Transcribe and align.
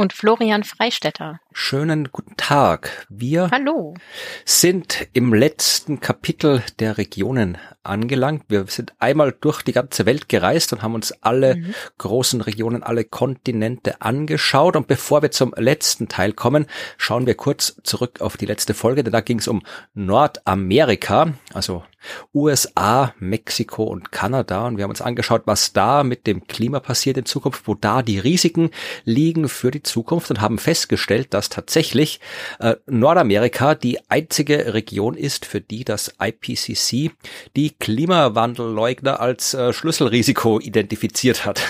und 0.00 0.14
Florian 0.14 0.64
Freistetter. 0.64 1.40
Schönen 1.52 2.08
guten 2.10 2.34
Tag. 2.38 3.06
Wir 3.10 3.50
Hallo. 3.50 3.94
sind 4.46 5.08
im 5.12 5.34
letzten 5.34 6.00
Kapitel 6.00 6.62
der 6.78 6.96
Regionen 6.96 7.58
angelangt. 7.82 8.44
Wir 8.48 8.64
sind 8.66 8.94
einmal 8.98 9.36
durch 9.38 9.60
die 9.60 9.72
ganze 9.72 10.06
Welt 10.06 10.30
gereist 10.30 10.72
und 10.72 10.82
haben 10.82 10.94
uns 10.94 11.12
alle 11.20 11.56
mhm. 11.56 11.74
großen 11.98 12.40
Regionen, 12.40 12.82
alle 12.82 13.04
Kontinente 13.04 14.00
angeschaut. 14.00 14.74
Und 14.74 14.86
bevor 14.86 15.20
wir 15.20 15.32
zum 15.32 15.52
letzten 15.54 16.08
Teil 16.08 16.32
kommen, 16.32 16.64
schauen 16.96 17.26
wir 17.26 17.34
kurz 17.34 17.76
zurück 17.84 18.22
auf 18.22 18.38
die 18.38 18.46
letzte 18.46 18.72
Folge, 18.72 19.04
denn 19.04 19.12
da 19.12 19.20
ging 19.20 19.38
es 19.38 19.48
um 19.48 19.62
Nordamerika, 19.92 21.34
also 21.52 21.84
USA, 22.34 23.14
Mexiko 23.18 23.84
und 23.84 24.12
Kanada. 24.12 24.66
Und 24.66 24.76
wir 24.76 24.84
haben 24.84 24.90
uns 24.90 25.02
angeschaut, 25.02 25.42
was 25.46 25.72
da 25.72 26.04
mit 26.04 26.26
dem 26.26 26.46
Klima 26.46 26.80
passiert 26.80 27.16
in 27.16 27.26
Zukunft, 27.26 27.66
wo 27.66 27.74
da 27.74 28.02
die 28.02 28.18
Risiken 28.18 28.70
liegen 29.04 29.48
für 29.48 29.70
die 29.70 29.82
Zukunft 29.82 30.30
und 30.30 30.40
haben 30.40 30.58
festgestellt, 30.58 31.34
dass 31.34 31.48
tatsächlich 31.48 32.20
äh, 32.58 32.76
Nordamerika 32.86 33.74
die 33.74 33.98
einzige 34.10 34.74
Region 34.74 35.14
ist, 35.14 35.46
für 35.46 35.60
die 35.60 35.84
das 35.84 36.14
IPCC 36.20 37.12
die 37.56 37.70
Klimawandelleugner 37.78 39.20
als 39.20 39.54
äh, 39.54 39.72
Schlüsselrisiko 39.72 40.60
identifiziert 40.60 41.44
hat. 41.44 41.60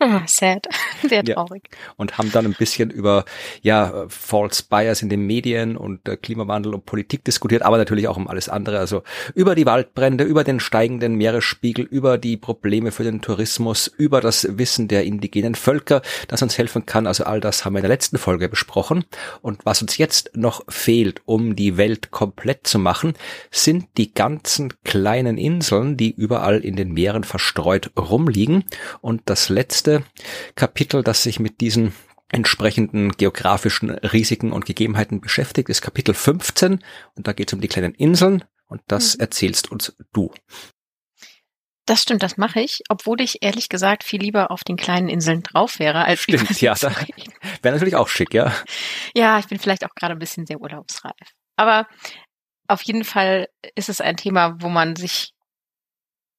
Ah, 0.00 0.22
sad. 0.26 0.66
Sehr 1.08 1.24
traurig. 1.24 1.64
Ja. 1.70 1.78
Und 1.96 2.18
haben 2.18 2.30
dann 2.30 2.46
ein 2.46 2.54
bisschen 2.54 2.90
über 2.90 3.24
ja 3.62 4.06
False 4.08 4.62
Bias 4.68 5.02
in 5.02 5.08
den 5.08 5.26
Medien 5.26 5.76
und 5.76 6.08
äh, 6.08 6.16
Klimawandel 6.16 6.72
und 6.74 6.86
Politik 6.86 7.24
diskutiert, 7.24 7.62
aber 7.62 7.78
natürlich 7.78 8.06
auch 8.06 8.16
um 8.16 8.28
alles 8.28 8.48
andere. 8.48 8.78
Also 8.78 9.02
über 9.34 9.56
die 9.56 9.66
Waldbrände, 9.66 10.22
über 10.22 10.44
den 10.44 10.60
steigenden 10.60 11.16
Meeresspiegel, 11.16 11.84
über 11.84 12.16
die 12.16 12.36
Probleme 12.36 12.92
für 12.92 13.02
den 13.02 13.22
Tourismus, 13.22 13.88
über 13.88 14.20
das 14.20 14.46
Wissen 14.56 14.86
der 14.86 15.04
indigenen 15.04 15.56
Völker, 15.56 16.02
das 16.28 16.42
uns 16.42 16.56
helfen 16.58 16.86
kann. 16.86 17.08
Also 17.08 17.24
all 17.24 17.40
das 17.40 17.64
haben 17.64 17.72
wir 17.72 17.78
in 17.78 17.84
der 17.84 17.90
letzten 17.90 18.18
Folge 18.18 18.48
besprochen. 18.48 19.04
Und 19.42 19.66
was 19.66 19.82
uns 19.82 19.98
jetzt 19.98 20.30
noch 20.36 20.62
fehlt, 20.68 21.22
um 21.24 21.56
die 21.56 21.76
Welt 21.76 22.12
komplett 22.12 22.68
zu 22.68 22.78
machen, 22.78 23.14
sind 23.50 23.86
die 23.96 24.14
ganzen 24.14 24.74
kleinen 24.84 25.38
Inseln, 25.38 25.96
die 25.96 26.12
überall 26.12 26.60
in 26.60 26.76
den 26.76 26.92
Meeren 26.92 27.24
verstreut 27.24 27.90
rumliegen. 27.98 28.64
Und 29.00 29.22
das 29.24 29.48
letzte 29.48 29.87
nächste 29.88 30.04
Kapitel, 30.54 31.02
das 31.02 31.22
sich 31.22 31.40
mit 31.40 31.60
diesen 31.60 31.94
entsprechenden 32.30 33.12
geografischen 33.12 33.90
Risiken 33.90 34.52
und 34.52 34.66
Gegebenheiten 34.66 35.20
beschäftigt, 35.20 35.68
ist 35.68 35.80
Kapitel 35.80 36.14
15 36.14 36.84
und 37.14 37.26
da 37.26 37.32
geht 37.32 37.48
es 37.48 37.54
um 37.54 37.60
die 37.60 37.68
kleinen 37.68 37.94
Inseln 37.94 38.44
und 38.66 38.82
das 38.86 39.16
mhm. 39.16 39.22
erzählst 39.22 39.72
uns 39.72 39.96
du. 40.12 40.32
Das 41.86 42.02
stimmt, 42.02 42.22
das 42.22 42.36
mache 42.36 42.60
ich, 42.60 42.82
obwohl 42.90 43.22
ich 43.22 43.42
ehrlich 43.42 43.70
gesagt 43.70 44.04
viel 44.04 44.20
lieber 44.20 44.50
auf 44.50 44.62
den 44.62 44.76
kleinen 44.76 45.08
Inseln 45.08 45.42
drauf 45.42 45.78
wäre, 45.78 46.04
als 46.04 46.20
Stimmt, 46.20 46.60
ja, 46.60 46.78
wäre 46.78 47.74
natürlich 47.74 47.96
auch 47.96 48.08
schick, 48.08 48.34
ja. 48.34 48.54
Ja, 49.14 49.38
ich 49.38 49.46
bin 49.46 49.58
vielleicht 49.58 49.86
auch 49.86 49.94
gerade 49.94 50.12
ein 50.12 50.18
bisschen 50.18 50.44
sehr 50.44 50.60
urlaubsreif. 50.60 51.14
Aber 51.56 51.86
auf 52.66 52.82
jeden 52.82 53.04
Fall 53.04 53.48
ist 53.74 53.88
es 53.88 54.02
ein 54.02 54.18
Thema, 54.18 54.56
wo 54.60 54.68
man 54.68 54.96
sich 54.96 55.32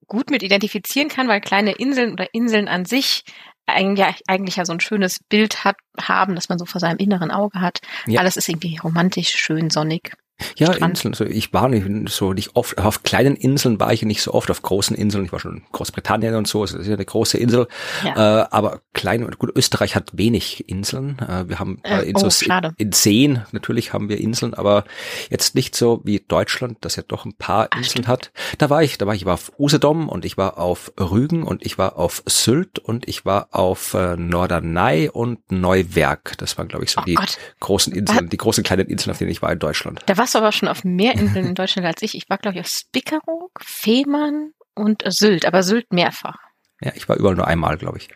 gut 0.09 0.29
mit 0.29 0.43
identifizieren 0.43 1.07
kann, 1.07 1.27
weil 1.27 1.39
kleine 1.39 1.71
Inseln 1.71 2.11
oder 2.13 2.33
Inseln 2.33 2.67
an 2.67 2.85
sich 2.85 3.23
eigentlich, 3.65 4.23
eigentlich 4.27 4.55
ja 4.55 4.65
so 4.65 4.73
ein 4.73 4.79
schönes 4.79 5.19
Bild 5.29 5.63
hat, 5.63 5.77
haben, 6.01 6.35
das 6.35 6.49
man 6.49 6.59
so 6.59 6.65
vor 6.65 6.81
seinem 6.81 6.97
inneren 6.97 7.31
Auge 7.31 7.61
hat. 7.61 7.79
Ja. 8.07 8.19
Alles 8.19 8.35
ist 8.35 8.49
irgendwie 8.49 8.77
romantisch, 8.77 9.35
schön, 9.35 9.69
sonnig. 9.69 10.13
Ja, 10.57 10.73
Strand. 10.73 10.91
Inseln. 10.91 11.13
Also 11.13 11.25
ich 11.25 11.53
war 11.53 11.67
nicht 11.69 12.09
so 12.09 12.33
nicht 12.33 12.55
oft 12.55 12.77
auf 12.77 13.03
kleinen 13.03 13.35
Inseln 13.35 13.79
war 13.79 13.93
ich 13.93 14.03
nicht 14.03 14.21
so 14.21 14.33
oft 14.33 14.49
auf 14.51 14.61
großen 14.61 14.95
Inseln. 14.95 15.25
Ich 15.25 15.31
war 15.31 15.39
schon 15.39 15.57
in 15.57 15.63
Großbritannien 15.71 16.35
und 16.35 16.47
so. 16.47 16.61
Das 16.61 16.73
ist 16.73 16.87
ja 16.87 16.93
eine 16.93 17.05
große 17.05 17.37
Insel. 17.37 17.67
Ja. 18.03 18.43
Äh, 18.43 18.47
aber 18.51 18.81
klein 18.93 19.23
und 19.23 19.37
gut. 19.39 19.51
Österreich 19.55 19.95
hat 19.95 20.11
wenig 20.17 20.69
Inseln. 20.69 21.17
Äh, 21.19 21.49
wir 21.49 21.59
haben 21.59 21.79
äh, 21.83 22.03
in, 22.03 22.15
oh, 22.15 22.29
so, 22.29 22.45
in, 22.45 22.73
in 22.77 22.91
Seen 22.91 23.43
natürlich 23.51 23.93
haben 23.93 24.09
wir 24.09 24.19
Inseln, 24.19 24.53
aber 24.53 24.83
jetzt 25.29 25.55
nicht 25.55 25.75
so 25.75 26.01
wie 26.03 26.19
Deutschland, 26.19 26.77
das 26.81 26.95
ja 26.95 27.03
doch 27.07 27.25
ein 27.25 27.33
paar 27.33 27.67
Ach, 27.71 27.77
Inseln 27.77 28.03
stimmt. 28.03 28.07
hat. 28.07 28.31
Da 28.57 28.69
war 28.69 28.83
ich, 28.83 28.97
da 28.97 29.07
war 29.07 29.15
ich 29.15 29.25
war 29.25 29.33
auf 29.35 29.51
Usedom 29.59 30.09
und 30.09 30.25
ich 30.25 30.37
war 30.37 30.57
auf 30.57 30.91
Rügen 30.99 31.43
und 31.43 31.65
ich 31.65 31.77
war 31.77 31.97
auf 31.97 32.23
Sylt 32.25 32.79
und 32.79 33.07
ich 33.07 33.25
war 33.25 33.49
auf 33.51 33.93
äh, 33.93 34.15
Norderney 34.15 35.09
und 35.11 35.51
Neuwerk. 35.51 36.37
Das 36.37 36.57
waren 36.57 36.67
glaube 36.67 36.85
ich 36.85 36.91
so 36.91 37.01
oh 37.01 37.05
die 37.05 37.15
Gott. 37.15 37.37
großen 37.59 37.93
Inseln, 37.93 38.29
die 38.29 38.37
großen 38.37 38.63
kleinen 38.63 38.87
Inseln, 38.87 39.11
auf 39.11 39.17
denen 39.17 39.31
ich 39.31 39.41
war 39.41 39.51
in 39.51 39.59
Deutschland. 39.59 40.01
Da 40.05 40.17
warst 40.29 40.35
aber 40.35 40.51
schon 40.51 40.67
auf 40.67 40.83
mehr 40.83 41.13
Inseln 41.13 41.47
in 41.47 41.55
Deutschland 41.55 41.87
als 41.87 42.03
ich. 42.03 42.13
Ich 42.13 42.29
war, 42.29 42.37
glaube 42.37 42.57
ich, 42.57 42.61
auf 42.61 42.67
Spickeroog, 42.67 43.59
Fehmarn 43.63 44.51
und 44.75 45.01
Sylt, 45.07 45.45
aber 45.45 45.63
Sylt 45.63 45.91
mehrfach. 45.91 46.37
Ja, 46.81 46.91
ich 46.93 47.09
war 47.09 47.17
überall 47.17 47.35
nur 47.35 47.47
einmal, 47.47 47.77
glaube 47.77 47.97
ich. 47.97 48.09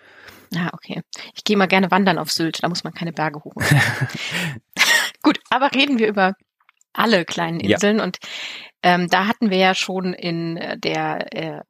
Ah, 0.55 0.69
okay. 0.73 1.01
Ich 1.33 1.43
gehe 1.43 1.57
mal 1.57 1.67
gerne 1.67 1.89
wandern 1.89 2.19
auf 2.19 2.31
Sylt, 2.31 2.61
da 2.61 2.69
muss 2.69 2.83
man 2.83 2.93
keine 2.93 3.13
Berge 3.13 3.43
hoch. 3.43 3.55
Gut, 5.23 5.39
aber 5.49 5.73
reden 5.73 5.97
wir 5.97 6.07
über 6.07 6.35
alle 6.93 7.25
kleinen 7.25 7.59
Inseln 7.59 7.97
ja. 7.97 8.03
und 8.03 8.19
ähm, 8.83 9.07
da 9.07 9.25
hatten 9.25 9.49
wir 9.49 9.57
ja 9.57 9.73
schon 9.73 10.13
in 10.13 10.59
der 10.77 11.33
äh, 11.33 11.61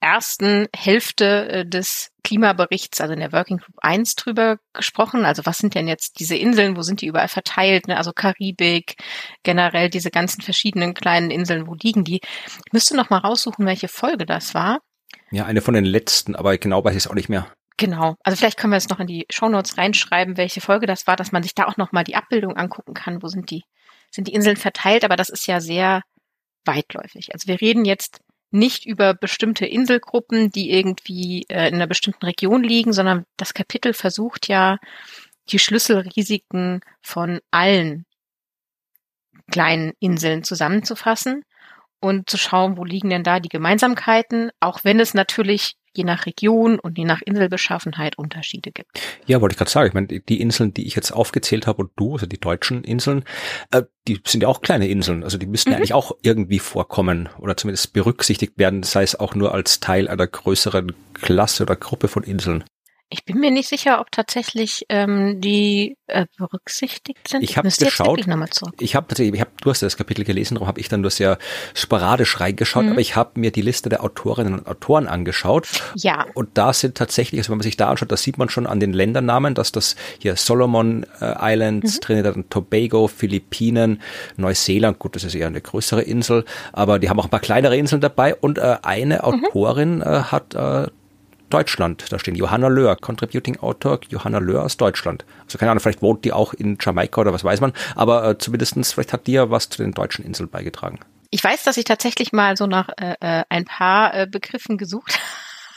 ersten 0.00 0.66
Hälfte 0.74 1.48
äh, 1.48 1.66
des 1.66 2.10
Klimaberichts, 2.24 3.00
also 3.00 3.14
in 3.14 3.20
der 3.20 3.32
Working 3.32 3.58
Group 3.58 3.76
1 3.80 4.14
drüber 4.14 4.58
gesprochen. 4.72 5.24
Also 5.24 5.46
was 5.46 5.58
sind 5.58 5.74
denn 5.74 5.88
jetzt 5.88 6.18
diese 6.18 6.36
Inseln, 6.36 6.76
wo 6.76 6.82
sind 6.82 7.00
die 7.00 7.06
überall 7.06 7.28
verteilt? 7.28 7.88
Ne? 7.88 7.96
Also 7.96 8.12
Karibik, 8.12 8.96
generell 9.42 9.90
diese 9.90 10.10
ganzen 10.10 10.42
verschiedenen 10.42 10.94
kleinen 10.94 11.30
Inseln, 11.30 11.66
wo 11.66 11.74
liegen 11.74 12.04
die? 12.04 12.20
Ich 12.66 12.72
müsste 12.72 12.96
noch 12.96 13.10
mal 13.10 13.18
raussuchen, 13.18 13.66
welche 13.66 13.88
Folge 13.88 14.26
das 14.26 14.54
war. 14.54 14.80
Ja, 15.30 15.46
eine 15.46 15.60
von 15.60 15.74
den 15.74 15.84
letzten, 15.84 16.34
aber 16.34 16.56
genau 16.58 16.84
weiß 16.84 16.92
ich 16.92 17.04
es 17.04 17.06
auch 17.06 17.14
nicht 17.14 17.28
mehr. 17.28 17.52
Genau. 17.76 18.16
Also 18.22 18.36
vielleicht 18.36 18.58
können 18.58 18.72
wir 18.72 18.78
es 18.78 18.90
noch 18.90 19.00
in 19.00 19.06
die 19.06 19.26
Shownotes 19.30 19.78
reinschreiben, 19.78 20.36
welche 20.36 20.60
Folge 20.60 20.86
das 20.86 21.06
war, 21.06 21.16
dass 21.16 21.32
man 21.32 21.42
sich 21.42 21.54
da 21.54 21.66
auch 21.66 21.76
noch 21.76 21.92
mal 21.92 22.04
die 22.04 22.16
Abbildung 22.16 22.56
angucken 22.56 22.94
kann. 22.94 23.22
Wo 23.22 23.28
sind 23.28 23.50
die, 23.50 23.62
sind 24.10 24.28
die 24.28 24.34
Inseln 24.34 24.56
verteilt? 24.56 25.04
Aber 25.04 25.16
das 25.16 25.30
ist 25.30 25.46
ja 25.46 25.60
sehr 25.60 26.02
weitläufig. 26.66 27.32
Also 27.32 27.48
wir 27.48 27.60
reden 27.60 27.84
jetzt 27.84 28.20
nicht 28.50 28.86
über 28.86 29.14
bestimmte 29.14 29.66
Inselgruppen, 29.66 30.50
die 30.50 30.70
irgendwie 30.70 31.46
äh, 31.48 31.68
in 31.68 31.74
einer 31.74 31.86
bestimmten 31.86 32.24
Region 32.26 32.62
liegen, 32.62 32.92
sondern 32.92 33.24
das 33.36 33.54
Kapitel 33.54 33.92
versucht 33.94 34.48
ja, 34.48 34.78
die 35.50 35.58
Schlüsselrisiken 35.58 36.80
von 37.00 37.40
allen 37.50 38.06
kleinen 39.50 39.92
Inseln 40.00 40.44
zusammenzufassen 40.44 41.44
und 42.00 42.30
zu 42.30 42.38
schauen, 42.38 42.76
wo 42.76 42.84
liegen 42.84 43.10
denn 43.10 43.24
da 43.24 43.40
die 43.40 43.48
Gemeinsamkeiten, 43.48 44.50
auch 44.60 44.84
wenn 44.84 45.00
es 45.00 45.14
natürlich 45.14 45.76
je 45.94 46.04
nach 46.04 46.26
Region 46.26 46.78
und 46.78 46.98
je 46.98 47.04
nach 47.04 47.22
Inselbeschaffenheit 47.22 48.18
Unterschiede 48.18 48.70
gibt. 48.70 49.00
Ja, 49.26 49.40
wollte 49.40 49.54
ich 49.54 49.58
gerade 49.58 49.70
sagen. 49.70 49.88
Ich 49.88 49.94
meine, 49.94 50.06
die 50.06 50.40
Inseln, 50.40 50.72
die 50.74 50.86
ich 50.86 50.94
jetzt 50.94 51.10
aufgezählt 51.10 51.66
habe 51.66 51.82
und 51.82 51.90
du, 51.96 52.12
also 52.14 52.26
die 52.26 52.40
deutschen 52.40 52.84
Inseln, 52.84 53.24
äh, 53.70 53.82
die 54.06 54.20
sind 54.26 54.42
ja 54.42 54.48
auch 54.48 54.60
kleine 54.60 54.88
Inseln. 54.88 55.24
Also 55.24 55.38
die 55.38 55.46
müssten 55.46 55.70
mhm. 55.70 55.72
ja 55.72 55.76
eigentlich 55.78 55.94
auch 55.94 56.12
irgendwie 56.22 56.58
vorkommen 56.58 57.28
oder 57.38 57.56
zumindest 57.56 57.92
berücksichtigt 57.92 58.58
werden, 58.58 58.82
sei 58.82 59.02
es 59.02 59.18
auch 59.18 59.34
nur 59.34 59.54
als 59.54 59.80
Teil 59.80 60.08
einer 60.08 60.26
größeren 60.26 60.92
Klasse 61.14 61.64
oder 61.64 61.76
Gruppe 61.76 62.08
von 62.08 62.22
Inseln. 62.22 62.64
Ich 63.12 63.24
bin 63.24 63.40
mir 63.40 63.50
nicht 63.50 63.68
sicher, 63.68 64.00
ob 64.00 64.12
tatsächlich 64.12 64.86
ähm, 64.88 65.40
die 65.40 65.96
äh, 66.06 66.26
berücksichtigt 66.38 67.26
sind. 67.28 67.42
Ich 67.42 67.56
habe 67.56 67.68
geschaut. 67.68 68.20
Ich 68.78 68.94
habe 68.94 69.22
ich 69.22 69.40
hab, 69.40 69.60
du 69.60 69.70
hast 69.70 69.82
das 69.82 69.96
Kapitel 69.96 70.24
gelesen, 70.24 70.54
darum 70.54 70.68
habe 70.68 70.78
ich 70.78 70.88
dann 70.88 71.00
nur 71.00 71.10
sehr 71.10 71.38
sporadisch 71.74 72.38
reingeschaut, 72.38 72.84
mhm. 72.84 72.92
aber 72.92 73.00
ich 73.00 73.16
habe 73.16 73.40
mir 73.40 73.50
die 73.50 73.62
Liste 73.62 73.88
der 73.88 74.04
Autorinnen 74.04 74.54
und 74.60 74.68
Autoren 74.68 75.08
angeschaut. 75.08 75.66
Ja. 75.96 76.24
Und 76.34 76.56
da 76.56 76.72
sind 76.72 76.96
tatsächlich, 76.96 77.40
also 77.40 77.50
wenn 77.50 77.58
man 77.58 77.64
sich 77.64 77.76
da 77.76 77.90
anschaut, 77.90 78.12
da 78.12 78.16
sieht 78.16 78.38
man 78.38 78.48
schon 78.48 78.68
an 78.68 78.78
den 78.78 78.92
Ländernamen, 78.92 79.56
dass 79.56 79.72
das 79.72 79.96
hier 80.20 80.36
Solomon 80.36 81.04
äh, 81.20 81.34
Islands, 81.52 81.96
mhm. 81.96 82.00
Trinidad 82.02 82.36
und 82.36 82.50
Tobago, 82.50 83.08
Philippinen, 83.08 84.00
Neuseeland, 84.36 85.00
gut, 85.00 85.16
das 85.16 85.24
ist 85.24 85.34
eher 85.34 85.48
eine 85.48 85.60
größere 85.60 86.02
Insel, 86.02 86.44
aber 86.72 87.00
die 87.00 87.10
haben 87.10 87.18
auch 87.18 87.24
ein 87.24 87.30
paar 87.30 87.40
kleinere 87.40 87.76
Inseln 87.76 88.00
dabei 88.00 88.36
und 88.36 88.58
äh, 88.58 88.76
eine 88.82 89.16
mhm. 89.16 89.20
Autorin 89.20 89.96
mhm. 89.96 90.02
äh, 90.02 90.22
hat 90.22 90.54
äh, 90.54 90.86
Deutschland. 91.50 92.10
Da 92.10 92.18
stehen 92.18 92.34
Johanna 92.34 92.68
Löhr, 92.68 92.96
Contributing 92.96 93.58
Autor 93.58 94.00
Johanna 94.08 94.38
Löhr 94.38 94.64
aus 94.64 94.76
Deutschland. 94.76 95.24
Also 95.44 95.58
keine 95.58 95.72
Ahnung, 95.72 95.80
vielleicht 95.80 96.02
wohnt 96.02 96.24
die 96.24 96.32
auch 96.32 96.54
in 96.54 96.78
Jamaika 96.80 97.20
oder 97.20 97.32
was 97.32 97.44
weiß 97.44 97.60
man, 97.60 97.72
aber 97.94 98.26
äh, 98.28 98.38
zumindestens 98.38 98.92
vielleicht 98.92 99.12
hat 99.12 99.26
die 99.26 99.32
ja 99.32 99.50
was 99.50 99.68
zu 99.68 99.82
den 99.82 99.92
deutschen 99.92 100.24
Inseln 100.24 100.48
beigetragen. 100.48 101.00
Ich 101.30 101.44
weiß, 101.44 101.62
dass 101.62 101.76
ich 101.76 101.84
tatsächlich 101.84 102.32
mal 102.32 102.56
so 102.56 102.66
nach 102.66 102.88
äh, 102.96 103.14
äh 103.20 103.44
ein 103.48 103.64
paar 103.64 104.14
äh, 104.14 104.26
Begriffen 104.26 104.78
gesucht 104.78 105.20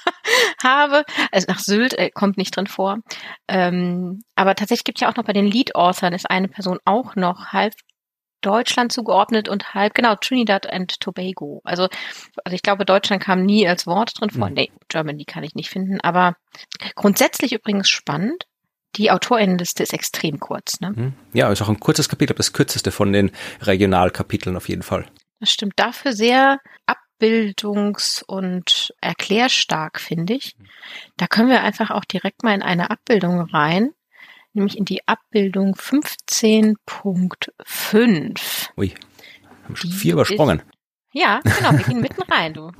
habe. 0.64 1.04
Also 1.32 1.48
nach 1.50 1.60
Sylt 1.60 1.94
äh, 1.94 2.10
kommt 2.10 2.38
nicht 2.38 2.56
drin 2.56 2.68
vor. 2.68 3.00
Ähm, 3.48 4.24
aber 4.36 4.56
tatsächlich 4.56 4.86
gibt 4.86 4.98
es 4.98 5.02
ja 5.02 5.12
auch 5.12 5.16
noch 5.16 5.26
bei 5.26 5.34
den 5.34 5.46
Lead-Authors 5.46 6.14
ist 6.14 6.30
eine 6.30 6.48
Person 6.48 6.80
auch 6.86 7.16
noch 7.16 7.48
halb 7.48 7.74
Deutschland 8.46 8.92
zugeordnet 8.92 9.50
und 9.50 9.74
halb, 9.74 9.94
genau, 9.94 10.16
Trinidad 10.16 10.72
and 10.72 11.00
Tobago. 11.00 11.62
Also, 11.64 11.88
also 12.44 12.56
ich 12.56 12.62
glaube, 12.62 12.86
Deutschland 12.86 13.24
kam 13.24 13.44
nie 13.44 13.68
als 13.68 13.88
Wort 13.88 14.20
drin 14.20 14.30
vor. 14.30 14.50
Mhm. 14.50 14.54
Nee, 14.54 14.72
Germany 14.90 15.26
kann 15.26 15.44
ich 15.44 15.56
nicht 15.56 15.70
finden. 15.70 16.00
Aber 16.02 16.36
grundsätzlich 16.96 17.54
übrigens 17.54 17.90
spannend. 17.90 18.46
Die 18.96 19.10
Autorinnenliste 19.10 19.82
ist 19.82 19.94
extrem 19.94 20.40
kurz. 20.40 20.80
Ne? 20.80 20.92
Mhm. 20.92 21.14
Ja, 21.34 21.52
ist 21.52 21.64
auch 21.64 21.70
ein 21.70 21.80
kurzes 21.80 22.10
Kapitel, 22.10 22.36
das 22.36 22.54
kürzeste 22.54 22.92
von 22.92 23.12
den 23.12 23.32
Regionalkapiteln 23.62 24.56
auf 24.56 24.70
jeden 24.70 24.84
Fall. 24.84 25.08
Das 25.40 25.52
stimmt. 25.52 25.74
Dafür 25.78 26.14
sehr 26.14 26.60
abbildungs- 26.86 28.24
und 28.24 28.94
erklärstark, 29.02 30.00
finde 30.00 30.36
ich. 30.36 30.56
Da 31.18 31.26
können 31.26 31.50
wir 31.50 31.64
einfach 31.64 31.90
auch 31.90 32.06
direkt 32.06 32.44
mal 32.44 32.54
in 32.54 32.62
eine 32.62 32.92
Abbildung 32.92 33.42
rein 33.42 33.94
nämlich 34.56 34.78
in 34.78 34.86
die 34.86 35.06
Abbildung 35.08 35.76
15.5. 35.76 38.70
Ui, 38.78 38.94
haben 39.64 39.76
schon 39.76 39.92
vier 39.92 40.14
übersprungen. 40.14 40.60
Ist, 40.60 40.66
ja, 41.14 41.40
genau, 41.44 41.72
wir 41.74 41.80
gehen 41.88 42.02
mitten 42.02 42.24
rein, 42.24 42.54
du. 42.54 42.72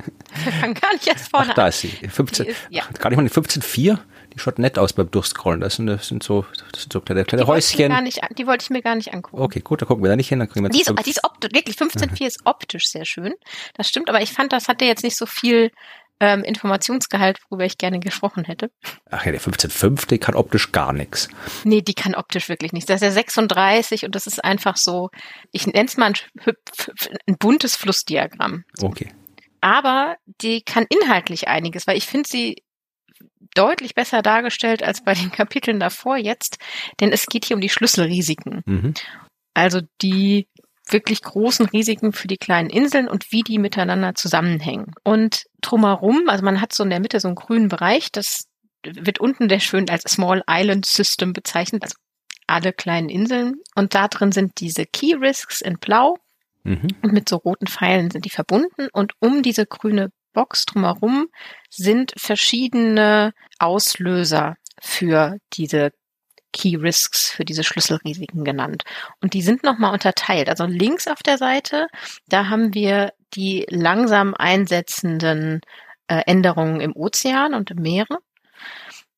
Wir 0.42 0.52
fangen 0.52 0.74
gar 0.74 0.92
nicht 0.92 1.06
erst 1.06 1.30
vorne 1.30 1.50
Ach, 1.50 1.54
da 1.54 1.68
ist 1.68 1.80
sie. 1.80 1.88
15, 1.88 2.46
ist, 2.46 2.66
ja. 2.68 2.82
Gar 2.98 3.10
nicht 3.10 3.16
mal 3.16 3.24
die 3.24 3.30
15.4? 3.30 3.98
Die 4.34 4.40
schaut 4.40 4.58
nett 4.58 4.80
aus 4.80 4.92
beim 4.92 5.08
Durchscrollen. 5.08 5.60
Das 5.60 5.76
sind, 5.76 5.86
das 5.86 6.08
sind 6.08 6.24
so, 6.24 6.44
das 6.72 6.82
sind 6.82 6.92
so 6.92 7.00
kleine, 7.00 7.24
kleine 7.24 7.44
die 7.44 7.48
Häuschen. 7.48 7.92
Wollte 7.92 8.02
nicht, 8.02 8.20
die 8.36 8.46
wollte 8.48 8.64
ich 8.64 8.70
mir 8.70 8.82
gar 8.82 8.96
nicht 8.96 9.14
angucken. 9.14 9.40
Okay, 9.40 9.60
gut, 9.60 9.80
da 9.80 9.86
gucken 9.86 10.02
wir 10.02 10.10
da 10.10 10.16
nicht 10.16 10.28
hin. 10.28 10.40
Dann 10.40 10.48
kriegen 10.48 10.64
wir 10.64 10.70
die, 10.70 10.80
ist, 10.80 10.92
die 11.06 11.10
ist 11.10 11.22
optisch, 11.22 11.52
wirklich, 11.52 11.76
15.4 11.76 12.22
ist 12.26 12.40
optisch 12.44 12.88
sehr 12.88 13.04
schön. 13.04 13.34
Das 13.74 13.88
stimmt, 13.88 14.08
aber 14.08 14.20
ich 14.20 14.32
fand, 14.32 14.52
das 14.52 14.66
hatte 14.66 14.84
jetzt 14.84 15.04
nicht 15.04 15.16
so 15.16 15.26
viel 15.26 15.70
ähm, 16.20 16.44
Informationsgehalt, 16.44 17.38
worüber 17.48 17.64
ich 17.64 17.78
gerne 17.78 18.00
gesprochen 18.00 18.44
hätte. 18.44 18.70
Ach 19.10 19.24
ja, 19.24 19.32
der 19.32 19.40
15.5, 19.40 20.08
die 20.08 20.18
kann 20.18 20.34
optisch 20.34 20.72
gar 20.72 20.92
nichts. 20.92 21.28
Nee, 21.64 21.82
die 21.82 21.94
kann 21.94 22.14
optisch 22.14 22.48
wirklich 22.48 22.72
nichts. 22.72 22.86
Das 22.86 23.02
ist 23.02 23.06
ja 23.06 23.10
36 23.10 24.04
und 24.04 24.14
das 24.14 24.26
ist 24.26 24.44
einfach 24.44 24.76
so, 24.76 25.10
ich 25.50 25.66
nenne 25.66 25.86
es 25.86 25.96
mal 25.96 26.12
ein, 26.12 26.54
ein 27.26 27.36
buntes 27.38 27.76
Flussdiagramm. 27.76 28.64
Okay. 28.80 29.10
Aber 29.60 30.16
die 30.40 30.62
kann 30.62 30.86
inhaltlich 30.88 31.48
einiges, 31.48 31.86
weil 31.86 31.96
ich 31.96 32.06
finde 32.06 32.28
sie 32.28 32.62
deutlich 33.54 33.94
besser 33.94 34.22
dargestellt 34.22 34.82
als 34.82 35.02
bei 35.02 35.14
den 35.14 35.30
Kapiteln 35.32 35.80
davor 35.80 36.16
jetzt, 36.16 36.58
denn 37.00 37.12
es 37.12 37.26
geht 37.26 37.46
hier 37.46 37.56
um 37.56 37.60
die 37.60 37.68
Schlüsselrisiken. 37.68 38.62
Mhm. 38.66 38.94
Also 39.54 39.80
die 40.02 40.48
wirklich 40.90 41.22
großen 41.22 41.66
Risiken 41.66 42.12
für 42.12 42.28
die 42.28 42.36
kleinen 42.36 42.68
Inseln 42.68 43.08
und 43.08 43.32
wie 43.32 43.42
die 43.42 43.58
miteinander 43.58 44.14
zusammenhängen. 44.14 44.92
Und 45.02 45.44
drumherum, 45.64 46.28
also 46.28 46.44
man 46.44 46.60
hat 46.60 46.74
so 46.74 46.84
in 46.84 46.90
der 46.90 47.00
Mitte 47.00 47.20
so 47.20 47.28
einen 47.28 47.36
grünen 47.36 47.68
Bereich, 47.68 48.12
das 48.12 48.46
wird 48.82 49.18
unten 49.18 49.48
der 49.48 49.60
schön 49.60 49.88
als 49.88 50.02
Small 50.04 50.42
Island 50.48 50.86
System 50.86 51.32
bezeichnet, 51.32 51.84
also 51.84 51.96
alle 52.46 52.72
kleinen 52.72 53.08
Inseln. 53.08 53.54
Und 53.74 53.94
da 53.94 54.08
drin 54.08 54.32
sind 54.32 54.60
diese 54.60 54.84
Key 54.84 55.14
Risks 55.14 55.60
in 55.60 55.78
Blau 55.78 56.18
mhm. 56.64 56.88
und 57.02 57.12
mit 57.12 57.28
so 57.28 57.36
roten 57.36 57.66
Pfeilen 57.66 58.10
sind 58.10 58.24
die 58.24 58.30
verbunden. 58.30 58.88
Und 58.92 59.12
um 59.20 59.42
diese 59.42 59.66
grüne 59.66 60.10
Box 60.34 60.66
drumherum 60.66 61.28
sind 61.70 62.12
verschiedene 62.16 63.32
Auslöser 63.58 64.56
für 64.80 65.38
diese 65.54 65.92
Key 66.52 66.76
Risks 66.76 67.30
für 67.30 67.44
diese 67.44 67.64
Schlüsselrisiken 67.64 68.44
genannt. 68.44 68.84
Und 69.20 69.34
die 69.34 69.42
sind 69.42 69.64
nochmal 69.64 69.92
unterteilt. 69.92 70.48
Also 70.48 70.64
links 70.66 71.08
auf 71.08 71.22
der 71.22 71.36
Seite, 71.36 71.88
da 72.28 72.48
haben 72.48 72.74
wir 72.74 73.12
die 73.34 73.66
langsam 73.68 74.34
einsetzenden 74.34 75.60
äh, 76.08 76.22
Änderungen 76.26 76.80
im 76.80 76.94
Ozean 76.94 77.54
und 77.54 77.70
im 77.70 77.82
Meere. 77.82 78.18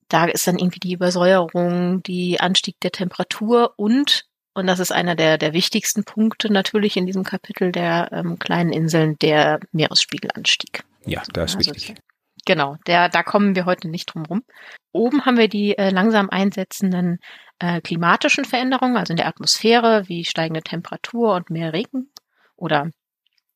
Da 0.09 0.27
ist 0.27 0.47
dann 0.47 0.59
irgendwie 0.59 0.79
die 0.79 0.93
Übersäuerung, 0.93 2.03
die 2.03 2.41
Anstieg 2.41 2.77
der 2.81 2.93
Temperatur 2.93 3.75
und, 3.77 4.25
und 4.55 4.67
das 4.67 4.79
ist 4.79 4.93
einer 4.93 5.17
der, 5.17 5.37
der 5.37 5.53
wichtigsten 5.53 6.05
Punkte 6.05 6.53
natürlich 6.53 6.97
in 6.97 7.07
diesem 7.07 7.25
Kapitel 7.25 7.73
der 7.73 8.11
ähm, 8.13 8.39
kleinen 8.39 8.73
Inseln, 8.73 9.19
der 9.19 9.59
Meeresspiegelanstieg. 9.73 10.85
Ja, 11.05 11.23
das 11.33 11.53
ist 11.53 11.57
also, 11.57 11.75
wichtig. 11.75 11.97
Genau, 12.45 12.77
der, 12.87 13.09
da 13.09 13.25
kommen 13.25 13.57
wir 13.57 13.67
heute 13.67 13.89
nicht 13.89 14.15
drum 14.15 14.25
rum. 14.25 14.45
Oben 14.93 15.25
haben 15.25 15.37
wir 15.37 15.49
die 15.49 15.77
äh, 15.77 15.91
langsam 15.91 16.31
einsetzenden 16.31 17.19
äh, 17.59 17.81
klimatischen 17.81 18.45
Veränderungen, 18.45 18.97
also 18.97 19.13
in 19.13 19.17
der 19.17 19.27
Atmosphäre, 19.27 20.09
wie 20.09 20.25
steigende 20.25 20.63
Temperatur 20.63 21.35
und 21.35 21.51
mehr 21.51 21.73
Regen 21.73 22.11
oder 22.55 22.91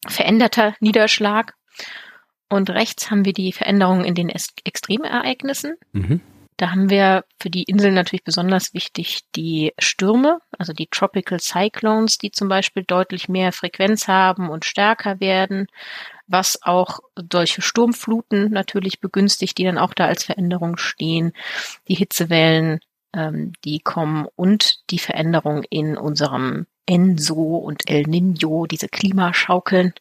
veränderter 0.06 0.74
Niederschlag. 0.80 1.54
Und 2.48 2.70
rechts 2.70 3.10
haben 3.10 3.24
wir 3.24 3.32
die 3.32 3.52
Veränderungen 3.52 4.04
in 4.04 4.14
den 4.14 4.28
Extremereignissen. 4.28 5.76
Mhm. 5.92 6.20
Da 6.60 6.72
haben 6.72 6.90
wir 6.90 7.24
für 7.40 7.48
die 7.48 7.62
Inseln 7.62 7.94
natürlich 7.94 8.22
besonders 8.22 8.74
wichtig 8.74 9.20
die 9.34 9.72
Stürme, 9.78 10.40
also 10.58 10.74
die 10.74 10.88
Tropical 10.88 11.40
Cyclones, 11.40 12.18
die 12.18 12.32
zum 12.32 12.48
Beispiel 12.48 12.84
deutlich 12.84 13.30
mehr 13.30 13.52
Frequenz 13.52 14.08
haben 14.08 14.50
und 14.50 14.66
stärker 14.66 15.20
werden, 15.20 15.68
was 16.26 16.62
auch 16.62 17.00
solche 17.32 17.62
Sturmfluten 17.62 18.50
natürlich 18.50 19.00
begünstigt, 19.00 19.56
die 19.56 19.64
dann 19.64 19.78
auch 19.78 19.94
da 19.94 20.04
als 20.04 20.24
Veränderung 20.24 20.76
stehen, 20.76 21.32
die 21.88 21.94
Hitzewellen, 21.94 22.80
ähm, 23.14 23.52
die 23.64 23.80
kommen 23.80 24.26
und 24.36 24.80
die 24.90 24.98
Veränderung 24.98 25.64
in 25.70 25.96
unserem 25.96 26.66
Enso 26.86 27.56
und 27.56 27.88
El 27.88 28.02
Nino, 28.02 28.66
diese 28.66 28.88
Klimaschaukeln, 28.88 29.92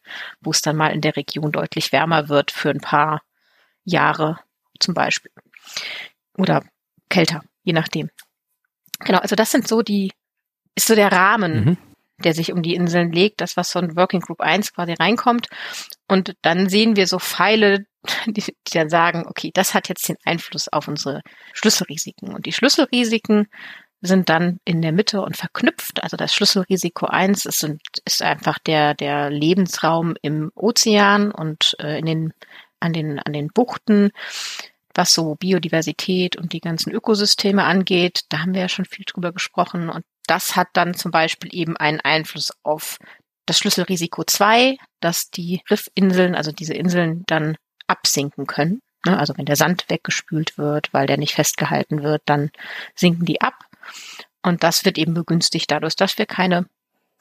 wo 0.42 0.52
es 0.52 0.62
dann 0.62 0.76
mal 0.76 0.90
in 0.90 1.02
der 1.02 1.16
Region 1.16 1.52
deutlich 1.52 1.92
wärmer 1.92 2.30
wird 2.30 2.52
für 2.52 2.70
ein 2.70 2.82
paar 2.82 3.22
Jahre 3.86 4.40
zum 4.80 4.94
Beispiel 4.94 5.32
oder 6.38 6.64
kälter, 7.10 7.44
je 7.64 7.74
nachdem. 7.74 8.10
Genau, 9.00 9.20
also 9.20 9.36
das 9.36 9.52
sind 9.52 9.68
so 9.68 9.82
die, 9.82 10.12
ist 10.76 10.88
so 10.88 10.96
der 10.96 11.12
Rahmen, 11.12 11.66
mhm. 11.66 11.78
der 12.24 12.34
sich 12.34 12.52
um 12.52 12.62
die 12.62 12.76
Inseln 12.76 13.12
legt, 13.12 13.42
das, 13.42 13.58
was 13.58 13.72
von 13.72 13.96
Working 13.96 14.22
Group 14.22 14.42
1 14.42 14.74
quasi 14.74 14.94
reinkommt. 14.94 15.48
Und 16.08 16.36
dann 16.42 16.70
sehen 16.70 16.96
wir 16.96 17.08
so 17.08 17.20
Pfeile, 17.20 17.86
die, 18.26 18.42
die 18.42 18.74
dann 18.74 18.90
sagen, 18.90 19.26
okay, 19.28 19.52
das 19.54 19.74
hat 19.74 19.90
jetzt 19.90 20.08
den 20.08 20.18
Einfluss 20.26 20.68
auf 20.70 20.88
unsere 20.88 21.22
Schlüsselrisiken. 21.54 22.34
Und 22.34 22.46
die 22.46 22.54
Schlüsselrisiken 22.54 23.48
sind 24.02 24.30
dann 24.30 24.60
in 24.66 24.82
der 24.82 24.92
Mitte 24.92 25.22
und 25.22 25.36
verknüpft. 25.36 26.02
Also 26.04 26.16
das 26.18 26.34
Schlüsselrisiko 26.34 27.08
1 27.08 27.46
ist, 27.46 27.68
ist 28.06 28.22
einfach 28.22 28.58
der, 28.60 28.94
der 28.94 29.30
Lebensraum 29.30 30.16
im 30.22 30.52
Ozean 30.56 31.32
und 31.32 31.76
äh, 31.80 32.00
in 32.00 32.06
den, 32.06 32.34
an, 32.80 32.94
den, 32.94 33.20
an 33.20 33.34
den 33.34 33.50
Buchten 33.50 34.12
was 35.00 35.14
so 35.14 35.36
Biodiversität 35.36 36.36
und 36.36 36.52
die 36.52 36.60
ganzen 36.60 36.92
Ökosysteme 36.92 37.64
angeht. 37.64 38.26
Da 38.30 38.40
haben 38.40 38.54
wir 38.54 38.62
ja 38.62 38.70
schon 38.70 38.86
viel 38.86 39.06
drüber 39.06 39.32
gesprochen. 39.32 39.90
Und 39.90 40.04
das 40.28 40.58
hat 40.58 40.68
dann 40.74 40.94
zum 40.94 41.12
Beispiel 41.12 41.50
eben 41.54 41.78
einen 41.78 42.02
Einfluss 42.02 42.52
auf 42.64 42.98
das 43.46 43.58
Schlüsselrisiko 43.58 44.24
2, 44.26 44.78
dass 45.00 45.32
die 45.32 45.62
Riffinseln, 45.70 46.36
also 46.36 46.52
diese 46.52 46.74
Inseln 46.74 47.24
dann 47.28 47.56
absinken 47.88 48.46
können. 48.46 48.82
Ne? 49.06 49.18
Also 49.18 49.38
wenn 49.38 49.46
der 49.46 49.56
Sand 49.56 49.86
weggespült 49.88 50.58
wird, 50.58 50.94
weil 50.94 51.08
der 51.08 51.18
nicht 51.18 51.34
festgehalten 51.34 52.04
wird, 52.04 52.22
dann 52.26 52.52
sinken 52.94 53.26
die 53.26 53.42
ab. 53.42 53.56
Und 54.42 54.64
das 54.64 54.86
wird 54.86 54.98
eben 54.98 55.14
begünstigt 55.14 55.70
dadurch, 55.70 55.96
dass 55.96 56.18
wir 56.18 56.26
keine 56.26 56.66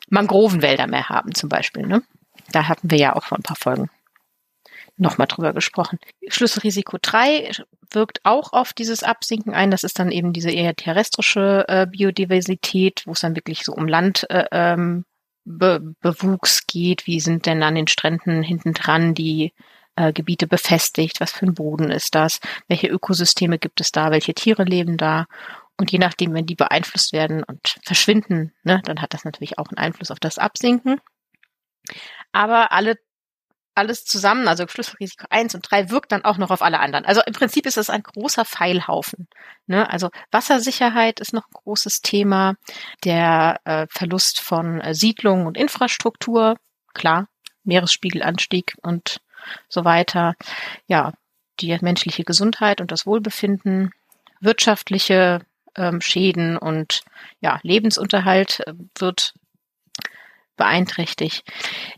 Mangrovenwälder 0.09 0.87
mehr 0.87 1.09
haben 1.09 1.35
zum 1.35 1.49
Beispiel. 1.49 1.87
Ne? 1.87 2.03
Da 2.53 2.69
hatten 2.69 2.91
wir 2.91 2.99
ja 2.99 3.17
auch 3.17 3.25
vor 3.25 3.39
ein 3.39 3.43
paar 3.43 3.57
Folgen 3.57 3.91
nochmal 4.99 5.27
drüber 5.27 5.53
gesprochen. 5.53 5.99
Schlüsselrisiko 6.29 6.99
3 7.01 7.53
wirkt 7.91 8.21
auch 8.25 8.53
auf 8.53 8.73
dieses 8.73 9.03
Absinken 9.03 9.55
ein. 9.55 9.71
Das 9.71 9.85
ist 9.85 9.99
dann 9.99 10.11
eben 10.11 10.33
diese 10.33 10.51
eher 10.51 10.75
terrestrische 10.75 11.65
äh, 11.69 11.87
Biodiversität, 11.87 13.03
wo 13.07 13.13
es 13.13 13.21
dann 13.21 13.37
wirklich 13.37 13.65
so 13.65 13.73
um 13.73 13.89
Landbewuchs 13.89 14.31
äh, 14.31 14.47
ähm, 14.51 15.05
Bewuchs 15.45 16.67
geht. 16.67 17.07
Wie 17.07 17.21
sind 17.21 17.47
denn 17.47 17.63
an 17.63 17.75
den 17.75 17.87
Stränden 17.87 18.43
hinten 18.43 18.75
dran 18.75 19.15
die 19.15 19.53
äh, 19.97 20.13
Gebiete 20.13 20.47
befestigt? 20.47 21.21
Was 21.21 21.33
für 21.33 21.47
ein 21.47 21.55
Boden 21.55 21.91
ist 21.91 22.15
das? 22.15 22.41
Welche 22.67 22.89
Ökosysteme 22.89 23.59
gibt 23.59 23.81
es 23.81 23.93
da? 23.93 24.11
Welche 24.11 24.35
Tiere 24.35 24.65
leben 24.65 24.97
da? 24.97 25.27
Und 25.79 25.93
je 25.93 25.99
nachdem, 25.99 26.35
wenn 26.35 26.47
die 26.47 26.57
beeinflusst 26.57 27.13
werden 27.13 27.45
und 27.45 27.79
verschwinden, 27.85 28.53
ne, 28.65 28.83
dann 28.85 29.01
hat 29.01 29.15
das 29.15 29.25
natürlich 29.25 29.59
auch 29.59 29.69
einen 29.69 29.79
Einfluss 29.79 30.11
auf 30.11 30.19
das 30.19 30.39
Absinken. 30.39 31.01
Aber 32.33 32.73
alle 32.73 32.97
alles 33.79 34.05
zusammen, 34.05 34.49
also 34.49 34.67
Schlüsselrisiko 34.67 35.27
1 35.31 35.55
und 35.55 35.71
3, 35.71 35.91
wirkt 35.91 36.11
dann 36.11 36.25
auch 36.25 36.37
noch 36.37 36.51
auf 36.51 36.63
alle 36.63 36.81
anderen. 36.81 37.05
Also 37.05 37.23
im 37.25 37.33
Prinzip 37.33 37.65
ist 37.65 37.79
es 37.79 37.89
ein 37.89 38.03
großer 38.03 38.45
Pfeilhaufen. 38.45 39.29
Ne? 39.67 39.89
Also 39.89 40.11
Wassersicherheit 40.33 41.21
ist 41.21 41.33
noch 41.33 41.45
ein 41.45 41.63
großes 41.63 42.01
Thema, 42.01 42.57
der 43.05 43.61
äh, 43.65 43.87
Verlust 43.89 44.41
von 44.41 44.81
äh, 44.81 44.95
Siedlungen 44.95 45.47
und 45.47 45.57
Infrastruktur, 45.57 46.57
klar, 46.93 47.29
Meeresspiegelanstieg 47.63 48.75
und 48.83 49.21
so 49.69 49.85
weiter. 49.85 50.35
Ja, 50.89 51.13
die 51.61 51.79
menschliche 51.81 52.25
Gesundheit 52.25 52.81
und 52.81 52.91
das 52.91 53.07
Wohlbefinden, 53.07 53.93
wirtschaftliche 54.41 55.41
ähm, 55.79 56.01
Schäden 56.01 56.57
und 56.57 57.03
ja, 57.41 57.59
Lebensunterhalt 57.63 58.61
äh, 58.67 58.75
wird 58.99 59.35
beeinträchtigt. 60.57 61.45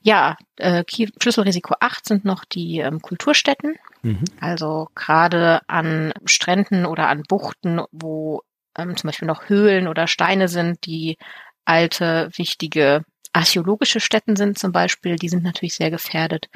Ja, 0.02 0.36
äh, 0.56 0.84
Schlüsselrisiko 1.20 1.74
8 1.80 2.06
sind 2.06 2.24
noch 2.24 2.44
die 2.44 2.78
ähm, 2.78 3.00
Kulturstätten. 3.00 3.76
Mhm. 4.02 4.24
Also 4.40 4.88
gerade 4.94 5.62
an 5.66 6.12
Stränden 6.26 6.86
oder 6.86 7.08
an 7.08 7.22
Buchten, 7.26 7.80
wo 7.90 8.42
ähm, 8.76 8.96
zum 8.96 9.08
Beispiel 9.08 9.26
noch 9.26 9.48
Höhlen 9.48 9.88
oder 9.88 10.06
Steine 10.06 10.48
sind, 10.48 10.86
die 10.86 11.16
alte, 11.64 12.30
wichtige 12.36 13.02
archäologische 13.32 14.00
Stätten 14.00 14.36
sind 14.36 14.58
zum 14.58 14.72
Beispiel, 14.72 15.16
die 15.16 15.28
sind 15.28 15.44
natürlich 15.44 15.74
sehr 15.74 15.90
gefährdet. 15.90 16.48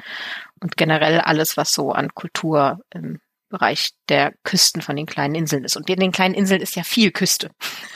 Und 0.59 0.77
generell 0.77 1.19
alles, 1.21 1.57
was 1.57 1.73
so 1.73 1.91
an 1.91 2.13
Kultur 2.13 2.79
im 2.89 3.19
Bereich 3.49 3.91
der 4.09 4.33
Küsten 4.43 4.81
von 4.81 4.95
den 4.95 5.05
kleinen 5.05 5.35
Inseln 5.35 5.63
ist. 5.63 5.77
Und 5.77 5.89
in 5.89 5.99
den 5.99 6.11
kleinen 6.11 6.35
Inseln 6.35 6.61
ist 6.61 6.75
ja 6.75 6.83
viel 6.83 7.11
Küste. 7.11 7.51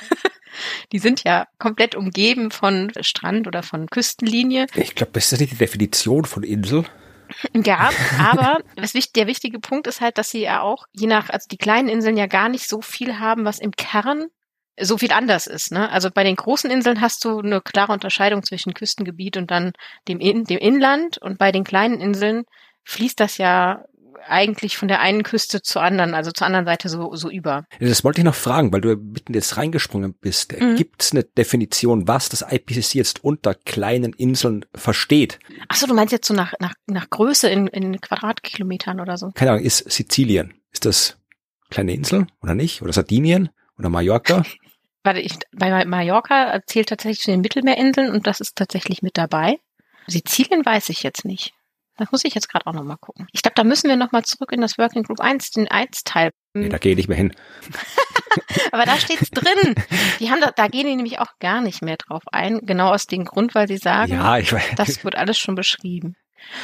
die 0.91 0.99
sind 0.99 1.23
ja 1.23 1.45
komplett 1.57 1.95
umgeben 1.95 2.51
von 2.51 2.91
Strand 3.01 3.47
oder 3.47 3.63
von 3.63 3.87
Küstenlinie. 3.87 4.67
Ich 4.75 4.95
glaube, 4.95 5.13
das 5.13 5.31
ist 5.31 5.39
nicht 5.39 5.53
die 5.53 5.57
Definition 5.57 6.25
von 6.25 6.43
Insel. 6.43 6.85
Ja, 7.53 7.89
aber 8.19 8.59
der 8.75 9.27
wichtige 9.27 9.59
Punkt 9.59 9.87
ist 9.87 10.01
halt, 10.01 10.17
dass 10.17 10.29
sie 10.29 10.41
ja 10.41 10.61
auch, 10.61 10.85
je 10.91 11.07
nach, 11.07 11.29
also 11.29 11.47
die 11.49 11.57
kleinen 11.57 11.89
Inseln 11.89 12.17
ja 12.17 12.27
gar 12.27 12.49
nicht 12.49 12.67
so 12.67 12.81
viel 12.81 13.19
haben, 13.19 13.45
was 13.45 13.59
im 13.59 13.71
Kern 13.71 14.27
so 14.81 14.97
viel 14.97 15.11
anders 15.11 15.47
ist. 15.47 15.71
Ne? 15.71 15.89
Also 15.91 16.09
bei 16.09 16.23
den 16.23 16.35
großen 16.35 16.71
Inseln 16.71 17.01
hast 17.01 17.25
du 17.25 17.39
eine 17.39 17.61
klare 17.61 17.91
Unterscheidung 17.91 18.43
zwischen 18.43 18.73
Küstengebiet 18.73 19.37
und 19.37 19.51
dann 19.51 19.73
dem, 20.07 20.19
In 20.19 20.45
dem 20.45 20.57
Inland 20.57 21.17
und 21.17 21.37
bei 21.37 21.51
den 21.51 21.63
kleinen 21.63 21.99
Inseln 21.99 22.43
fließt 22.85 23.19
das 23.19 23.37
ja 23.37 23.83
eigentlich 24.27 24.77
von 24.77 24.87
der 24.87 24.99
einen 24.99 25.23
Küste 25.23 25.61
zur 25.61 25.81
anderen, 25.81 26.13
also 26.13 26.31
zur 26.31 26.47
anderen 26.47 26.65
Seite 26.65 26.89
so, 26.89 27.15
so 27.15 27.29
über. 27.29 27.65
Das 27.79 28.03
wollte 28.03 28.21
ich 28.21 28.25
noch 28.25 28.35
fragen, 28.35 28.71
weil 28.71 28.81
du 28.81 28.95
mitten 28.95 29.33
jetzt 29.33 29.57
reingesprungen 29.57 30.13
bist. 30.13 30.59
Mhm. 30.59 30.75
Gibt 30.75 31.01
es 31.01 31.11
eine 31.11 31.23
Definition, 31.23 32.07
was 32.07 32.29
das 32.29 32.45
IPCC 32.49 32.95
jetzt 32.95 33.23
unter 33.23 33.53
kleinen 33.53 34.13
Inseln 34.13 34.65
versteht? 34.73 35.39
Achso, 35.67 35.87
du 35.87 35.93
meinst 35.93 36.11
jetzt 36.11 36.27
so 36.27 36.33
nach, 36.33 36.53
nach, 36.59 36.73
nach 36.87 37.09
Größe 37.09 37.49
in, 37.49 37.67
in 37.67 37.99
Quadratkilometern 37.99 38.99
oder 38.99 39.17
so? 39.17 39.31
Keine 39.35 39.51
Ahnung, 39.51 39.63
ist 39.63 39.89
Sizilien, 39.91 40.53
ist 40.71 40.85
das 40.85 41.17
kleine 41.69 41.93
Insel 41.93 42.27
oder 42.41 42.55
nicht? 42.55 42.81
Oder 42.81 42.93
Sardinien 42.93 43.49
oder 43.77 43.89
Mallorca? 43.89 44.43
Warte, 45.03 45.21
ich, 45.21 45.33
bei 45.53 45.85
Mallorca 45.85 46.59
zählt 46.65 46.89
tatsächlich 46.89 47.21
zu 47.21 47.31
den 47.31 47.41
Mittelmeerinseln 47.41 48.11
und 48.11 48.27
das 48.27 48.41
ist 48.41 48.57
tatsächlich 48.57 49.01
mit 49.01 49.17
dabei. 49.17 49.57
Sizilien 50.07 50.65
weiß 50.65 50.89
ich 50.89 51.03
jetzt 51.03 51.23
nicht. 51.23 51.53
Das 51.99 52.11
muss 52.11 52.23
ich 52.23 52.33
jetzt 52.33 52.49
gerade 52.49 52.65
auch 52.65 52.73
nochmal 52.73 52.97
gucken. 52.97 53.27
Ich 53.33 53.41
glaube, 53.41 53.55
da 53.55 53.65
müssen 53.65 53.89
wir 53.89 53.97
nochmal 53.97 54.23
zurück 54.23 54.51
in 54.53 54.61
das 54.61 54.77
Working 54.77 55.03
Group 55.03 55.19
1, 55.19 55.51
den 55.51 55.67
1-Teil. 55.67 56.31
Nee, 56.53 56.69
da 56.69 56.77
gehe 56.77 56.93
ich 56.93 56.97
nicht 56.97 57.09
mehr 57.09 57.17
hin. 57.17 57.35
Aber 58.71 58.85
da 58.85 58.97
steht's 58.97 59.29
drin. 59.29 59.75
Die 60.19 60.31
haben 60.31 60.39
da, 60.39 60.51
da 60.51 60.67
gehen 60.67 60.87
die 60.87 60.95
nämlich 60.95 61.19
auch 61.19 61.37
gar 61.39 61.61
nicht 61.61 61.81
mehr 61.81 61.97
drauf 61.97 62.23
ein. 62.31 62.61
Genau 62.65 62.93
aus 62.93 63.05
dem 63.05 63.25
Grund, 63.25 63.53
weil 63.53 63.67
sie 63.67 63.77
sagen, 63.77 64.13
ja, 64.13 64.37
ich 64.37 64.53
weiß. 64.53 64.75
das 64.77 65.03
wird 65.03 65.15
alles 65.15 65.37
schon 65.37 65.55
beschrieben. 65.55 66.15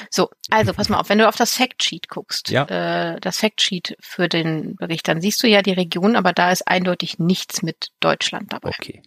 So, 0.10 0.30
also 0.50 0.74
pass 0.74 0.88
mal 0.88 1.00
auf, 1.00 1.10
wenn 1.10 1.18
du 1.18 1.28
auf 1.28 1.36
das 1.36 1.54
Factsheet 1.54 2.08
guckst, 2.08 2.50
ja. 2.50 2.64
äh, 2.64 3.20
das 3.20 3.40
Factsheet 3.40 3.98
für 4.00 4.30
den 4.30 4.78
Bericht, 4.78 5.08
dann 5.08 5.20
siehst 5.20 5.44
du 5.44 5.48
ja 5.48 5.62
die 5.62 5.74
Region, 5.74 6.16
aber 6.16 6.32
da 6.32 6.52
ist 6.52 6.68
eindeutig 6.68 7.20
nichts 7.20 7.62
mit 7.62 7.90
Deutschland 8.00 8.54
dabei. 8.54 8.70
Okay. 8.70 9.04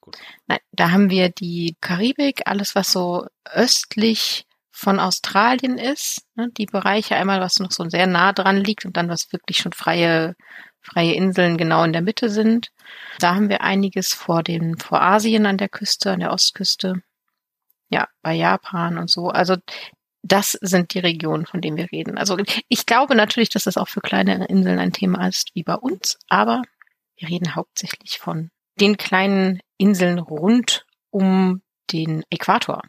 Gut. 0.00 0.16
Nein, 0.46 0.60
da 0.70 0.92
haben 0.92 1.10
wir 1.10 1.30
die 1.30 1.76
Karibik, 1.80 2.42
alles 2.46 2.76
was 2.76 2.92
so 2.92 3.26
östlich 3.44 4.46
von 4.76 5.00
Australien 5.00 5.78
ist. 5.78 6.20
Ne? 6.34 6.50
Die 6.58 6.66
Bereiche 6.66 7.16
einmal, 7.16 7.40
was 7.40 7.60
noch 7.60 7.70
so 7.70 7.88
sehr 7.88 8.06
nah 8.06 8.34
dran 8.34 8.58
liegt 8.58 8.84
und 8.84 8.98
dann 8.98 9.08
was 9.08 9.32
wirklich 9.32 9.56
schon 9.56 9.72
freie, 9.72 10.36
freie 10.82 11.14
Inseln 11.14 11.56
genau 11.56 11.82
in 11.84 11.94
der 11.94 12.02
Mitte 12.02 12.28
sind. 12.28 12.68
Da 13.18 13.34
haben 13.34 13.48
wir 13.48 13.62
einiges 13.62 14.12
vor 14.12 14.42
dem, 14.42 14.76
vor 14.78 15.00
Asien 15.00 15.46
an 15.46 15.56
der 15.56 15.70
Küste, 15.70 16.12
an 16.12 16.20
der 16.20 16.30
Ostküste. 16.30 17.02
Ja, 17.88 18.06
bei 18.20 18.34
Japan 18.34 18.98
und 18.98 19.10
so. 19.10 19.28
Also 19.30 19.56
das 20.22 20.58
sind 20.60 20.92
die 20.92 20.98
Regionen, 20.98 21.46
von 21.46 21.62
denen 21.62 21.78
wir 21.78 21.90
reden. 21.90 22.18
Also 22.18 22.36
ich 22.68 22.84
glaube 22.84 23.14
natürlich, 23.14 23.48
dass 23.48 23.64
das 23.64 23.78
auch 23.78 23.88
für 23.88 24.02
kleine 24.02 24.46
Inseln 24.46 24.78
ein 24.78 24.92
Thema 24.92 25.26
ist 25.26 25.54
wie 25.54 25.62
bei 25.62 25.76
uns, 25.76 26.18
aber 26.28 26.60
wir 27.16 27.28
reden 27.28 27.54
hauptsächlich 27.54 28.18
von 28.18 28.50
den 28.78 28.98
kleinen 28.98 29.60
Inseln 29.78 30.18
rund 30.18 30.84
um 31.10 31.62
den 31.90 32.24
Äquator. 32.28 32.82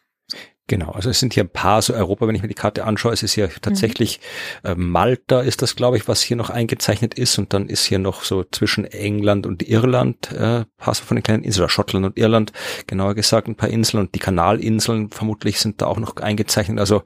Genau, 0.69 0.91
also 0.91 1.09
es 1.09 1.21
sind 1.21 1.33
hier 1.33 1.45
ein 1.45 1.49
paar 1.49 1.81
so 1.81 1.93
Europa, 1.93 2.27
wenn 2.27 2.35
ich 2.35 2.41
mir 2.41 2.49
die 2.49 2.53
Karte 2.53 2.83
anschaue, 2.83 3.13
es 3.13 3.23
ist 3.23 3.33
hier 3.33 3.49
tatsächlich 3.61 4.19
mhm. 4.63 4.69
äh, 4.69 4.75
Malta 4.75 5.39
ist 5.39 5.61
das, 5.61 5.77
glaube 5.77 5.95
ich, 5.95 6.09
was 6.09 6.21
hier 6.21 6.35
noch 6.35 6.49
eingezeichnet 6.49 7.13
ist 7.13 7.37
und 7.37 7.53
dann 7.53 7.69
ist 7.69 7.85
hier 7.85 7.99
noch 7.99 8.23
so 8.23 8.43
zwischen 8.43 8.83
England 8.83 9.45
und 9.45 9.63
Irland 9.63 10.29
äh, 10.33 10.65
paar 10.77 10.93
so 10.93 11.05
von 11.05 11.15
den 11.15 11.23
kleinen 11.23 11.43
Inseln, 11.43 11.63
oder 11.63 11.69
Schottland 11.69 12.05
und 12.05 12.17
Irland, 12.17 12.51
genauer 12.85 13.15
gesagt 13.15 13.47
ein 13.47 13.55
paar 13.55 13.69
Inseln 13.69 14.01
und 14.03 14.13
die 14.13 14.19
Kanalinseln 14.19 15.09
vermutlich 15.09 15.59
sind 15.61 15.81
da 15.81 15.87
auch 15.87 15.99
noch 15.99 16.17
eingezeichnet. 16.17 16.79
Also 16.79 17.03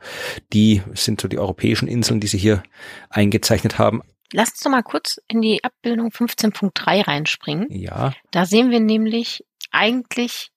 die 0.53 0.82
sind 0.96 1.22
so 1.22 1.27
die 1.27 1.38
europäischen 1.38 1.88
Inseln, 1.88 2.20
die 2.20 2.27
sie 2.27 2.39
hier 2.39 2.63
eingezeichnet 3.12 3.77
haben. 3.77 4.01
Lass 4.34 4.50
uns 4.51 4.62
doch 4.62 4.72
mal 4.72 4.82
kurz 4.82 5.22
in 5.27 5.41
die 5.41 5.63
Abbildung 5.63 6.10
15.3 6.10 7.08
reinspringen. 7.08 7.68
Ja. 7.70 8.13
Da 8.32 8.46
sehen 8.46 8.72
wir 8.72 8.80
nämlich 8.80 9.46
eigentlich 9.72 10.51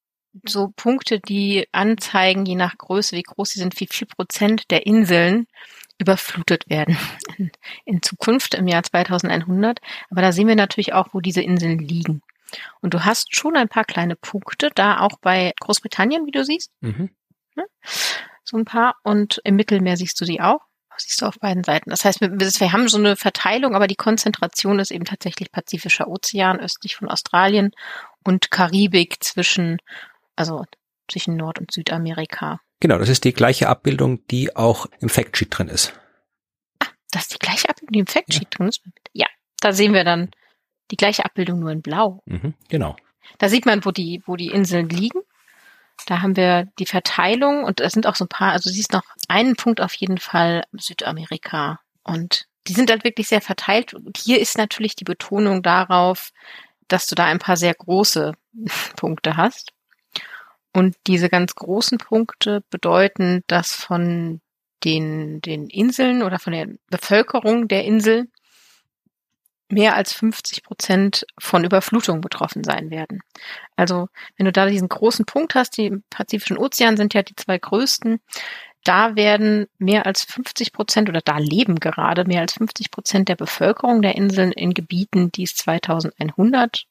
so 0.46 0.72
Punkte, 0.74 1.20
die 1.20 1.66
anzeigen, 1.72 2.44
je 2.46 2.56
nach 2.56 2.76
Größe, 2.76 3.16
wie 3.16 3.22
groß 3.22 3.50
sie 3.50 3.60
sind, 3.60 3.78
wie 3.80 3.88
viel 3.90 4.06
Prozent 4.06 4.70
der 4.70 4.86
Inseln 4.86 5.46
überflutet 5.98 6.68
werden 6.68 6.98
in, 7.38 7.50
in 7.84 8.02
Zukunft 8.02 8.54
im 8.54 8.66
Jahr 8.66 8.82
2100. 8.82 9.80
Aber 10.10 10.22
da 10.22 10.32
sehen 10.32 10.48
wir 10.48 10.56
natürlich 10.56 10.92
auch, 10.92 11.08
wo 11.12 11.20
diese 11.20 11.42
Inseln 11.42 11.78
liegen. 11.78 12.22
Und 12.80 12.94
du 12.94 13.04
hast 13.04 13.34
schon 13.34 13.56
ein 13.56 13.68
paar 13.68 13.84
kleine 13.84 14.16
Punkte, 14.16 14.70
da 14.74 15.00
auch 15.00 15.18
bei 15.20 15.52
Großbritannien, 15.60 16.26
wie 16.26 16.30
du 16.30 16.44
siehst. 16.44 16.70
Mhm. 16.80 17.10
So 18.44 18.56
ein 18.56 18.64
paar. 18.64 18.96
Und 19.02 19.40
im 19.44 19.56
Mittelmeer 19.56 19.96
siehst 19.96 20.20
du 20.20 20.24
die 20.24 20.40
auch. 20.40 20.60
Siehst 20.96 21.22
du 21.22 21.26
auf 21.26 21.40
beiden 21.40 21.64
Seiten. 21.64 21.90
Das 21.90 22.04
heißt, 22.04 22.20
wir 22.20 22.72
haben 22.72 22.88
so 22.88 22.98
eine 22.98 23.16
Verteilung, 23.16 23.74
aber 23.74 23.88
die 23.88 23.96
Konzentration 23.96 24.78
ist 24.78 24.92
eben 24.92 25.04
tatsächlich 25.04 25.50
Pazifischer 25.50 26.06
Ozean 26.06 26.60
östlich 26.60 26.94
von 26.94 27.08
Australien 27.08 27.72
und 28.22 28.52
Karibik 28.52 29.16
zwischen 29.20 29.78
also 30.36 30.64
zwischen 31.08 31.36
Nord- 31.36 31.58
und 31.58 31.72
Südamerika. 31.72 32.60
Genau, 32.80 32.98
das 32.98 33.08
ist 33.08 33.24
die 33.24 33.32
gleiche 33.32 33.68
Abbildung, 33.68 34.26
die 34.28 34.56
auch 34.56 34.86
im 35.00 35.08
Factsheet 35.08 35.56
drin 35.56 35.68
ist. 35.68 35.92
Ah, 36.80 36.88
das 37.10 37.22
ist 37.22 37.34
die 37.34 37.38
gleiche 37.38 37.68
Abbildung, 37.68 37.92
die 37.92 37.98
im 38.00 38.06
Factsheet 38.06 38.42
ja. 38.42 38.50
drin 38.50 38.68
ist? 38.68 38.82
Ja, 39.12 39.26
da 39.60 39.72
sehen 39.72 39.92
wir 39.92 40.04
dann 40.04 40.30
die 40.90 40.96
gleiche 40.96 41.24
Abbildung 41.24 41.60
nur 41.60 41.70
in 41.70 41.82
Blau. 41.82 42.22
Mhm, 42.26 42.54
genau. 42.68 42.96
Da 43.38 43.48
sieht 43.48 43.66
man, 43.66 43.84
wo 43.84 43.90
die, 43.90 44.22
wo 44.26 44.36
die 44.36 44.48
Inseln 44.48 44.88
liegen. 44.88 45.20
Da 46.06 46.20
haben 46.20 46.36
wir 46.36 46.68
die 46.78 46.86
Verteilung 46.86 47.64
und 47.64 47.80
es 47.80 47.92
sind 47.92 48.06
auch 48.06 48.16
so 48.16 48.24
ein 48.24 48.28
paar, 48.28 48.52
also 48.52 48.68
siehst 48.68 48.92
noch 48.92 49.04
einen 49.28 49.56
Punkt 49.56 49.80
auf 49.80 49.94
jeden 49.94 50.18
Fall 50.18 50.64
Südamerika 50.72 51.80
und 52.02 52.46
die 52.66 52.72
sind 52.72 52.90
halt 52.90 53.04
wirklich 53.04 53.28
sehr 53.28 53.40
verteilt. 53.40 53.94
Und 53.94 54.18
hier 54.18 54.40
ist 54.40 54.58
natürlich 54.58 54.96
die 54.96 55.04
Betonung 55.04 55.62
darauf, 55.62 56.30
dass 56.88 57.06
du 57.06 57.14
da 57.14 57.24
ein 57.24 57.38
paar 57.38 57.56
sehr 57.56 57.74
große 57.74 58.32
Punkte 58.96 59.36
hast. 59.36 59.72
Und 60.74 60.96
diese 61.06 61.28
ganz 61.28 61.54
großen 61.54 61.98
Punkte 61.98 62.62
bedeuten, 62.68 63.44
dass 63.46 63.72
von 63.72 64.40
den, 64.82 65.40
den 65.40 65.68
Inseln 65.68 66.22
oder 66.22 66.38
von 66.38 66.52
der 66.52 66.68
Bevölkerung 66.90 67.68
der 67.68 67.84
Insel 67.84 68.26
mehr 69.70 69.94
als 69.94 70.12
50 70.12 70.62
Prozent 70.62 71.26
von 71.38 71.64
Überflutung 71.64 72.20
betroffen 72.20 72.64
sein 72.64 72.90
werden. 72.90 73.20
Also 73.76 74.08
wenn 74.36 74.46
du 74.46 74.52
da 74.52 74.66
diesen 74.66 74.88
großen 74.88 75.24
Punkt 75.24 75.54
hast, 75.54 75.78
die 75.78 76.02
Pazifischen 76.10 76.58
Ozean 76.58 76.96
sind 76.96 77.14
ja 77.14 77.22
die 77.22 77.36
zwei 77.36 77.58
größten, 77.58 78.20
da 78.84 79.16
werden 79.16 79.66
mehr 79.78 80.04
als 80.04 80.24
50 80.24 80.72
Prozent 80.72 81.08
oder 81.08 81.22
da 81.22 81.38
leben 81.38 81.80
gerade 81.80 82.24
mehr 82.24 82.42
als 82.42 82.54
50 82.54 82.90
Prozent 82.90 83.28
der 83.28 83.36
Bevölkerung 83.36 84.02
der 84.02 84.16
Inseln 84.16 84.52
in 84.52 84.74
Gebieten, 84.74 85.32
die 85.32 85.44
es 85.44 85.56
2100 85.56 86.84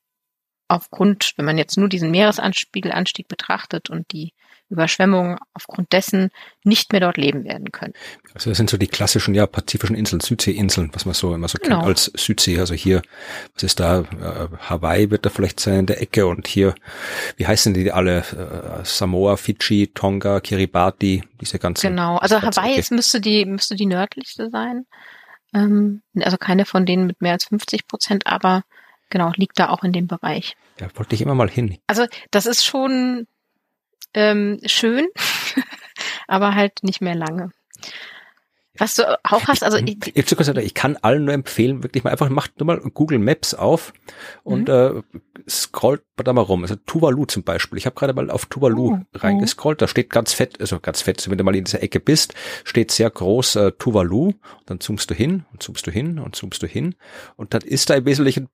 aufgrund, 0.67 1.34
wenn 1.38 1.46
man 1.46 1.58
jetzt 1.58 1.77
nur 1.77 1.89
diesen 1.89 2.12
Meeresspiegelanstieg 2.12 3.27
betrachtet 3.27 3.89
und 3.89 4.12
die 4.12 4.34
Überschwemmungen 4.70 5.38
aufgrund 5.53 5.93
dessen 5.93 6.32
nicht 6.63 6.91
mehr 6.91 7.01
dort 7.01 7.17
leben 7.17 7.43
werden 7.43 7.72
können. 7.72 7.93
Also 8.34 8.50
das 8.50 8.58
sind 8.58 8.70
so 8.70 8.77
die 8.77 8.88
klassischen, 8.88 9.36
ja, 9.36 9.46
pazifischen 9.46 9.96
Inseln, 9.96 10.20
Südseeinseln, 10.20 10.89
was 10.93 11.05
man 11.05 11.13
so 11.13 11.34
immer 11.34 11.48
so 11.48 11.60
genau. 11.62 11.77
kennt 11.77 11.88
als 11.89 12.12
Südsee. 12.15 12.60
Also 12.60 12.74
hier, 12.74 13.01
was 13.53 13.63
ist 13.63 13.79
da, 13.79 14.00
äh, 14.00 14.48
Hawaii 14.60 15.12
wird 15.12 15.25
da 15.25 15.29
vielleicht 15.29 15.60
sein 15.60 15.79
in 15.79 15.86
der 15.86 16.01
Ecke 16.01 16.25
und 16.25 16.48
hier, 16.48 16.74
wie 17.38 17.46
heißen 17.46 17.74
die 17.74 17.91
alle? 17.91 18.20
Äh, 18.20 18.86
Samoa, 18.86 19.38
Fidschi, 19.38 19.91
Tonga, 19.93 20.39
Kiribati, 20.39 21.24
diese 21.39 21.60
ganzen. 21.60 21.89
Genau, 21.89 22.17
also 22.17 22.41
Hawaii 22.41 22.77
ist, 22.77 22.91
müsste 22.91 23.22
die, 23.22 23.46
müsste 23.46 23.75
die 23.75 23.86
nördlichste 23.86 24.50
sein. 24.50 24.86
Ähm, 25.53 26.01
also 26.20 26.38
keine 26.38 26.65
von 26.65 26.86
denen 26.86 27.05
mit 27.05 27.22
mehr 27.22 27.34
als 27.34 27.46
50 27.46 27.88
Prozent, 27.88 28.25
aber 28.25 28.63
genau, 29.13 29.32
liegt 29.36 29.60
da 29.60 29.70
auch 29.70 29.84
in 29.84 29.93
dem 29.93 30.08
Bereich. 30.08 30.58
Ja, 30.82 30.88
wollte 30.96 31.15
ich 31.15 31.22
immer 31.22 31.36
mal 31.36 31.50
hin. 31.50 31.77
Also 31.88 32.08
das 32.32 32.46
ist 32.48 32.65
schon 32.65 33.27
ähm, 34.13 34.60
schön, 34.65 35.08
aber 36.27 36.55
halt 36.55 36.84
nicht 36.84 37.00
mehr 37.00 37.15
lange. 37.15 37.51
Was 38.79 38.96
du 38.96 39.03
auch 39.24 39.48
hast, 39.48 39.63
also 39.63 39.77
ich, 39.77 40.15
ich, 40.15 40.32
ich 40.32 40.74
kann 40.74 40.98
allen 40.98 41.25
nur 41.25 41.34
empfehlen, 41.36 41.84
wirklich 41.84 42.03
mal 42.03 42.10
einfach 42.10 42.29
macht 42.29 42.60
nur 42.60 42.65
mal 42.65 42.79
Google 42.79 43.20
Maps 43.20 43.53
auf 43.53 43.93
und 44.43 44.67
mhm. 44.67 45.03
äh, 45.05 45.20
scrollt 45.48 46.01
da 46.15 46.34
mal 46.34 46.41
rum. 46.41 46.63
Also 46.63 46.75
Tuvalu 46.75 47.25
zum 47.25 47.43
Beispiel. 47.43 47.77
Ich 47.77 47.86
habe 47.86 47.96
gerade 47.96 48.13
mal 48.13 48.32
auf 48.32 48.48
Tuvalu 48.48 48.93
oh, 48.93 49.00
reingescrollt. 49.13 49.79
Da 49.79 49.88
steht 49.88 50.10
ganz 50.10 50.34
fett, 50.34 50.60
also 50.60 50.79
ganz 50.79 51.03
fett, 51.03 51.29
wenn 51.29 51.38
du 51.38 51.43
mal 51.43 51.55
in 51.55 51.65
dieser 51.65 51.84
Ecke 51.84 52.00
bist, 52.00 52.34
steht 52.63 52.89
sehr 52.89 53.12
groß 53.12 53.58
äh, 53.58 53.72
Tuvalu. 53.74 54.34
Dann 54.65 54.79
zoomst 54.79 55.08
du 55.08 55.13
hin 55.13 55.46
und 55.51 55.62
zoomst 55.62 55.86
du 55.86 55.91
hin 55.91 56.17
und 56.17 56.36
zoomst 56.36 56.63
du 56.63 56.65
hin 56.65 56.96
und 57.36 57.53
dann 57.53 57.62
ist 57.62 57.91
da 57.91 57.93
im 57.93 58.05
Wesentlichen 58.05 58.50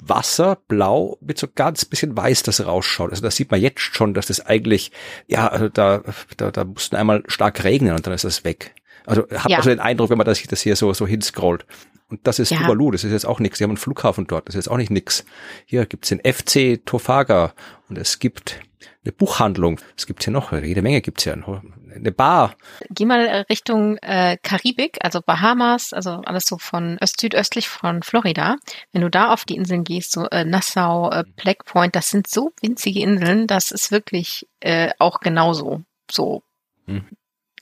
Wasser 0.00 0.58
blau 0.68 1.18
mit 1.20 1.38
so 1.38 1.48
ganz 1.52 1.84
bisschen 1.84 2.16
weiß, 2.16 2.42
das 2.44 2.64
rausschaut. 2.64 3.10
Also 3.10 3.22
da 3.22 3.30
sieht 3.30 3.50
man 3.50 3.60
jetzt 3.60 3.80
schon, 3.80 4.14
dass 4.14 4.26
das 4.26 4.44
eigentlich, 4.44 4.92
ja, 5.26 5.48
also 5.48 5.68
da, 5.68 6.02
da, 6.36 6.50
da 6.50 6.64
mussten 6.64 6.96
einmal 6.96 7.22
stark 7.26 7.64
regnen 7.64 7.94
und 7.94 8.06
dann 8.06 8.14
ist 8.14 8.24
das 8.24 8.44
weg. 8.44 8.74
Also 9.06 9.22
hat 9.30 9.50
ja. 9.50 9.56
man 9.56 9.64
so 9.64 9.70
den 9.70 9.80
Eindruck, 9.80 10.10
wenn 10.10 10.18
man 10.18 10.26
das, 10.26 10.42
das 10.42 10.60
hier 10.60 10.76
so, 10.76 10.92
so 10.92 11.06
hinscrollt. 11.06 11.66
Und 12.10 12.20
das 12.26 12.38
ist 12.38 12.50
ja. 12.50 12.58
Tuvalu, 12.58 12.90
das 12.90 13.04
ist 13.04 13.12
jetzt 13.12 13.26
auch 13.26 13.40
nichts. 13.40 13.58
Sie 13.58 13.64
haben 13.64 13.70
einen 13.70 13.76
Flughafen 13.76 14.26
dort, 14.26 14.48
das 14.48 14.54
ist 14.54 14.66
jetzt 14.66 14.70
auch 14.70 14.76
nicht 14.76 14.90
nix. 14.90 15.24
Hier 15.66 15.84
gibt's 15.86 16.08
den 16.08 16.20
FC 16.20 16.84
Tofaga 16.84 17.52
und 17.88 17.98
es 17.98 18.18
gibt 18.18 18.60
eine 19.08 19.16
Buchhandlung. 19.16 19.80
Es 19.96 20.06
gibt 20.06 20.22
hier 20.22 20.32
noch, 20.32 20.52
jede 20.52 20.82
Menge 20.82 21.00
gibt's 21.00 21.24
hier. 21.24 21.32
Eine 21.32 22.12
Bar. 22.12 22.54
Geh 22.90 23.06
mal 23.06 23.46
Richtung 23.48 23.96
äh, 23.98 24.36
Karibik, 24.42 24.98
also 25.00 25.20
Bahamas, 25.22 25.92
also 25.92 26.20
alles 26.26 26.44
so 26.44 26.58
von 26.58 26.98
öst 27.02 27.20
südöstlich 27.20 27.68
von 27.68 28.02
Florida. 28.02 28.56
Wenn 28.92 29.02
du 29.02 29.10
da 29.10 29.32
auf 29.32 29.44
die 29.44 29.56
Inseln 29.56 29.84
gehst, 29.84 30.12
so 30.12 30.26
äh, 30.28 30.44
Nassau, 30.44 31.10
äh, 31.10 31.24
Black 31.36 31.64
Point, 31.64 31.96
das 31.96 32.10
sind 32.10 32.28
so 32.28 32.52
winzige 32.60 33.00
Inseln, 33.00 33.46
das 33.46 33.70
ist 33.70 33.90
wirklich 33.90 34.46
äh, 34.60 34.90
auch 34.98 35.20
genauso. 35.20 35.82
So 36.10 36.42
hm. 36.86 37.06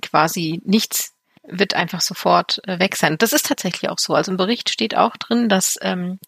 quasi 0.03 0.61
nichts 0.65 1.13
wird 1.45 1.75
einfach 1.75 2.01
sofort 2.01 2.61
äh, 2.67 2.81
weg 2.81 2.97
sein. 2.97 3.19
Das 3.19 3.33
ist 3.33 3.47
tatsächlich 3.47 3.89
auch 3.89 3.99
so. 3.99 4.15
Also 4.15 4.33
im 4.33 4.37
Bericht 4.37 4.69
steht 4.69 4.97
auch 4.97 5.17
drin, 5.17 5.49
dass 5.49 5.79
ähm, 5.81 6.19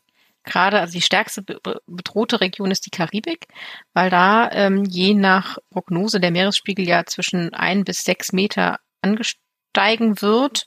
gerade, 0.48 0.80
also 0.80 0.92
die 0.92 1.02
stärkste 1.02 1.42
bedrohte 1.86 2.40
Region 2.40 2.70
ist 2.70 2.86
die 2.86 2.90
Karibik, 2.90 3.46
weil 3.92 4.10
da 4.10 4.50
ähm, 4.50 4.84
je 4.84 5.14
nach 5.14 5.58
Prognose 5.70 6.20
der 6.20 6.30
Meeresspiegel 6.30 6.88
ja 6.88 7.04
zwischen 7.06 7.54
ein 7.54 7.84
bis 7.84 8.02
sechs 8.02 8.32
Meter 8.32 8.80
angesteigen 9.02 10.20
wird 10.20 10.66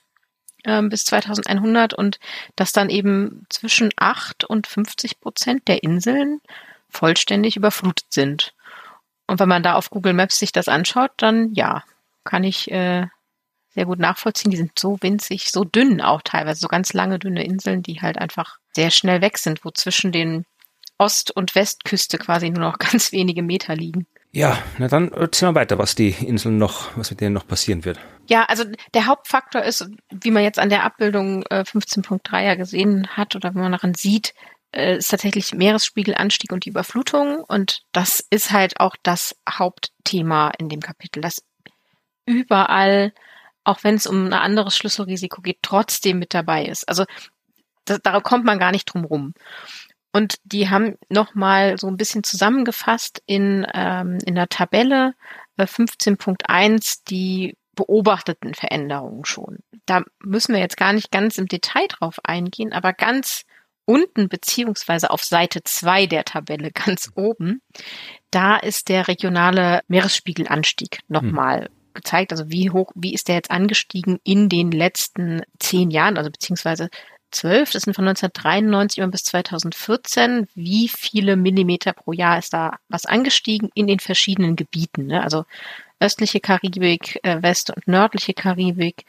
ähm, 0.65 0.89
bis 0.89 1.05
2100 1.05 1.93
und 1.93 2.19
dass 2.55 2.71
dann 2.71 2.89
eben 2.89 3.45
zwischen 3.49 3.89
acht 3.97 4.43
und 4.43 4.67
50 4.67 5.19
Prozent 5.19 5.67
der 5.67 5.83
Inseln 5.83 6.39
vollständig 6.89 7.57
überflutet 7.57 8.05
sind. 8.09 8.53
Und 9.27 9.39
wenn 9.39 9.49
man 9.49 9.63
da 9.63 9.75
auf 9.75 9.89
Google 9.89 10.13
Maps 10.13 10.37
sich 10.37 10.51
das 10.51 10.67
anschaut, 10.67 11.11
dann 11.17 11.53
ja, 11.53 11.83
kann 12.23 12.43
ich 12.43 12.69
äh, 12.69 13.07
sehr 13.69 13.85
gut 13.85 13.99
nachvollziehen. 13.99 14.51
Die 14.51 14.57
sind 14.57 14.77
so 14.77 14.97
winzig, 15.01 15.51
so 15.51 15.63
dünn 15.63 16.01
auch 16.01 16.21
teilweise, 16.21 16.59
so 16.59 16.67
ganz 16.67 16.93
lange, 16.93 17.17
dünne 17.17 17.43
Inseln, 17.43 17.81
die 17.81 18.01
halt 18.01 18.17
einfach 18.17 18.60
sehr 18.73 18.91
schnell 18.91 19.21
weg 19.21 19.37
sind, 19.37 19.63
wo 19.65 19.71
zwischen 19.71 20.11
den 20.11 20.45
Ost- 20.97 21.31
und 21.31 21.55
Westküste 21.55 22.17
quasi 22.17 22.49
nur 22.49 22.61
noch 22.61 22.79
ganz 22.79 23.11
wenige 23.11 23.43
Meter 23.43 23.75
liegen. 23.75 24.07
Ja, 24.33 24.57
na 24.77 24.87
dann 24.87 25.11
erzähl 25.11 25.49
mal 25.49 25.55
weiter, 25.55 25.77
was 25.77 25.95
die 25.95 26.11
Inseln 26.11 26.57
noch, 26.57 26.95
was 26.95 27.09
mit 27.09 27.19
denen 27.19 27.33
noch 27.33 27.47
passieren 27.47 27.83
wird. 27.83 27.99
Ja, 28.29 28.45
also 28.45 28.63
der 28.93 29.07
Hauptfaktor 29.07 29.61
ist, 29.61 29.89
wie 30.09 30.31
man 30.31 30.43
jetzt 30.43 30.59
an 30.59 30.69
der 30.69 30.83
Abbildung 30.85 31.43
äh, 31.49 31.65
15.3 31.67 32.41
ja 32.41 32.55
gesehen 32.55 33.07
hat 33.17 33.35
oder 33.35 33.53
wenn 33.53 33.61
man 33.61 33.73
daran 33.73 33.93
sieht, 33.93 34.33
äh, 34.71 34.95
ist 34.95 35.09
tatsächlich 35.11 35.53
Meeresspiegelanstieg 35.53 36.53
und 36.53 36.63
die 36.63 36.69
Überflutung. 36.69 37.43
Und 37.43 37.81
das 37.91 38.25
ist 38.29 38.51
halt 38.51 38.79
auch 38.79 38.95
das 39.03 39.35
Hauptthema 39.49 40.51
in 40.57 40.69
dem 40.69 40.79
Kapitel, 40.79 41.21
dass 41.21 41.43
überall 42.25 43.11
auch 43.63 43.83
wenn 43.83 43.95
es 43.95 44.07
um 44.07 44.27
ein 44.27 44.33
anderes 44.33 44.75
Schlüsselrisiko 44.75 45.41
geht, 45.41 45.59
trotzdem 45.61 46.19
mit 46.19 46.33
dabei 46.33 46.65
ist. 46.65 46.87
Also 46.89 47.05
da, 47.85 47.97
da 47.97 48.19
kommt 48.19 48.45
man 48.45 48.59
gar 48.59 48.71
nicht 48.71 48.85
drum 48.85 49.05
rum. 49.05 49.33
Und 50.13 50.35
die 50.43 50.69
haben 50.69 50.97
nochmal 51.09 51.77
so 51.77 51.87
ein 51.87 51.97
bisschen 51.97 52.23
zusammengefasst 52.23 53.21
in, 53.25 53.65
ähm, 53.73 54.17
in 54.25 54.35
der 54.35 54.49
Tabelle 54.49 55.13
äh, 55.57 55.63
15.1 55.63 57.03
die 57.07 57.55
beobachteten 57.75 58.53
Veränderungen 58.53 59.23
schon. 59.23 59.59
Da 59.85 60.03
müssen 60.19 60.53
wir 60.53 60.59
jetzt 60.59 60.75
gar 60.75 60.91
nicht 60.91 61.11
ganz 61.11 61.37
im 61.37 61.47
Detail 61.47 61.87
drauf 61.87 62.19
eingehen, 62.23 62.73
aber 62.73 62.91
ganz 62.91 63.43
unten 63.85 64.27
beziehungsweise 64.27 65.09
auf 65.09 65.23
Seite 65.23 65.63
zwei 65.63 66.05
der 66.05 66.25
Tabelle 66.25 66.71
ganz 66.73 67.11
oben, 67.15 67.61
da 68.31 68.57
ist 68.57 68.89
der 68.89 69.07
regionale 69.07 69.81
Meeresspiegelanstieg 69.87 70.99
nochmal 71.07 71.65
hm 71.65 71.81
gezeigt, 71.93 72.31
also 72.31 72.49
wie 72.49 72.69
hoch, 72.69 72.91
wie 72.95 73.13
ist 73.13 73.27
der 73.27 73.35
jetzt 73.35 73.51
angestiegen 73.51 74.19
in 74.23 74.49
den 74.49 74.71
letzten 74.71 75.41
zehn 75.59 75.91
Jahren, 75.91 76.17
also 76.17 76.29
beziehungsweise 76.29 76.89
zwölf, 77.31 77.71
das 77.71 77.83
sind 77.83 77.93
von 77.93 78.07
1993 78.07 78.99
immer 78.99 79.11
bis 79.11 79.23
2014, 79.23 80.47
wie 80.55 80.87
viele 80.87 81.35
Millimeter 81.35 81.93
pro 81.93 82.13
Jahr 82.13 82.37
ist 82.37 82.53
da 82.53 82.77
was 82.89 83.05
angestiegen 83.05 83.69
in 83.73 83.87
den 83.87 83.99
verschiedenen 83.99 84.55
Gebieten, 84.55 85.07
ne? 85.07 85.23
also 85.23 85.45
östliche 85.99 86.39
Karibik, 86.39 87.19
äh, 87.23 87.41
west- 87.41 87.69
und 87.69 87.87
nördliche 87.87 88.33
Karibik, 88.33 89.05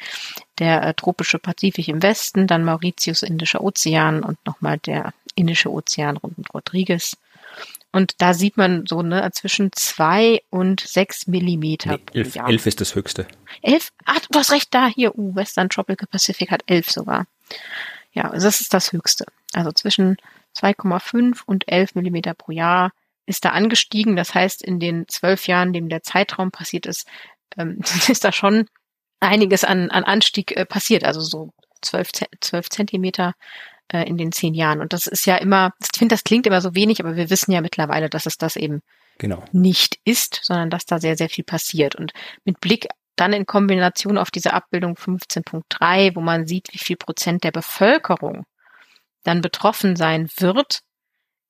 der 0.58 0.82
äh, 0.82 0.94
tropische 0.94 1.38
Pazifik 1.38 1.88
im 1.88 2.02
Westen, 2.02 2.46
dann 2.46 2.64
Mauritius, 2.64 3.22
Indischer 3.22 3.62
Ozean 3.62 4.22
und 4.22 4.38
nochmal 4.46 4.78
der 4.78 5.14
Indische 5.34 5.72
Ozean 5.72 6.18
rund 6.18 6.38
um 6.38 6.44
Rodriguez. 6.52 7.16
Und 7.92 8.14
da 8.22 8.32
sieht 8.32 8.56
man 8.56 8.86
so 8.86 9.02
ne, 9.02 9.28
zwischen 9.32 9.70
zwei 9.72 10.42
und 10.48 10.80
sechs 10.80 11.26
Millimeter 11.26 11.92
nee, 11.92 11.98
pro 11.98 12.18
elf, 12.18 12.34
Jahr. 12.34 12.48
Elf 12.48 12.66
ist 12.66 12.80
das 12.80 12.94
höchste. 12.94 13.26
Elf? 13.60 13.92
Ach, 14.06 14.20
du 14.30 14.38
hast 14.38 14.50
recht, 14.50 14.72
da 14.72 14.86
hier, 14.86 15.16
uh, 15.16 15.34
Western 15.34 15.68
Tropical 15.68 16.08
Pacific 16.10 16.50
hat 16.50 16.62
elf 16.66 16.90
sogar. 16.90 17.26
Ja, 18.12 18.30
also 18.30 18.46
das 18.46 18.60
ist 18.60 18.74
das 18.74 18.92
höchste. 18.92 19.24
Also 19.54 19.72
zwischen 19.72 20.16
2,5 20.56 21.42
und 21.46 21.68
11 21.68 21.94
Millimeter 21.94 22.34
pro 22.34 22.52
Jahr 22.52 22.92
ist 23.26 23.44
da 23.44 23.50
angestiegen. 23.50 24.16
Das 24.16 24.34
heißt, 24.34 24.62
in 24.62 24.80
den 24.80 25.08
zwölf 25.08 25.46
Jahren, 25.46 25.68
in 25.68 25.74
dem 25.74 25.88
der 25.88 26.02
Zeitraum 26.02 26.50
passiert 26.50 26.86
ist, 26.86 27.06
ähm, 27.56 27.80
ist 28.08 28.24
da 28.24 28.32
schon 28.32 28.66
einiges 29.20 29.64
an, 29.64 29.90
an 29.90 30.04
Anstieg 30.04 30.56
äh, 30.56 30.66
passiert. 30.66 31.04
Also 31.04 31.20
so 31.20 31.52
zwölf, 31.80 32.10
zwölf 32.40 32.68
Zentimeter 32.68 33.34
äh, 33.88 34.06
in 34.06 34.16
den 34.16 34.32
zehn 34.32 34.54
Jahren. 34.54 34.80
Und 34.80 34.92
das 34.92 35.06
ist 35.06 35.26
ja 35.26 35.36
immer, 35.36 35.72
ich 35.80 35.98
finde, 35.98 36.14
das 36.14 36.24
klingt 36.24 36.46
immer 36.46 36.60
so 36.60 36.74
wenig, 36.74 37.00
aber 37.00 37.16
wir 37.16 37.30
wissen 37.30 37.52
ja 37.52 37.60
mittlerweile, 37.60 38.08
dass 38.08 38.26
es 38.26 38.36
das 38.36 38.56
eben 38.56 38.82
genau. 39.18 39.44
nicht 39.52 39.98
ist, 40.04 40.40
sondern 40.42 40.70
dass 40.70 40.86
da 40.86 40.98
sehr, 40.98 41.16
sehr 41.16 41.28
viel 41.28 41.44
passiert. 41.44 41.94
Und 41.94 42.12
mit 42.44 42.60
Blick 42.60 42.88
dann 43.16 43.32
in 43.32 43.46
Kombination 43.46 44.18
auf 44.18 44.30
diese 44.30 44.52
Abbildung 44.52 44.94
15.3, 44.94 46.14
wo 46.14 46.20
man 46.20 46.46
sieht, 46.46 46.68
wie 46.72 46.78
viel 46.78 46.96
Prozent 46.96 47.44
der 47.44 47.52
Bevölkerung 47.52 48.44
dann 49.22 49.40
betroffen 49.40 49.96
sein 49.96 50.28
wird, 50.38 50.80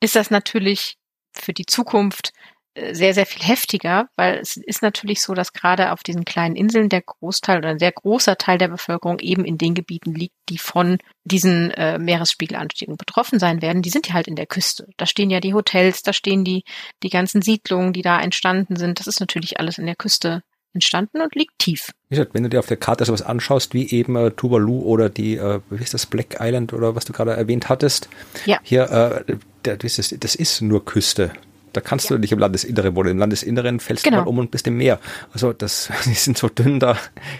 ist 0.01 0.17
das 0.17 0.31
natürlich 0.31 0.99
für 1.33 1.53
die 1.53 1.67
Zukunft 1.67 2.33
äh, 2.75 2.95
sehr, 2.95 3.15
sehr 3.15 3.27
viel 3.27 3.43
heftiger, 3.43 4.09
weil 4.17 4.39
es 4.39 4.57
ist 4.57 4.83
natürlich 4.83 5.23
so, 5.23 5.35
dass 5.35 5.53
gerade 5.53 5.93
auf 5.93 6.03
diesen 6.03 6.25
kleinen 6.25 6.57
Inseln 6.57 6.89
der 6.89 7.03
Großteil 7.03 7.59
oder 7.59 7.71
ein 7.71 7.79
sehr 7.79 7.93
großer 7.93 8.37
Teil 8.37 8.59
der 8.59 8.69
Bevölkerung 8.69 9.19
eben 9.21 9.45
in 9.45 9.59
den 9.59 9.75
Gebieten 9.75 10.15
liegt, 10.15 10.35
die 10.49 10.59
von 10.59 10.99
diesen 11.25 11.71
äh, 11.73 11.99
Meeresspiegelanstiegen 11.99 12.97
betroffen 12.97 13.39
sein 13.39 13.63
werden. 13.63 13.83
Die 13.83 13.91
sind 13.91 14.09
ja 14.09 14.15
halt 14.15 14.27
in 14.27 14.37
der 14.37 14.47
Küste. 14.47 14.89
Da 14.97 15.07
stehen 15.07 15.31
ja 15.31 15.41
die 15.41 15.55
Hotels, 15.55 16.03
da 16.03 16.13
stehen 16.13 16.45
die, 16.45 16.65
die 17.03 17.11
ganzen 17.11 17.43
Siedlungen, 17.43 17.93
die 17.93 18.03
da 18.03 18.21
entstanden 18.21 18.77
sind. 18.77 18.99
Das 19.01 19.07
ist 19.07 19.21
natürlich 19.21 19.61
alles 19.61 19.79
in 19.79 19.87
der 19.87 19.97
Küste 19.97 20.43
entstanden 20.75 21.21
und 21.21 21.35
liegt 21.35 21.59
tief. 21.59 21.91
Wie 22.09 22.17
gesagt, 22.17 22.35
wenn 22.35 22.43
du 22.43 22.49
dir 22.49 22.59
auf 22.59 22.67
der 22.67 22.77
Karte 22.77 23.05
sowas 23.05 23.23
anschaust, 23.23 23.75
wie 23.75 23.91
eben 23.91 24.17
äh, 24.17 24.31
Tuvalu 24.31 24.81
oder 24.81 25.09
die, 25.09 25.37
äh, 25.37 25.61
wie 25.71 25.83
ist 25.83 25.95
das, 25.95 26.07
Black 26.07 26.37
Island 26.41 26.73
oder 26.73 26.95
was 26.95 27.05
du 27.05 27.13
gerade 27.13 27.33
erwähnt 27.33 27.69
hattest, 27.69 28.09
ja. 28.47 28.59
hier, 28.63 29.25
äh, 29.27 29.37
das, 29.63 29.99
ist, 29.99 30.23
das 30.25 30.35
ist 30.35 30.61
nur 30.61 30.85
Küste. 30.85 31.33
Da 31.73 31.81
kannst 31.81 32.11
ja. 32.11 32.17
du 32.17 32.21
nicht 32.21 32.33
im 32.33 32.39
Landesinneren 32.39 32.95
wohnen. 32.95 33.11
Im 33.11 33.19
Landesinneren 33.19 33.81
fällst 33.81 34.05
genau. 34.05 34.19
du 34.19 34.23
mal 34.25 34.29
um 34.29 34.39
und 34.39 34.51
bist 34.51 34.67
im 34.67 34.77
Meer. 34.77 35.01
Also 35.33 35.53
das, 35.53 35.91
die 36.05 36.15
sind 36.15 36.37
so 36.37 36.49
dünn, 36.49 36.81
da 36.81 36.99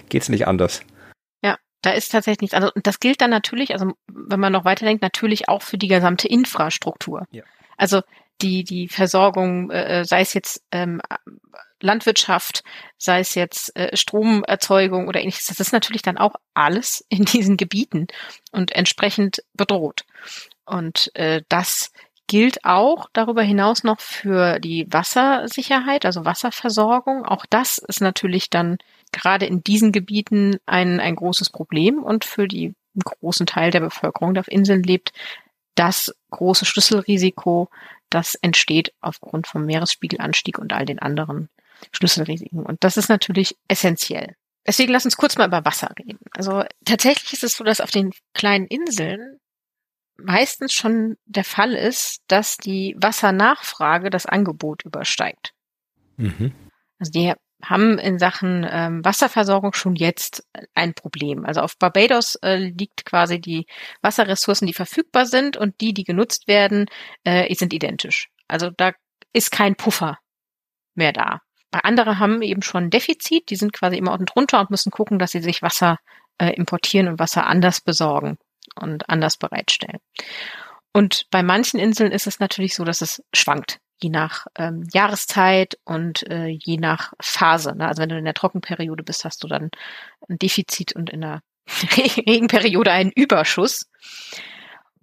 geht's 0.09 0.29
nicht 0.29 0.47
anders. 0.47 0.81
Ja, 1.43 1.57
da 1.81 1.91
ist 1.91 2.11
tatsächlich 2.11 2.41
nichts 2.41 2.53
anderes. 2.55 2.73
Und 2.75 2.87
das 2.87 2.99
gilt 2.99 3.21
dann 3.21 3.29
natürlich, 3.29 3.73
also 3.73 3.93
wenn 4.07 4.39
man 4.39 4.53
noch 4.53 4.65
weiterdenkt, 4.65 5.01
natürlich 5.03 5.49
auch 5.49 5.61
für 5.61 5.77
die 5.77 5.87
gesamte 5.87 6.27
Infrastruktur. 6.27 7.25
Ja. 7.31 7.43
Also 7.77 8.01
die, 8.41 8.63
die 8.63 8.87
Versorgung, 8.87 9.69
äh, 9.71 10.03
sei 10.05 10.21
es 10.21 10.33
jetzt 10.33 10.63
ähm, 10.71 11.01
Landwirtschaft, 11.83 12.63
sei 12.97 13.19
es 13.19 13.35
jetzt 13.35 13.75
äh, 13.75 13.95
Stromerzeugung 13.95 15.07
oder 15.07 15.19
ähnliches, 15.19 15.45
das 15.45 15.59
ist 15.59 15.73
natürlich 15.73 16.01
dann 16.01 16.17
auch 16.17 16.35
alles 16.53 17.05
in 17.09 17.25
diesen 17.25 17.57
Gebieten 17.57 18.07
und 18.51 18.71
entsprechend 18.71 19.43
bedroht. 19.53 20.05
Und 20.65 21.11
äh, 21.15 21.41
das 21.49 21.91
gilt 22.27 22.63
auch 22.63 23.09
darüber 23.11 23.43
hinaus 23.43 23.83
noch 23.83 23.99
für 23.99 24.59
die 24.59 24.87
Wassersicherheit, 24.91 26.05
also 26.05 26.23
Wasserversorgung. 26.23 27.25
Auch 27.25 27.45
das 27.45 27.77
ist 27.77 27.99
natürlich 27.99 28.49
dann 28.49 28.77
gerade 29.11 29.45
in 29.45 29.61
diesen 29.61 29.91
Gebieten 29.91 30.57
ein, 30.65 30.99
ein 31.01 31.15
großes 31.15 31.49
Problem 31.49 32.01
und 32.01 32.23
für 32.23 32.47
die 32.47 32.73
großen 33.03 33.45
Teil 33.45 33.71
der 33.71 33.81
Bevölkerung, 33.81 34.33
der 34.33 34.41
auf 34.41 34.47
Inseln 34.47 34.83
lebt, 34.83 35.11
das 35.75 36.15
große 36.31 36.65
Schlüsselrisiko, 36.65 37.69
das 38.09 38.35
entsteht 38.35 38.93
aufgrund 39.01 39.47
vom 39.47 39.65
Meeresspiegelanstieg 39.65 40.59
und 40.59 40.71
all 40.71 40.85
den 40.85 40.99
anderen 40.99 41.49
Schlüsselrisiken. 41.91 42.65
Und 42.65 42.83
das 42.83 42.97
ist 42.97 43.09
natürlich 43.09 43.57
essentiell. 43.67 44.35
Deswegen 44.65 44.91
lass 44.93 45.05
uns 45.05 45.17
kurz 45.17 45.37
mal 45.37 45.47
über 45.47 45.65
Wasser 45.65 45.91
reden. 45.99 46.19
Also 46.31 46.63
tatsächlich 46.85 47.33
ist 47.33 47.43
es 47.43 47.57
so, 47.57 47.63
dass 47.63 47.81
auf 47.81 47.91
den 47.91 48.11
kleinen 48.33 48.65
Inseln 48.67 49.39
meistens 50.17 50.73
schon 50.73 51.17
der 51.25 51.43
Fall 51.43 51.73
ist, 51.73 52.23
dass 52.27 52.57
die 52.57 52.95
Wassernachfrage 52.97 54.09
das 54.09 54.25
Angebot 54.25 54.85
übersteigt. 54.85 55.53
Mhm. 56.17 56.53
Also 56.99 57.11
die 57.11 57.33
haben 57.63 57.97
in 57.97 58.19
Sachen 58.19 58.67
ähm, 58.69 59.03
Wasserversorgung 59.05 59.73
schon 59.73 59.95
jetzt 59.95 60.45
ein 60.73 60.93
Problem. 60.93 61.45
Also 61.45 61.61
auf 61.61 61.77
Barbados 61.77 62.35
äh, 62.35 62.57
liegt 62.57 63.05
quasi 63.05 63.39
die 63.39 63.65
Wasserressourcen, 64.01 64.67
die 64.67 64.73
verfügbar 64.73 65.25
sind 65.25 65.57
und 65.57 65.79
die, 65.81 65.93
die 65.93 66.03
genutzt 66.03 66.47
werden, 66.47 66.87
äh, 67.23 67.53
sind 67.55 67.73
identisch. 67.73 68.29
Also 68.47 68.69
da 68.69 68.91
ist 69.31 69.51
kein 69.51 69.75
Puffer 69.75 70.19
mehr 70.95 71.13
da. 71.13 71.41
Andere 71.81 72.19
haben 72.19 72.41
eben 72.41 72.61
schon 72.61 72.85
ein 72.85 72.89
Defizit, 72.89 73.49
die 73.49 73.55
sind 73.55 73.73
quasi 73.73 73.97
immer 73.97 74.11
unten 74.11 74.25
drunter 74.25 74.59
und 74.59 74.69
müssen 74.69 74.91
gucken, 74.91 75.19
dass 75.19 75.31
sie 75.31 75.41
sich 75.41 75.61
Wasser 75.61 75.97
äh, 76.37 76.53
importieren 76.53 77.07
und 77.07 77.19
Wasser 77.19 77.45
anders 77.47 77.81
besorgen 77.81 78.37
und 78.75 79.09
anders 79.09 79.37
bereitstellen. 79.37 79.99
Und 80.93 81.25
bei 81.31 81.41
manchen 81.41 81.79
Inseln 81.79 82.11
ist 82.11 82.27
es 82.27 82.39
natürlich 82.39 82.75
so, 82.75 82.83
dass 82.83 83.01
es 83.01 83.23
schwankt 83.33 83.79
je 84.03 84.09
nach 84.09 84.45
ähm, 84.55 84.87
Jahreszeit 84.93 85.77
und 85.85 86.29
äh, 86.29 86.47
je 86.47 86.77
nach 86.77 87.13
Phase. 87.21 87.75
Ne? 87.75 87.87
Also 87.87 88.01
wenn 88.01 88.09
du 88.09 88.17
in 88.17 88.25
der 88.25 88.33
Trockenperiode 88.33 89.03
bist, 89.03 89.25
hast 89.25 89.43
du 89.43 89.47
dann 89.47 89.69
ein 90.29 90.37
Defizit 90.37 90.93
und 90.93 91.09
in 91.09 91.21
der 91.21 91.41
Regenperiode 91.97 92.91
einen 92.91 93.11
Überschuss. 93.11 93.89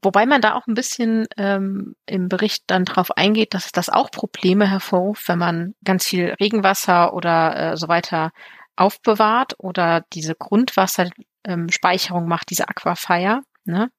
Wobei 0.03 0.27
man 0.27 0.41
da 0.41 0.55
auch 0.55 0.67
ein 0.67 0.75
bisschen 0.75 1.27
ähm, 1.37 1.95
im 2.07 2.29
Bericht 2.29 2.65
dann 2.69 2.85
drauf 2.85 3.17
eingeht, 3.17 3.55
dass 3.55 3.71
das 3.73 3.91
auch 3.91 4.11
Probleme 4.11 4.69
hervorruft, 4.69 5.29
wenn 5.29 5.39
man 5.39 5.75
ganz 5.85 6.07
viel 6.07 6.35
Regenwasser 6.41 7.13
oder 7.13 7.73
äh, 7.73 7.77
so 7.77 7.89
weiter 7.89 8.33
aufbewahrt 8.77 9.55
oder 9.59 10.05
diese 10.13 10.35
Grundwasserspeicherung 10.35 12.23
ähm, 12.23 12.29
macht, 12.29 12.51
diese 12.51 12.69
Aquafire, 12.69 13.43
ne? 13.65 13.91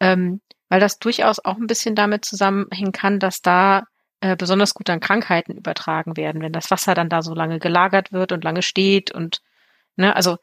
ähm, 0.00 0.40
weil 0.68 0.80
das 0.80 0.98
durchaus 0.98 1.44
auch 1.44 1.56
ein 1.56 1.66
bisschen 1.66 1.94
damit 1.94 2.24
zusammenhängen 2.24 2.92
kann, 2.92 3.18
dass 3.18 3.42
da 3.42 3.82
äh, 4.20 4.36
besonders 4.36 4.74
gut 4.74 4.88
an 4.90 5.00
Krankheiten 5.00 5.56
übertragen 5.56 6.16
werden, 6.16 6.40
wenn 6.40 6.52
das 6.52 6.70
Wasser 6.70 6.94
dann 6.94 7.08
da 7.08 7.22
so 7.22 7.34
lange 7.34 7.58
gelagert 7.58 8.12
wird 8.12 8.30
und 8.30 8.44
lange 8.44 8.62
steht 8.62 9.10
und 9.10 9.40
ne, 9.96 10.14
also 10.14 10.36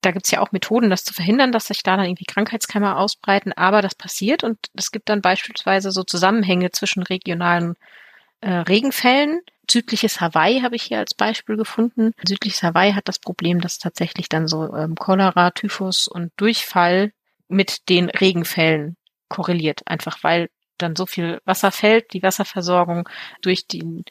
da 0.00 0.10
gibt's 0.12 0.30
ja 0.30 0.40
auch 0.40 0.52
Methoden, 0.52 0.90
das 0.90 1.04
zu 1.04 1.12
verhindern, 1.12 1.52
dass 1.52 1.66
sich 1.66 1.82
da 1.82 1.96
dann 1.96 2.06
irgendwie 2.06 2.24
Krankheitskeime 2.24 2.96
ausbreiten, 2.96 3.52
aber 3.52 3.82
das 3.82 3.94
passiert 3.94 4.44
und 4.44 4.58
es 4.74 4.90
gibt 4.92 5.08
dann 5.08 5.20
beispielsweise 5.20 5.90
so 5.92 6.02
Zusammenhänge 6.04 6.70
zwischen 6.70 7.02
regionalen 7.02 7.74
äh, 8.40 8.50
Regenfällen. 8.50 9.40
Südliches 9.70 10.20
Hawaii 10.20 10.62
habe 10.62 10.76
ich 10.76 10.82
hier 10.82 10.98
als 10.98 11.14
Beispiel 11.14 11.56
gefunden. 11.56 12.12
Südliches 12.26 12.62
Hawaii 12.62 12.92
hat 12.92 13.08
das 13.08 13.18
Problem, 13.18 13.60
dass 13.60 13.78
tatsächlich 13.78 14.28
dann 14.28 14.48
so 14.48 14.74
ähm, 14.74 14.96
Cholera, 14.96 15.50
Typhus 15.50 16.08
und 16.08 16.32
Durchfall 16.36 17.12
mit 17.48 17.88
den 17.88 18.08
Regenfällen 18.10 18.96
korreliert, 19.28 19.82
einfach 19.86 20.24
weil 20.24 20.50
dann 20.78 20.96
so 20.96 21.06
viel 21.06 21.40
Wasser 21.44 21.70
fällt, 21.70 22.12
die 22.14 22.22
Wasserversorgung 22.22 23.08
durch 23.42 23.66
den 23.66 24.04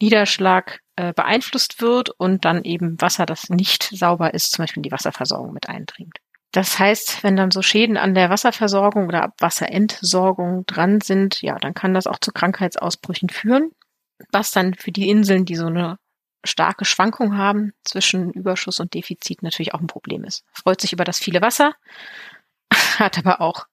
Niederschlag 0.00 0.80
äh, 1.00 1.14
beeinflusst 1.14 1.80
wird 1.80 2.10
und 2.10 2.44
dann 2.44 2.62
eben 2.62 3.00
Wasser, 3.00 3.24
das 3.24 3.48
nicht 3.48 3.84
sauber 3.84 4.34
ist, 4.34 4.52
zum 4.52 4.64
Beispiel 4.64 4.80
in 4.80 4.82
die 4.82 4.92
Wasserversorgung 4.92 5.54
mit 5.54 5.66
eindringt. 5.66 6.18
Das 6.52 6.78
heißt, 6.78 7.22
wenn 7.22 7.36
dann 7.36 7.50
so 7.50 7.62
Schäden 7.62 7.96
an 7.96 8.14
der 8.14 8.28
Wasserversorgung 8.28 9.06
oder 9.06 9.32
Wasserentsorgung 9.38 10.66
dran 10.66 11.00
sind, 11.00 11.40
ja, 11.40 11.56
dann 11.58 11.72
kann 11.72 11.94
das 11.94 12.06
auch 12.06 12.18
zu 12.18 12.32
Krankheitsausbrüchen 12.32 13.30
führen, 13.30 13.70
was 14.30 14.50
dann 14.50 14.74
für 14.74 14.92
die 14.92 15.08
Inseln, 15.08 15.46
die 15.46 15.56
so 15.56 15.66
eine 15.66 15.96
starke 16.44 16.84
Schwankung 16.84 17.38
haben 17.38 17.72
zwischen 17.82 18.30
Überschuss 18.32 18.78
und 18.78 18.92
Defizit 18.92 19.42
natürlich 19.42 19.72
auch 19.72 19.80
ein 19.80 19.86
Problem 19.86 20.24
ist. 20.24 20.44
Freut 20.52 20.82
sich 20.82 20.92
über 20.92 21.04
das 21.04 21.18
viele 21.18 21.40
Wasser, 21.40 21.72
hat 22.98 23.16
aber 23.16 23.40
auch 23.40 23.66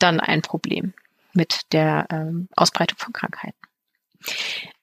dann 0.00 0.18
ein 0.18 0.42
Problem 0.42 0.94
mit 1.32 1.72
der 1.72 2.06
ähm, 2.10 2.48
Ausbreitung 2.56 2.98
von 2.98 3.12
Krankheiten. 3.12 3.69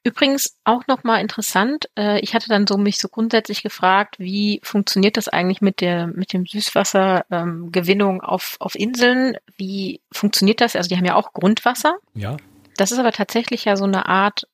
Übrigens 0.03 0.57
auch 0.63 0.87
nochmal 0.87 1.21
interessant, 1.21 1.89
äh, 1.97 2.19
ich 2.21 2.33
hatte 2.33 2.47
dann 2.47 2.65
so 2.65 2.77
mich 2.77 2.97
so 2.97 3.09
grundsätzlich 3.09 3.61
gefragt, 3.61 4.19
wie 4.19 4.61
funktioniert 4.63 5.17
das 5.17 5.27
eigentlich 5.27 5.61
mit 5.61 5.81
der 5.81 6.07
mit 6.07 6.31
dem 6.33 6.45
Süßwassergewinnung 6.45 8.15
ähm, 8.15 8.21
auf, 8.21 8.55
auf 8.59 8.75
Inseln? 8.75 9.37
Wie 9.57 10.01
funktioniert 10.11 10.61
das? 10.61 10.75
Also 10.75 10.87
die 10.87 10.97
haben 10.97 11.05
ja 11.05 11.15
auch 11.15 11.33
Grundwasser. 11.33 11.97
Ja. 12.13 12.37
Das 12.77 12.91
ist 12.91 12.99
aber 12.99 13.11
tatsächlich 13.11 13.65
ja 13.65 13.75
so 13.75 13.83
eine 13.83 14.05
Art 14.07 14.47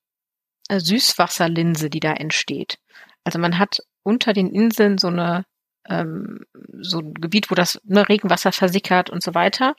äh, 0.70 0.80
Süßwasserlinse, 0.80 1.90
die 1.90 2.00
da 2.00 2.14
entsteht. 2.14 2.80
Also 3.24 3.38
man 3.38 3.60
hat 3.60 3.78
unter 4.02 4.34
den 4.34 4.50
Inseln 4.50 4.98
so 4.98 5.08
eine 5.08 5.46
ähm, 5.90 6.46
so 6.82 7.00
ein 7.00 7.14
Gebiet, 7.14 7.52
wo 7.52 7.56
das 7.56 7.80
ne, 7.84 8.08
Regenwasser 8.08 8.52
versickert 8.52 9.10
und 9.10 9.24
so 9.24 9.34
weiter, 9.34 9.76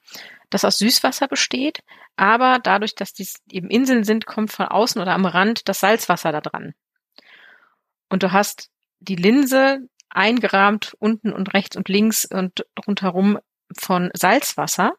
das 0.51 0.65
aus 0.65 0.79
Süßwasser 0.79 1.29
besteht, 1.29 1.81
aber 2.17 2.59
dadurch, 2.63 2.95
dass 2.95 3.13
dies 3.13 3.43
eben 3.51 3.69
Inseln 3.69 4.05
sind, 4.05 4.27
kommt 4.27 4.53
von 4.53 4.67
außen 4.67 5.01
oder 5.01 5.13
am 5.15 5.27
Rand 5.27 5.69
das 5.69 5.81
Salzwasser 5.81 6.33
da 6.33 6.41
dran. 6.41 6.75
Und 8.09 8.23
du 8.23 8.33
hast 8.33 8.71
die 9.01 9.17
Linse 9.17 9.89
eingerahmt 10.11 10.95
unten 11.01 11.33
und 11.33 11.53
rechts 11.55 11.77
und 11.77 11.89
links 11.89 12.25
und 12.25 12.65
rundherum 12.87 13.39
von 13.77 14.11
Salzwasser. 14.15 14.93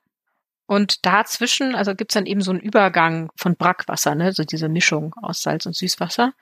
Und 0.67 1.05
dazwischen, 1.05 1.75
also 1.75 1.93
gibt's 1.95 2.15
dann 2.15 2.25
eben 2.25 2.41
so 2.41 2.51
einen 2.51 2.59
Übergang 2.59 3.29
von 3.37 3.55
Brackwasser, 3.55 4.15
ne, 4.15 4.33
so 4.33 4.43
diese 4.43 4.67
Mischung 4.67 5.13
aus 5.21 5.41
Salz 5.41 5.65
und 5.65 5.75
Süßwasser. 5.75 6.33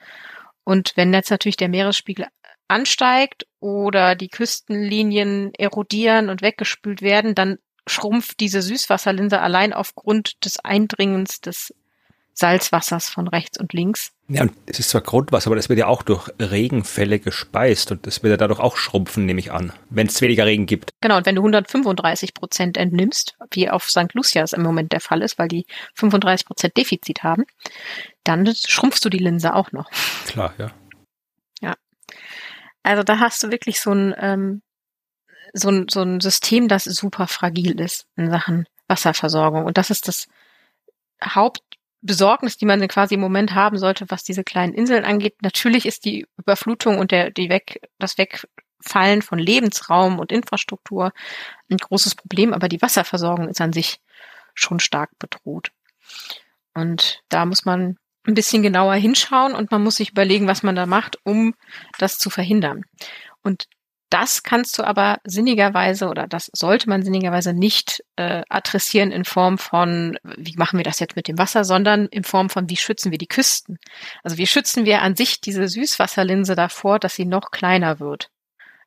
Und 0.63 0.93
wenn 0.95 1.13
jetzt 1.13 1.29
natürlich 1.29 1.57
der 1.57 1.69
Meeresspiegel 1.69 2.27
ansteigt 2.69 3.45
oder 3.63 4.15
die 4.15 4.27
Küstenlinien 4.27 5.53
erodieren 5.55 6.29
und 6.29 6.41
weggespült 6.41 7.01
werden, 7.01 7.33
dann 7.33 7.59
schrumpft 7.87 8.41
diese 8.41 8.61
Süßwasserlinse 8.61 9.39
allein 9.39 9.71
aufgrund 9.71 10.43
des 10.43 10.59
Eindringens 10.59 11.39
des 11.39 11.73
Salzwassers 12.33 13.09
von 13.09 13.27
rechts 13.27 13.59
und 13.59 13.73
links. 13.73 14.11
Ja, 14.27 14.41
und 14.41 14.53
es 14.65 14.79
ist 14.79 14.89
zwar 14.89 15.01
Grundwasser, 15.01 15.47
aber 15.47 15.55
das 15.55 15.69
wird 15.69 15.79
ja 15.79 15.87
auch 15.87 16.01
durch 16.01 16.29
Regenfälle 16.39 17.19
gespeist 17.19 17.91
und 17.91 18.05
das 18.05 18.23
wird 18.23 18.31
ja 18.31 18.37
dadurch 18.37 18.59
auch 18.59 18.75
schrumpfen, 18.75 19.25
nehme 19.25 19.39
ich 19.39 19.51
an, 19.51 19.71
wenn 19.89 20.07
es 20.07 20.19
weniger 20.19 20.45
Regen 20.45 20.65
gibt. 20.65 20.89
Genau, 20.99 21.17
und 21.17 21.25
wenn 21.25 21.35
du 21.35 21.41
135 21.41 22.33
Prozent 22.33 22.77
entnimmst, 22.77 23.37
wie 23.51 23.69
auf 23.69 23.89
St. 23.89 24.13
Lucia 24.13 24.43
es 24.43 24.53
im 24.53 24.63
Moment 24.63 24.91
der 24.91 25.01
Fall 25.01 25.21
ist, 25.21 25.37
weil 25.37 25.47
die 25.47 25.65
35 25.93 26.47
Prozent 26.47 26.75
Defizit 26.75 27.23
haben, 27.23 27.45
dann 28.23 28.51
schrumpfst 28.55 29.01
du 29.03 29.09
die 29.09 29.19
Linse 29.19 29.53
auch 29.53 29.71
noch. 29.71 29.89
Klar, 30.25 30.53
ja. 30.57 30.71
Also 32.83 33.03
da 33.03 33.19
hast 33.19 33.41
du 33.43 33.51
wirklich 33.51 33.79
so 33.79 33.91
ein, 33.91 34.13
ähm, 34.17 34.61
so 35.53 35.69
ein, 35.69 35.87
so 35.89 36.01
ein 36.01 36.19
System, 36.19 36.67
das 36.67 36.83
super 36.83 37.27
fragil 37.27 37.79
ist 37.79 38.07
in 38.15 38.29
Sachen 38.29 38.67
Wasserversorgung. 38.87 39.65
Und 39.65 39.77
das 39.77 39.89
ist 39.89 40.07
das 40.07 40.27
Hauptbesorgnis, 41.23 42.57
die 42.57 42.65
man 42.65 42.85
quasi 42.87 43.15
im 43.15 43.21
Moment 43.21 43.53
haben 43.53 43.77
sollte, 43.77 44.09
was 44.09 44.23
diese 44.23 44.43
kleinen 44.43 44.73
Inseln 44.73 45.05
angeht. 45.05 45.41
Natürlich 45.41 45.85
ist 45.85 46.05
die 46.05 46.27
Überflutung 46.37 46.97
und 46.99 47.11
der, 47.11 47.31
die 47.31 47.49
weg, 47.49 47.81
das 47.99 48.17
Wegfallen 48.17 49.21
von 49.21 49.39
Lebensraum 49.39 50.19
und 50.19 50.31
Infrastruktur 50.31 51.13
ein 51.69 51.77
großes 51.77 52.15
Problem, 52.15 52.53
aber 52.53 52.67
die 52.67 52.81
Wasserversorgung 52.81 53.47
ist 53.47 53.61
an 53.61 53.73
sich 53.73 54.01
schon 54.53 54.79
stark 54.79 55.17
bedroht. 55.19 55.71
Und 56.73 57.21
da 57.29 57.45
muss 57.45 57.65
man 57.65 57.97
ein 58.25 58.33
bisschen 58.33 58.63
genauer 58.63 58.95
hinschauen 58.95 59.53
und 59.53 59.71
man 59.71 59.83
muss 59.83 59.97
sich 59.97 60.11
überlegen, 60.11 60.47
was 60.47 60.63
man 60.63 60.75
da 60.75 60.85
macht, 60.85 61.17
um 61.23 61.55
das 61.97 62.17
zu 62.17 62.29
verhindern. 62.29 62.83
Und 63.41 63.67
das 64.13 64.43
kannst 64.43 64.77
du 64.77 64.83
aber 64.83 65.17
sinnigerweise 65.23 66.07
oder 66.07 66.27
das 66.27 66.51
sollte 66.53 66.87
man 66.87 67.01
sinnigerweise 67.01 67.51
nicht 67.51 68.03
äh, 68.15 68.43
adressieren 68.47 69.11
in 69.11 69.25
Form 69.25 69.57
von, 69.57 70.19
wie 70.37 70.55
machen 70.55 70.77
wir 70.77 70.83
das 70.83 70.99
jetzt 70.99 71.15
mit 71.15 71.27
dem 71.27 71.39
Wasser, 71.39 71.63
sondern 71.63 72.05
in 72.05 72.23
Form 72.23 72.51
von, 72.51 72.69
wie 72.69 72.77
schützen 72.77 73.09
wir 73.09 73.17
die 73.17 73.27
Küsten. 73.27 73.79
Also 74.21 74.37
wie 74.37 74.45
schützen 74.45 74.85
wir 74.85 75.01
an 75.01 75.15
sich 75.15 75.41
diese 75.41 75.67
Süßwasserlinse 75.67 76.55
davor, 76.55 76.99
dass 76.99 77.15
sie 77.15 77.25
noch 77.25 77.49
kleiner 77.49 77.99
wird. 77.99 78.29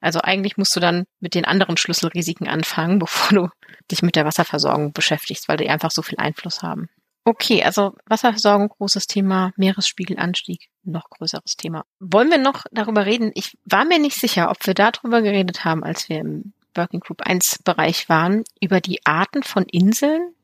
Also 0.01 0.21
eigentlich 0.21 0.57
musst 0.57 0.77
du 0.77 0.81
dann 0.81 1.07
mit 1.19 1.35
den 1.35 1.45
anderen 1.45 1.77
Schlüsselrisiken 1.77 2.47
anfangen, 2.47 2.99
bevor 3.01 3.37
du 3.37 3.49
dich 3.91 4.03
mit 4.03 4.15
der 4.15 4.27
Wasserversorgung 4.27 4.93
beschäftigst, 4.93 5.49
weil 5.49 5.57
die 5.57 5.69
einfach 5.69 5.91
so 5.91 6.03
viel 6.03 6.19
Einfluss 6.19 6.63
haben. 6.63 6.89
Okay, 7.29 7.65
also 7.65 7.93
Wasserversorgung, 8.07 8.69
großes 8.69 9.09
Thema, 9.09 9.53
Meeresspiegelanstieg, 9.57 10.69
noch 10.85 11.11
größeres 11.11 11.57
Thema. 11.57 11.85
Wollen 11.99 12.31
wir 12.31 12.39
noch 12.39 12.63
darüber 12.71 13.05
reden? 13.05 13.33
Ich 13.35 13.59
war 13.65 13.85
mir 13.85 13.99
nicht 13.99 14.17
sicher, 14.17 14.49
ob 14.49 14.65
wir 14.65 14.75
darüber 14.75 15.23
geredet 15.23 15.65
haben, 15.65 15.83
als 15.83 16.09
wir 16.09 16.21
im 16.21 16.53
Working 16.77 17.01
Group 17.01 17.23
1 17.23 17.65
Bereich 17.65 18.09
waren, 18.09 18.45
über 18.61 18.81
die 18.81 19.05
Arten 19.05 19.43
von 19.43 19.65
Inseln. 19.65 20.35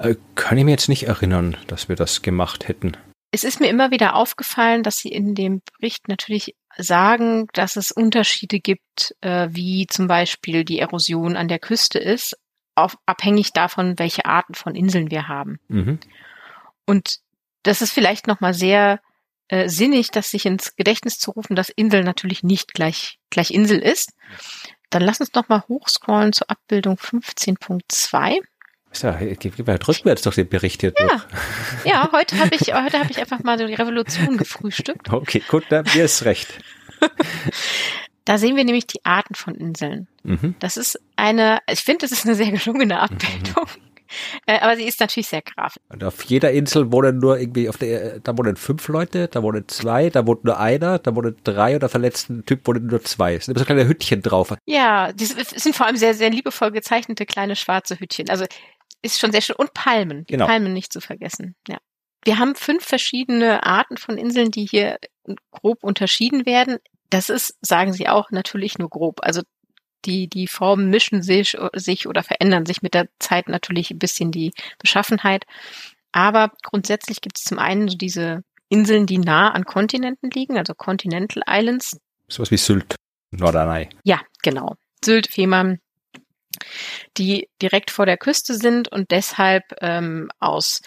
Äh, 0.00 0.16
kann 0.34 0.58
ich 0.58 0.64
mir 0.64 0.72
jetzt 0.72 0.88
nicht 0.88 1.04
erinnern, 1.04 1.56
dass 1.68 1.88
wir 1.88 1.94
das 1.94 2.22
gemacht 2.22 2.66
hätten. 2.66 2.96
Es 3.30 3.44
ist 3.44 3.60
mir 3.60 3.68
immer 3.68 3.92
wieder 3.92 4.16
aufgefallen, 4.16 4.82
dass 4.82 4.98
Sie 4.98 5.10
in 5.10 5.36
dem 5.36 5.62
Bericht 5.78 6.08
natürlich 6.08 6.56
sagen, 6.76 7.46
dass 7.52 7.76
es 7.76 7.92
Unterschiede 7.92 8.58
gibt, 8.58 9.14
äh, 9.20 9.46
wie 9.52 9.86
zum 9.86 10.08
Beispiel 10.08 10.64
die 10.64 10.80
Erosion 10.80 11.36
an 11.36 11.46
der 11.46 11.60
Küste 11.60 12.00
ist, 12.00 12.36
auf, 12.74 12.96
abhängig 13.06 13.52
davon, 13.52 13.96
welche 14.00 14.24
Arten 14.24 14.54
von 14.54 14.74
Inseln 14.74 15.12
wir 15.12 15.28
haben. 15.28 15.60
Mhm. 15.68 16.00
Und 16.86 17.18
das 17.62 17.82
ist 17.82 17.92
vielleicht 17.92 18.26
nochmal 18.26 18.54
sehr 18.54 19.00
äh, 19.48 19.68
sinnig, 19.68 20.10
das 20.10 20.30
sich 20.30 20.46
ins 20.46 20.76
Gedächtnis 20.76 21.18
zu 21.18 21.30
rufen, 21.30 21.56
dass 21.56 21.68
Insel 21.68 22.04
natürlich 22.04 22.42
nicht 22.42 22.74
gleich, 22.74 23.18
gleich 23.30 23.50
Insel 23.50 23.78
ist. 23.78 24.12
Dann 24.90 25.02
lass 25.02 25.20
uns 25.20 25.32
nochmal 25.34 25.62
hochscrollen 25.68 26.32
zur 26.32 26.50
Abbildung 26.50 26.96
15.2. 26.96 28.40
Ja, 29.00 29.12
gib 29.12 29.66
mal 29.66 29.76
rückwärts 29.76 30.22
doch 30.22 30.34
den 30.34 30.48
Bericht 30.48 30.82
hier 30.82 30.92
ja. 30.98 31.06
durch. 31.06 31.22
Ja, 31.84 32.10
heute 32.12 32.38
habe 32.38 32.54
ich, 32.54 32.74
heute 32.74 32.98
habe 32.98 33.10
ich 33.10 33.18
einfach 33.18 33.42
mal 33.42 33.58
so 33.58 33.66
die 33.66 33.74
Revolution 33.74 34.36
gefrühstückt. 34.36 35.10
Okay, 35.10 35.42
gut, 35.48 35.64
dann 35.70 35.86
mir 35.94 36.04
ist 36.04 36.24
recht. 36.24 36.58
Da 38.24 38.38
sehen 38.38 38.54
wir 38.56 38.64
nämlich 38.64 38.86
die 38.86 39.04
Arten 39.04 39.34
von 39.34 39.54
Inseln. 39.54 40.06
Mhm. 40.22 40.54
Das 40.60 40.76
ist 40.76 40.96
eine, 41.16 41.58
ich 41.68 41.80
finde, 41.80 42.06
das 42.06 42.12
ist 42.12 42.24
eine 42.24 42.36
sehr 42.36 42.52
gelungene 42.52 43.00
Abbildung. 43.00 43.66
Mhm. 43.66 43.91
Äh, 44.46 44.58
aber 44.60 44.76
sie 44.76 44.84
ist 44.84 45.00
natürlich 45.00 45.28
sehr 45.28 45.42
grafisch. 45.42 45.82
Und 45.88 46.04
auf 46.04 46.22
jeder 46.24 46.52
Insel 46.52 46.92
wohnen 46.92 47.18
nur 47.18 47.38
irgendwie, 47.38 47.68
auf 47.68 47.76
der, 47.76 48.20
da 48.20 48.36
wohnen 48.36 48.56
fünf 48.56 48.88
Leute, 48.88 49.28
da 49.28 49.42
wohnen 49.42 49.68
zwei, 49.68 50.10
da 50.10 50.26
wohnt 50.26 50.44
nur 50.44 50.58
einer, 50.58 50.98
da 50.98 51.14
wohnen 51.14 51.36
drei 51.44 51.74
und 51.74 51.84
auf 51.84 51.92
der 51.92 52.00
letzten 52.00 52.44
Typ 52.44 52.66
wohnen 52.66 52.86
nur 52.86 53.02
zwei. 53.02 53.34
Es 53.34 53.46
sind 53.46 53.54
immer 53.54 53.60
so 53.60 53.66
kleine 53.66 53.88
Hütchen 53.88 54.22
drauf. 54.22 54.54
Ja, 54.66 55.12
die 55.12 55.26
sind 55.26 55.74
vor 55.74 55.86
allem 55.86 55.96
sehr, 55.96 56.14
sehr 56.14 56.30
liebevoll 56.30 56.70
gezeichnete 56.70 57.26
kleine 57.26 57.56
schwarze 57.56 57.98
Hütchen. 57.98 58.30
Also 58.30 58.44
ist 59.02 59.20
schon 59.20 59.32
sehr 59.32 59.40
schön. 59.40 59.56
Und 59.56 59.74
Palmen. 59.74 60.24
Genau. 60.26 60.46
Palmen 60.46 60.72
nicht 60.72 60.92
zu 60.92 61.00
vergessen. 61.00 61.56
Ja. 61.68 61.78
Wir 62.24 62.38
haben 62.38 62.54
fünf 62.54 62.84
verschiedene 62.84 63.64
Arten 63.64 63.96
von 63.96 64.16
Inseln, 64.16 64.50
die 64.50 64.64
hier 64.64 64.98
grob 65.50 65.82
unterschieden 65.82 66.46
werden. 66.46 66.78
Das 67.10 67.28
ist, 67.28 67.56
sagen 67.60 67.92
Sie 67.92 68.08
auch, 68.08 68.30
natürlich 68.30 68.78
nur 68.78 68.88
grob. 68.88 69.20
Also 69.22 69.42
die, 70.04 70.28
die 70.28 70.46
Formen 70.46 70.90
mischen 70.90 71.22
sich, 71.22 71.56
sich 71.74 72.06
oder 72.06 72.22
verändern 72.22 72.66
sich 72.66 72.82
mit 72.82 72.94
der 72.94 73.08
Zeit 73.18 73.48
natürlich 73.48 73.90
ein 73.90 73.98
bisschen 73.98 74.32
die 74.32 74.52
Beschaffenheit. 74.78 75.46
Aber 76.12 76.52
grundsätzlich 76.62 77.20
gibt 77.20 77.38
es 77.38 77.44
zum 77.44 77.58
einen 77.58 77.88
so 77.88 77.96
diese 77.96 78.42
Inseln, 78.68 79.06
die 79.06 79.18
nah 79.18 79.50
an 79.50 79.64
Kontinenten 79.64 80.30
liegen, 80.30 80.56
also 80.56 80.74
Continental 80.74 81.42
Islands. 81.48 81.98
Sowas 82.28 82.50
wie 82.50 82.56
Sylt, 82.56 82.94
Norderney. 83.30 83.88
Ja, 84.04 84.20
genau. 84.42 84.76
Sylt, 85.04 85.26
Fehmarn, 85.26 85.78
die 87.16 87.48
direkt 87.60 87.90
vor 87.90 88.06
der 88.06 88.16
Küste 88.16 88.54
sind 88.54 88.88
und 88.88 89.10
deshalb 89.10 89.64
ähm, 89.80 90.30
aus 90.38 90.80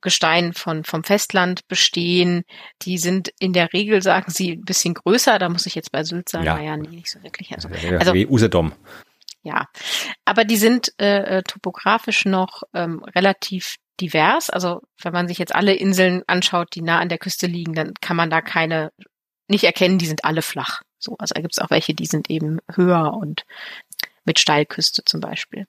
Gestein 0.00 0.52
von, 0.52 0.84
vom 0.84 1.04
Festland 1.04 1.66
bestehen. 1.68 2.44
Die 2.82 2.98
sind 2.98 3.32
in 3.38 3.52
der 3.52 3.72
Regel, 3.72 4.02
sagen 4.02 4.30
sie, 4.30 4.52
ein 4.52 4.64
bisschen 4.64 4.94
größer. 4.94 5.38
Da 5.38 5.48
muss 5.48 5.66
ich 5.66 5.74
jetzt 5.74 5.92
bei 5.92 6.04
Sylt 6.04 6.28
sagen, 6.28 6.44
ja. 6.44 6.56
naja, 6.56 6.76
nee, 6.76 6.88
nicht 6.88 7.10
so 7.10 7.22
wirklich. 7.22 7.52
Also, 7.52 7.68
also 7.68 8.14
wie 8.14 8.26
Usedom. 8.26 8.72
Ja, 9.42 9.66
aber 10.24 10.44
die 10.44 10.56
sind 10.56 10.92
äh, 11.00 11.38
äh, 11.38 11.42
topografisch 11.42 12.24
noch 12.24 12.62
ähm, 12.74 13.02
relativ 13.04 13.76
divers. 14.00 14.50
Also 14.50 14.82
wenn 15.00 15.12
man 15.12 15.28
sich 15.28 15.38
jetzt 15.38 15.54
alle 15.54 15.74
Inseln 15.74 16.22
anschaut, 16.26 16.74
die 16.74 16.82
nah 16.82 16.98
an 16.98 17.08
der 17.08 17.18
Küste 17.18 17.46
liegen, 17.46 17.74
dann 17.74 17.94
kann 18.00 18.16
man 18.16 18.30
da 18.30 18.40
keine 18.40 18.92
nicht 19.48 19.64
erkennen, 19.64 19.98
die 19.98 20.06
sind 20.06 20.24
alle 20.24 20.42
flach. 20.42 20.82
So, 20.98 21.16
also 21.18 21.34
da 21.34 21.40
gibt 21.40 21.54
es 21.54 21.58
auch 21.58 21.70
welche, 21.70 21.94
die 21.94 22.06
sind 22.06 22.30
eben 22.30 22.58
höher 22.74 23.14
und 23.14 23.44
mit 24.24 24.38
Steilküste 24.38 25.04
zum 25.04 25.20
Beispiel. 25.20 25.66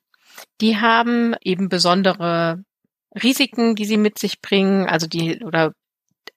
Die 0.61 0.77
haben 0.77 1.35
eben 1.41 1.69
besondere 1.69 2.63
Risiken, 3.15 3.75
die 3.75 3.85
sie 3.85 3.97
mit 3.97 4.19
sich 4.19 4.41
bringen, 4.41 4.87
also 4.87 5.07
die 5.07 5.43
oder 5.43 5.73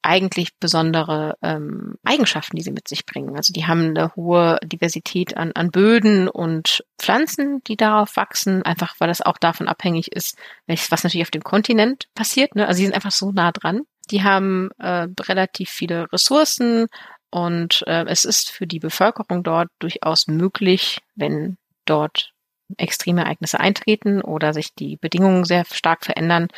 eigentlich 0.03 0.59
besondere 0.59 1.37
ähm, 1.43 1.95
Eigenschaften, 2.03 2.57
die 2.57 2.63
sie 2.63 2.73
mit 2.73 2.89
sich 2.89 3.07
bringen. 3.07 3.37
Also 3.37 3.53
die 3.53 3.67
haben 3.67 3.91
eine 3.91 4.15
hohe 4.17 4.59
Diversität 4.65 5.37
an, 5.37 5.53
an 5.53 5.71
Böden 5.71 6.29
und 6.29 6.85
Pflanzen, 6.99 7.63
die 7.65 7.77
darauf 7.77 8.17
wachsen, 8.17 8.63
einfach 8.63 8.97
weil 8.99 9.09
das 9.09 9.23
auch 9.23 9.39
davon 9.39 9.69
abhängig 9.69 10.13
ist, 10.13 10.37
was 10.67 11.05
natürlich 11.05 11.25
auf 11.25 11.31
dem 11.31 11.45
Kontinent 11.45 12.09
passiert. 12.15 12.57
Ne? 12.57 12.67
Also 12.67 12.79
sie 12.79 12.85
sind 12.85 12.95
einfach 12.95 13.13
so 13.13 13.31
nah 13.31 13.53
dran. 13.53 13.83
Die 14.11 14.25
haben 14.25 14.71
äh, 14.79 15.07
relativ 15.21 15.71
viele 15.71 16.13
Ressourcen 16.13 16.89
und 17.31 17.85
äh, 17.87 18.05
es 18.07 18.25
ist 18.25 18.51
für 18.51 18.67
die 18.67 18.81
Bevölkerung 18.81 19.43
dort 19.43 19.69
durchaus 19.79 20.27
möglich, 20.27 21.01
wenn 21.15 21.57
dort 21.85 22.33
extreme 22.79 23.23
Ereignisse 23.23 23.61
eintreten 23.61 24.23
oder 24.23 24.53
sich 24.53 24.75
die 24.75 24.97
Bedingungen 24.97 25.45
sehr 25.45 25.65
stark 25.71 26.05
verändern, 26.05 26.49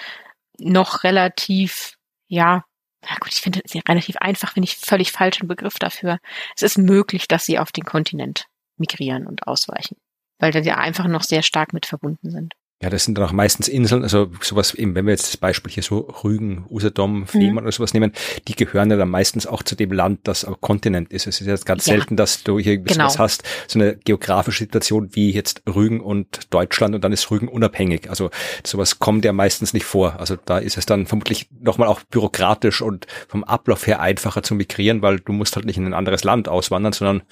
noch 0.59 1.05
relativ, 1.05 1.97
ja, 2.29 2.65
na 3.03 3.17
gut, 3.21 3.33
ich 3.33 3.41
finde 3.41 3.61
relativ 3.89 4.17
einfach, 4.19 4.53
finde 4.53 4.69
ich 4.69 4.77
völlig 4.77 5.13
falschen 5.13 5.49
Begriff 5.49 5.79
dafür. 5.79 6.19
Es 6.57 6.63
ist 6.63 6.79
möglich, 6.79 7.29
dass 7.29 7.45
sie 7.45 7.59
auf 7.59 7.73
den 7.73 7.85
Kontinent 7.85 8.47
migrieren 8.77 9.27
und 9.27 9.47
ausweichen, 9.47 9.97
weil 10.39 10.53
sie 10.63 10.73
einfach 10.73 11.07
noch 11.07 11.23
sehr 11.23 11.43
stark 11.43 11.73
mit 11.73 11.87
verbunden 11.87 12.31
sind. 12.31 12.55
Ja, 12.85 12.91
das 12.91 13.05
sind 13.05 13.17
dann 13.17 13.25
auch 13.25 13.33
meistens 13.33 13.67
Inseln, 13.67 14.03
also 14.03 14.31
sowas 14.43 14.75
eben, 14.75 14.95
wenn 14.95 15.07
wir 15.07 15.13
jetzt 15.13 15.27
das 15.27 15.37
Beispiel 15.39 15.73
hier 15.73 15.83
so 15.83 16.01
Rügen, 16.23 16.67
Usedom, 16.69 17.27
Fehmarn 17.27 17.53
mhm. 17.53 17.59
oder 17.61 17.73
sowas 17.73 17.95
nehmen, 17.95 18.13
die 18.47 18.55
gehören 18.55 18.91
ja 18.91 18.99
dann 18.99 19.09
meistens 19.09 19.47
auch 19.47 19.63
zu 19.63 19.75
dem 19.75 19.91
Land, 19.91 20.21
das 20.25 20.45
auch 20.45 20.61
Kontinent 20.61 21.11
ist. 21.11 21.27
Es 21.27 21.41
ist 21.41 21.47
jetzt 21.47 21.65
ganz 21.65 21.87
ja. 21.87 21.95
selten, 21.95 22.17
dass 22.17 22.43
du 22.43 22.59
hier 22.59 22.77
genau. 22.77 23.07
was 23.07 23.19
hast, 23.19 23.43
so 23.69 23.79
eine 23.79 23.97
geografische 23.97 24.59
Situation 24.59 25.17
wie 25.17 25.33
jetzt 25.33 25.63
Rügen 25.67 26.03
und 26.03 26.53
Deutschland 26.53 26.95
und 26.95 27.03
dann 27.03 27.13
ist 27.13 27.31
Rügen 27.31 27.49
unabhängig. 27.49 28.11
Also 28.11 28.29
sowas 28.67 28.99
kommt 28.99 29.25
ja 29.25 29.33
meistens 29.33 29.73
nicht 29.73 29.87
vor. 29.87 30.21
Also 30.21 30.37
da 30.45 30.59
ist 30.59 30.77
es 30.77 30.85
dann 30.85 31.07
vermutlich 31.07 31.49
nochmal 31.59 31.89
auch 31.89 32.03
bürokratisch 32.03 32.83
und 32.83 33.07
vom 33.29 33.45
Ablauf 33.45 33.87
her 33.87 34.01
einfacher 34.01 34.43
zu 34.43 34.55
migrieren, 34.55 35.01
weil 35.01 35.21
du 35.21 35.33
musst 35.33 35.57
halt 35.57 35.65
nicht 35.65 35.79
in 35.79 35.87
ein 35.87 35.95
anderes 35.95 36.23
Land 36.23 36.51
auswandern, 36.51 36.93
sondern 36.93 37.23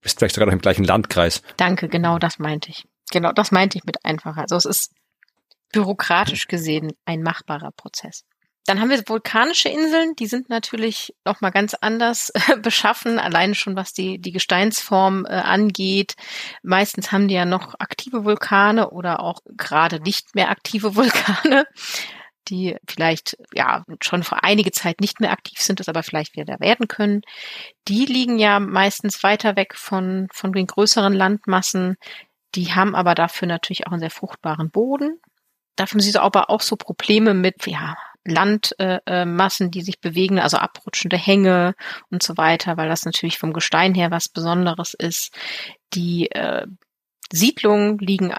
bist 0.00 0.18
vielleicht 0.18 0.34
sogar 0.34 0.46
noch 0.46 0.54
im 0.54 0.62
gleichen 0.62 0.84
Landkreis. 0.84 1.42
Danke, 1.58 1.88
genau 1.88 2.18
das 2.18 2.38
meinte 2.38 2.70
ich. 2.70 2.86
Genau, 3.10 3.32
das 3.32 3.52
meinte 3.52 3.78
ich 3.78 3.84
mit 3.84 4.04
einfacher. 4.04 4.42
Also 4.42 4.56
es 4.56 4.64
ist 4.64 4.92
bürokratisch 5.72 6.46
gesehen 6.46 6.92
ein 7.04 7.22
machbarer 7.22 7.72
Prozess. 7.72 8.24
Dann 8.66 8.80
haben 8.80 8.88
wir 8.88 9.02
vulkanische 9.06 9.68
Inseln, 9.68 10.14
die 10.16 10.26
sind 10.26 10.48
natürlich 10.48 11.14
noch 11.26 11.42
mal 11.42 11.50
ganz 11.50 11.74
anders 11.74 12.30
äh, 12.30 12.56
beschaffen, 12.56 13.18
alleine 13.18 13.54
schon 13.54 13.76
was 13.76 13.92
die 13.92 14.18
die 14.18 14.32
Gesteinsform 14.32 15.26
äh, 15.26 15.34
angeht. 15.34 16.14
Meistens 16.62 17.12
haben 17.12 17.28
die 17.28 17.34
ja 17.34 17.44
noch 17.44 17.74
aktive 17.78 18.24
Vulkane 18.24 18.90
oder 18.90 19.20
auch 19.20 19.40
gerade 19.56 20.00
nicht 20.00 20.34
mehr 20.34 20.48
aktive 20.48 20.96
Vulkane, 20.96 21.66
die 22.48 22.76
vielleicht 22.88 23.36
ja 23.52 23.84
schon 24.02 24.22
vor 24.22 24.44
einige 24.44 24.72
Zeit 24.72 25.00
nicht 25.00 25.20
mehr 25.20 25.32
aktiv 25.32 25.60
sind, 25.60 25.80
es 25.80 25.88
aber 25.88 26.02
vielleicht 26.02 26.34
wieder 26.34 26.58
werden 26.58 26.88
können. 26.88 27.20
Die 27.88 28.06
liegen 28.06 28.38
ja 28.38 28.60
meistens 28.60 29.22
weiter 29.22 29.56
weg 29.56 29.74
von 29.76 30.28
von 30.32 30.52
den 30.52 30.66
größeren 30.66 31.12
Landmassen. 31.12 31.96
Die 32.54 32.72
haben 32.72 32.94
aber 32.94 33.14
dafür 33.14 33.48
natürlich 33.48 33.86
auch 33.86 33.92
einen 33.92 34.00
sehr 34.00 34.10
fruchtbaren 34.10 34.70
Boden. 34.70 35.20
Dafür 35.76 35.98
haben 35.98 36.00
sie 36.00 36.18
aber 36.18 36.50
auch 36.50 36.60
so 36.60 36.76
Probleme 36.76 37.34
mit, 37.34 37.66
ja, 37.66 37.96
Landmassen, 38.26 39.66
äh, 39.66 39.70
die 39.70 39.82
sich 39.82 40.00
bewegen, 40.00 40.38
also 40.38 40.56
abrutschende 40.56 41.16
Hänge 41.16 41.74
und 42.10 42.22
so 42.22 42.36
weiter, 42.36 42.76
weil 42.76 42.88
das 42.88 43.04
natürlich 43.04 43.38
vom 43.38 43.52
Gestein 43.52 43.94
her 43.94 44.10
was 44.10 44.28
Besonderes 44.28 44.94
ist. 44.94 45.34
Die 45.92 46.30
äh, 46.30 46.66
Siedlungen 47.30 47.98
liegen 47.98 48.32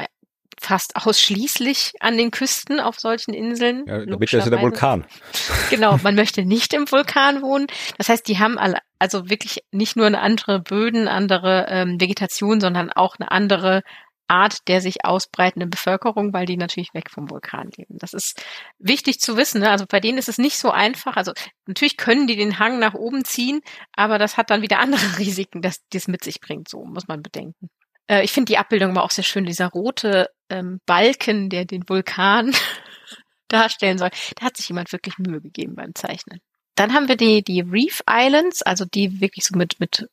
fast 0.60 0.95
ausschließlich 0.95 1.93
an 1.99 2.17
den 2.17 2.32
Küsten 2.32 2.80
auf 2.80 2.99
solchen 2.99 3.34
Inseln. 3.34 3.86
Ja, 3.88 4.06
da 4.06 4.17
ist 4.17 4.34
der 4.34 4.62
Vulkan. 4.62 5.06
Genau, 5.69 5.97
man 6.01 6.15
möchte 6.15 6.45
nicht 6.45 6.73
im 6.73 6.89
Vulkan 6.91 7.41
wohnen. 7.41 7.67
Das 7.97 8.10
heißt, 8.10 8.28
die 8.28 8.39
haben 8.39 8.58
alle, 8.58 8.80
also 8.99 9.30
wirklich 9.30 9.63
nicht 9.71 9.95
nur 9.95 10.06
eine 10.06 10.21
andere 10.21 10.60
Böden, 10.60 11.08
andere 11.08 11.67
ähm, 11.69 11.99
Vegetation, 11.99 12.62
sondern 12.62 12.91
auch 12.91 13.17
eine 13.19 13.32
andere 13.32 13.84
Art 14.27 14.67
der 14.67 14.81
sich 14.81 15.05
ausbreitenden 15.05 15.69
Bevölkerung, 15.69 16.33
weil 16.33 16.45
die 16.45 16.57
natürlich 16.57 16.93
weg 16.93 17.09
vom 17.09 17.29
Vulkan 17.29 17.69
leben. 17.77 17.97
Das 17.97 18.13
ist 18.13 18.41
wichtig 18.79 19.19
zu 19.19 19.38
wissen. 19.38 19.61
Ne? 19.61 19.69
Also 19.69 19.85
bei 19.88 19.99
denen 19.99 20.17
ist 20.17 20.29
es 20.29 20.38
nicht 20.38 20.57
so 20.57 20.71
einfach. 20.71 21.15
Also 21.15 21.33
natürlich 21.67 21.97
können 21.97 22.27
die 22.27 22.35
den 22.35 22.59
Hang 22.59 22.79
nach 22.79 22.93
oben 22.93 23.23
ziehen, 23.23 23.61
aber 23.93 24.17
das 24.17 24.38
hat 24.38 24.49
dann 24.49 24.61
wieder 24.61 24.79
andere 24.85 25.17
Risiken, 25.19 25.61
dass 25.61 25.81
das 25.89 26.07
mit 26.07 26.23
sich 26.23 26.39
bringt. 26.41 26.69
So 26.69 26.83
muss 26.85 27.07
man 27.07 27.21
bedenken. 27.21 27.69
Äh, 28.07 28.23
ich 28.23 28.31
finde 28.31 28.51
die 28.51 28.57
Abbildung 28.57 28.91
aber 28.91 29.03
auch 29.03 29.11
sehr 29.11 29.23
schön. 29.23 29.45
Dieser 29.45 29.67
rote 29.67 30.29
ähm, 30.49 30.79
Balken, 30.85 31.49
der 31.49 31.65
den 31.65 31.88
Vulkan 31.88 32.53
darstellen 33.47 33.97
soll. 33.97 34.09
Da 34.35 34.45
hat 34.45 34.57
sich 34.57 34.69
jemand 34.69 34.91
wirklich 34.91 35.17
Mühe 35.17 35.41
gegeben 35.41 35.75
beim 35.75 35.93
Zeichnen. 35.95 36.39
Dann 36.75 36.93
haben 36.93 37.07
wir 37.07 37.15
die, 37.15 37.41
die 37.41 37.61
Reef 37.61 38.01
Islands, 38.09 38.61
also 38.61 38.83
die 38.85 39.21
wirklich 39.21 39.45
so 39.45 39.57
mit, 39.57 39.79
mit 39.79 40.09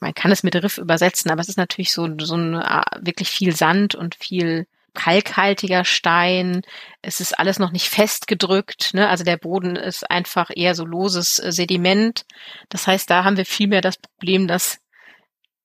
man 0.00 0.14
kann 0.14 0.32
es 0.32 0.42
mit 0.42 0.56
Riff 0.56 0.78
übersetzen, 0.78 1.30
aber 1.30 1.40
es 1.40 1.48
ist 1.48 1.58
natürlich 1.58 1.92
so, 1.92 2.08
so 2.18 2.36
ein, 2.36 2.54
äh, 2.54 2.82
wirklich 3.00 3.28
viel 3.28 3.54
Sand 3.54 3.94
und 3.94 4.14
viel 4.14 4.66
kalkhaltiger 4.94 5.84
Stein. 5.84 6.62
Es 7.00 7.20
ist 7.20 7.38
alles 7.38 7.58
noch 7.58 7.72
nicht 7.72 7.88
festgedrückt. 7.88 8.94
Ne? 8.94 9.08
Also 9.08 9.24
der 9.24 9.36
Boden 9.36 9.76
ist 9.76 10.10
einfach 10.10 10.50
eher 10.54 10.74
so 10.74 10.84
loses 10.84 11.38
äh, 11.38 11.52
Sediment. 11.52 12.24
Das 12.68 12.86
heißt, 12.86 13.08
da 13.08 13.24
haben 13.24 13.36
wir 13.36 13.46
vielmehr 13.46 13.80
das 13.80 13.98
Problem, 13.98 14.48
dass 14.48 14.78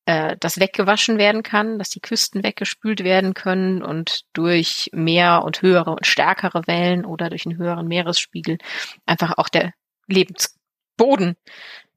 äh, 0.06 0.38
das 0.40 0.60
weggewaschen 0.60 1.18
werden 1.18 1.44
kann, 1.44 1.80
dass 1.80 1.90
die 1.90 2.00
Küsten 2.00 2.44
weggespült 2.44 3.04
werden 3.04 3.34
können 3.34 3.84
und 3.84 4.22
durch 4.34 4.90
mehr 4.94 5.44
und 5.44 5.62
höhere 5.62 5.92
und 5.92 6.08
stärkere 6.08 6.66
Wellen 6.68 7.06
oder 7.06 7.30
durch 7.30 7.46
einen 7.46 7.58
höheren 7.58 7.88
Meeresspiegel 7.88 8.58
einfach 9.06 9.38
auch 9.38 9.50
der 9.50 9.74
Lebensboden 10.08 11.36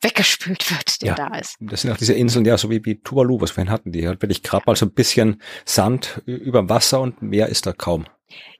weggespült 0.02 0.70
wird, 0.70 1.02
der 1.02 1.08
ja, 1.08 1.14
da 1.14 1.38
ist. 1.38 1.56
Das 1.60 1.82
sind 1.82 1.90
auch 1.90 1.96
diese 1.96 2.14
Inseln, 2.14 2.44
ja, 2.44 2.56
so 2.56 2.70
wie, 2.70 2.84
wie 2.84 3.00
Tuvalu, 3.00 3.40
was 3.40 3.50
wir 3.50 3.54
vorhin 3.54 3.72
hatten, 3.72 3.92
die 3.92 4.08
hat 4.08 4.22
wirklich 4.22 4.42
gerade 4.42 4.64
mal 4.66 4.76
so 4.76 4.86
ein 4.86 4.92
bisschen 4.92 5.42
Sand 5.64 6.22
über 6.26 6.68
Wasser 6.68 7.00
und 7.00 7.22
mehr 7.22 7.48
ist 7.48 7.66
da 7.66 7.72
kaum. 7.72 8.06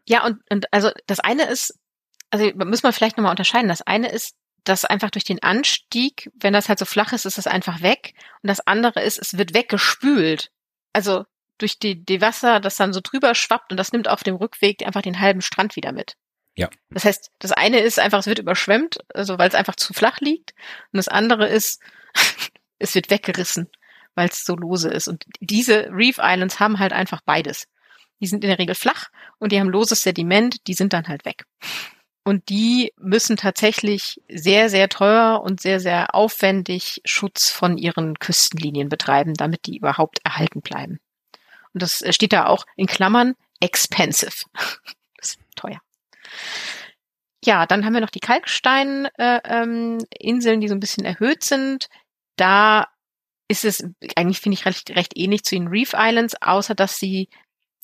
Ja, 0.07 0.25
und, 0.25 0.41
und 0.51 0.73
also 0.73 0.91
das 1.07 1.21
eine 1.21 1.45
ist, 1.45 1.79
also 2.31 2.51
muss 2.55 2.83
man 2.83 2.93
vielleicht 2.93 3.17
nochmal 3.17 3.33
unterscheiden. 3.33 3.69
Das 3.69 3.83
eine 3.83 4.11
ist, 4.11 4.35
dass 4.65 4.85
einfach 4.85 5.11
durch 5.11 5.25
den 5.25 5.43
Anstieg, 5.43 6.31
wenn 6.35 6.53
das 6.53 6.69
halt 6.69 6.79
so 6.79 6.85
flach 6.85 7.13
ist, 7.13 7.25
ist 7.25 7.39
es 7.39 7.47
einfach 7.47 7.81
weg. 7.83 8.15
Und 8.43 8.49
das 8.49 8.67
andere 8.67 9.03
ist, 9.03 9.19
es 9.19 9.39
wird 9.39 9.55
weggespült. 9.55 10.51
Also 10.93 11.25
durch 11.59 11.79
die, 11.79 12.05
die 12.05 12.21
Wasser, 12.21 12.61
das 12.61 12.77
dann 12.77 12.93
so 12.93 13.01
drüber 13.03 13.35
schwappt 13.35 13.71
und 13.71 13.77
das 13.77 13.93
nimmt 13.93 14.09
auf 14.09 14.23
dem 14.23 14.37
Rückweg 14.37 14.85
einfach 14.87 15.03
den 15.03 15.21
halben 15.21 15.43
Strand 15.43 15.77
wieder 15.77 15.93
mit. 15.93 16.15
Ja. 16.57 16.69
Das 16.91 17.05
heißt, 17.05 17.31
das 17.39 17.53
eine 17.53 17.81
ist 17.81 17.99
einfach, 17.99 18.19
es 18.19 18.27
wird 18.27 18.39
überschwemmt, 18.39 18.99
also 19.15 19.39
weil 19.39 19.49
es 19.49 19.55
einfach 19.55 19.77
zu 19.77 19.95
flach 19.95 20.21
liegt. 20.21 20.53
Und 20.93 20.99
das 20.99 21.09
andere 21.09 21.49
ist, 21.49 21.81
es 22.79 22.95
wird 22.95 23.11
weggerissen, 23.11 23.69
weil 24.15 24.29
es 24.29 24.45
so 24.45 24.57
lose 24.57 24.89
ist. 24.89 25.09
Und 25.09 25.25
diese 25.41 25.91
Reef 25.91 26.19
Islands 26.19 26.61
haben 26.61 26.79
halt 26.79 26.93
einfach 26.93 27.21
beides. 27.25 27.67
Die 28.21 28.27
sind 28.27 28.45
in 28.45 28.51
der 28.51 28.59
Regel 28.59 28.75
flach 28.75 29.09
und 29.39 29.53
die 29.53 29.61
haben 29.61 29.71
loses 29.71 30.03
Sediment, 30.03 30.67
die 30.67 30.75
sind 30.75 30.93
dann 30.93 31.09
halt 31.09 31.25
weg. 31.25 31.45
Und 32.23 32.51
die 32.51 32.93
müssen 32.99 33.37
tatsächlich 33.37 34.21
sehr, 34.29 34.69
sehr 34.69 34.91
teuer 34.91 35.41
und 35.43 35.61
sehr, 35.61 35.81
sehr 35.81 36.15
aufwendig 36.15 37.01
Schutz 37.07 37.51
von 37.51 37.79
ihren 37.79 38.19
Küstenlinien 38.19 38.91
betreiben, 38.91 39.35
damit 39.35 39.65
die 39.67 39.79
überhaupt 39.79 40.21
erhalten 40.23 40.61
bleiben. 40.61 41.01
Und 41.73 41.83
das 41.83 42.05
steht 42.11 42.35
da 42.35 42.47
auch 42.47 42.67
in 42.77 42.87
Klammern 42.87 43.35
expensive. 43.61 44.45
Ja, 47.45 47.67
dann 47.67 47.85
haben 47.85 47.95
wir 47.95 48.01
noch 48.01 48.11
die 48.11 48.21
Kalksteininseln, 48.21 49.09
äh, 49.17 49.41
ähm, 49.45 49.99
die 50.21 50.69
so 50.69 50.75
ein 50.75 50.81
bisschen 50.81 51.05
erhöht 51.05 51.43
sind. 51.43 51.89
Da 52.37 52.87
ist 53.49 53.65
es 53.65 53.85
eigentlich, 54.15 54.41
finde 54.41 54.55
ich, 54.55 54.67
recht, 54.67 54.91
recht 54.91 55.13
ähnlich 55.17 55.43
zu 55.45 55.55
den 55.55 55.69
Reef 55.69 55.95
Islands, 55.97 56.35
außer 56.41 56.75
dass 56.75 56.99
sie 56.99 57.29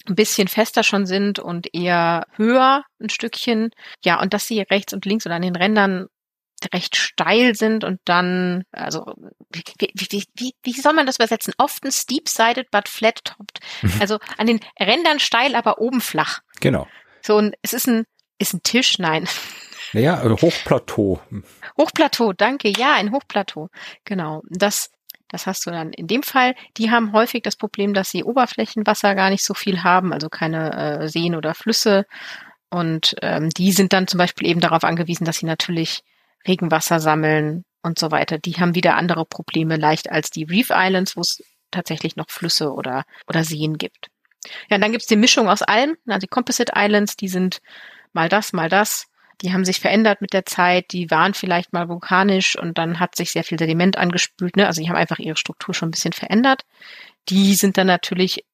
ein 0.07 0.15
bisschen 0.15 0.47
fester 0.47 0.83
schon 0.83 1.07
sind 1.07 1.39
und 1.39 1.75
eher 1.75 2.27
höher 2.37 2.85
ein 3.01 3.09
Stückchen. 3.09 3.71
Ja, 4.05 4.21
und 4.21 4.35
dass 4.35 4.47
sie 4.47 4.61
rechts 4.61 4.93
und 4.93 5.05
links 5.05 5.27
oder 5.27 5.35
an 5.35 5.43
den 5.43 5.57
Rändern 5.57 6.07
recht 6.73 6.97
steil 6.97 7.55
sind 7.55 7.85
und 7.85 8.01
dann, 8.05 8.65
also 8.73 9.05
wie, 9.51 9.63
wie, 9.95 10.25
wie, 10.35 10.55
wie 10.63 10.73
soll 10.73 10.95
man 10.95 11.07
das 11.07 11.17
übersetzen? 11.17 11.53
Often 11.59 11.93
steep-sided 11.93 12.71
but 12.71 12.89
flat-topped. 12.89 13.61
Mhm. 13.83 13.93
Also 14.01 14.19
an 14.39 14.47
den 14.47 14.61
Rändern 14.79 15.21
steil, 15.21 15.55
aber 15.55 15.79
oben 15.81 16.01
flach. 16.01 16.41
Genau. 16.61 16.89
So, 17.23 17.37
und 17.37 17.55
es 17.63 17.73
ist 17.73 17.89
ein, 17.89 18.05
ist 18.39 18.55
ein 18.55 18.63
Tisch, 18.63 18.99
nein. 18.99 19.29
Naja, 19.93 20.23
Hochplateau. 20.23 21.21
Hochplateau, 21.79 22.33
danke, 22.33 22.69
ja, 22.69 22.95
ein 22.95 23.13
Hochplateau. 23.13 23.69
Genau. 24.05 24.43
Das, 24.51 24.91
das 25.29 25.47
hast 25.47 25.67
du 25.67 25.71
dann 25.71 25.93
in 25.93 26.07
dem 26.07 26.23
Fall. 26.23 26.55
Die 26.77 26.91
haben 26.91 27.13
häufig 27.13 27.43
das 27.43 27.57
Problem, 27.57 27.95
dass 27.95 28.11
sie 28.11 28.25
Oberflächenwasser 28.25 29.15
gar 29.15 29.31
nicht 29.31 29.45
so 29.45 29.55
viel 29.55 29.83
haben, 29.85 30.13
also 30.13 30.29
keine 30.29 31.01
äh, 31.01 31.09
Seen 31.09 31.35
oder 31.35 31.55
Flüsse. 31.55 32.05
Und 32.69 33.15
ähm, 33.23 33.51
die 33.51 33.73
sind 33.73 33.93
dann 33.93 34.09
zum 34.09 34.19
Beispiel 34.19 34.49
eben 34.49 34.61
darauf 34.61 34.85
angewiesen, 34.85 35.25
dass 35.25 35.39
sie 35.39 35.47
natürlich 35.47 36.03
Regenwasser 36.47 37.01
sammeln 37.01 37.65
und 37.83 37.99
so 37.99 38.11
weiter. 38.11 38.39
Die 38.39 38.55
haben 38.55 38.75
wieder 38.75 38.97
andere 38.97 39.25
Probleme 39.25 39.77
leicht 39.77 40.11
als 40.11 40.31
die 40.31 40.45
Reef 40.45 40.71
Islands, 40.71 41.17
wo 41.17 41.21
es 41.21 41.43
tatsächlich 41.71 42.17
noch 42.17 42.29
Flüsse 42.29 42.73
oder, 42.73 43.05
oder 43.29 43.45
Seen 43.45 43.79
gibt. 43.79 44.09
Ja, 44.69 44.77
und 44.77 44.83
dann 44.83 44.93
gibt's 44.93 45.07
die 45.07 45.17
Mischung 45.17 45.49
aus 45.49 45.63
allem. 45.63 45.97
Also 46.07 46.21
die 46.21 46.29
Composite 46.29 46.73
Islands, 46.77 47.17
die 47.17 47.29
sind 47.29 47.61
mal 48.17 48.29
das, 48.29 48.53
mal 48.53 48.69
das. 48.69 49.07
Die 49.43 49.53
haben 49.53 49.65
sich 49.65 49.79
verändert 49.81 50.21
mit 50.21 50.33
der 50.33 50.47
Zeit. 50.47 50.93
Die 50.93 51.11
waren 51.11 51.35
vielleicht 51.35 51.73
mal 51.73 51.89
vulkanisch 51.89 52.59
und 52.59 52.79
dann 52.79 52.99
hat 52.99 53.15
sich 53.15 53.31
sehr 53.31 53.45
viel 53.45 53.59
Sediment 53.59 53.97
angespült. 53.99 54.57
Ne? 54.57 54.67
Also 54.67 54.83
die 54.83 54.89
haben 54.89 54.97
einfach 54.97 55.19
ihre 55.19 55.37
Struktur 55.37 55.75
schon 55.75 55.89
ein 55.89 55.93
bisschen 55.93 56.15
verändert. 56.15 56.63
Die 57.29 57.55
sind 57.55 57.77
dann 57.77 57.87
natürlich 57.87 58.45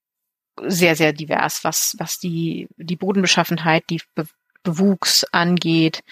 sehr, 0.60 0.96
sehr 0.96 1.12
divers, 1.12 1.64
was, 1.64 1.94
was 1.98 2.18
die, 2.18 2.68
die 2.76 2.96
Bodenbeschaffenheit, 2.96 3.84
die 3.88 4.02
Be 4.14 4.26
Bewuchs 4.64 5.24
angeht 5.32 6.04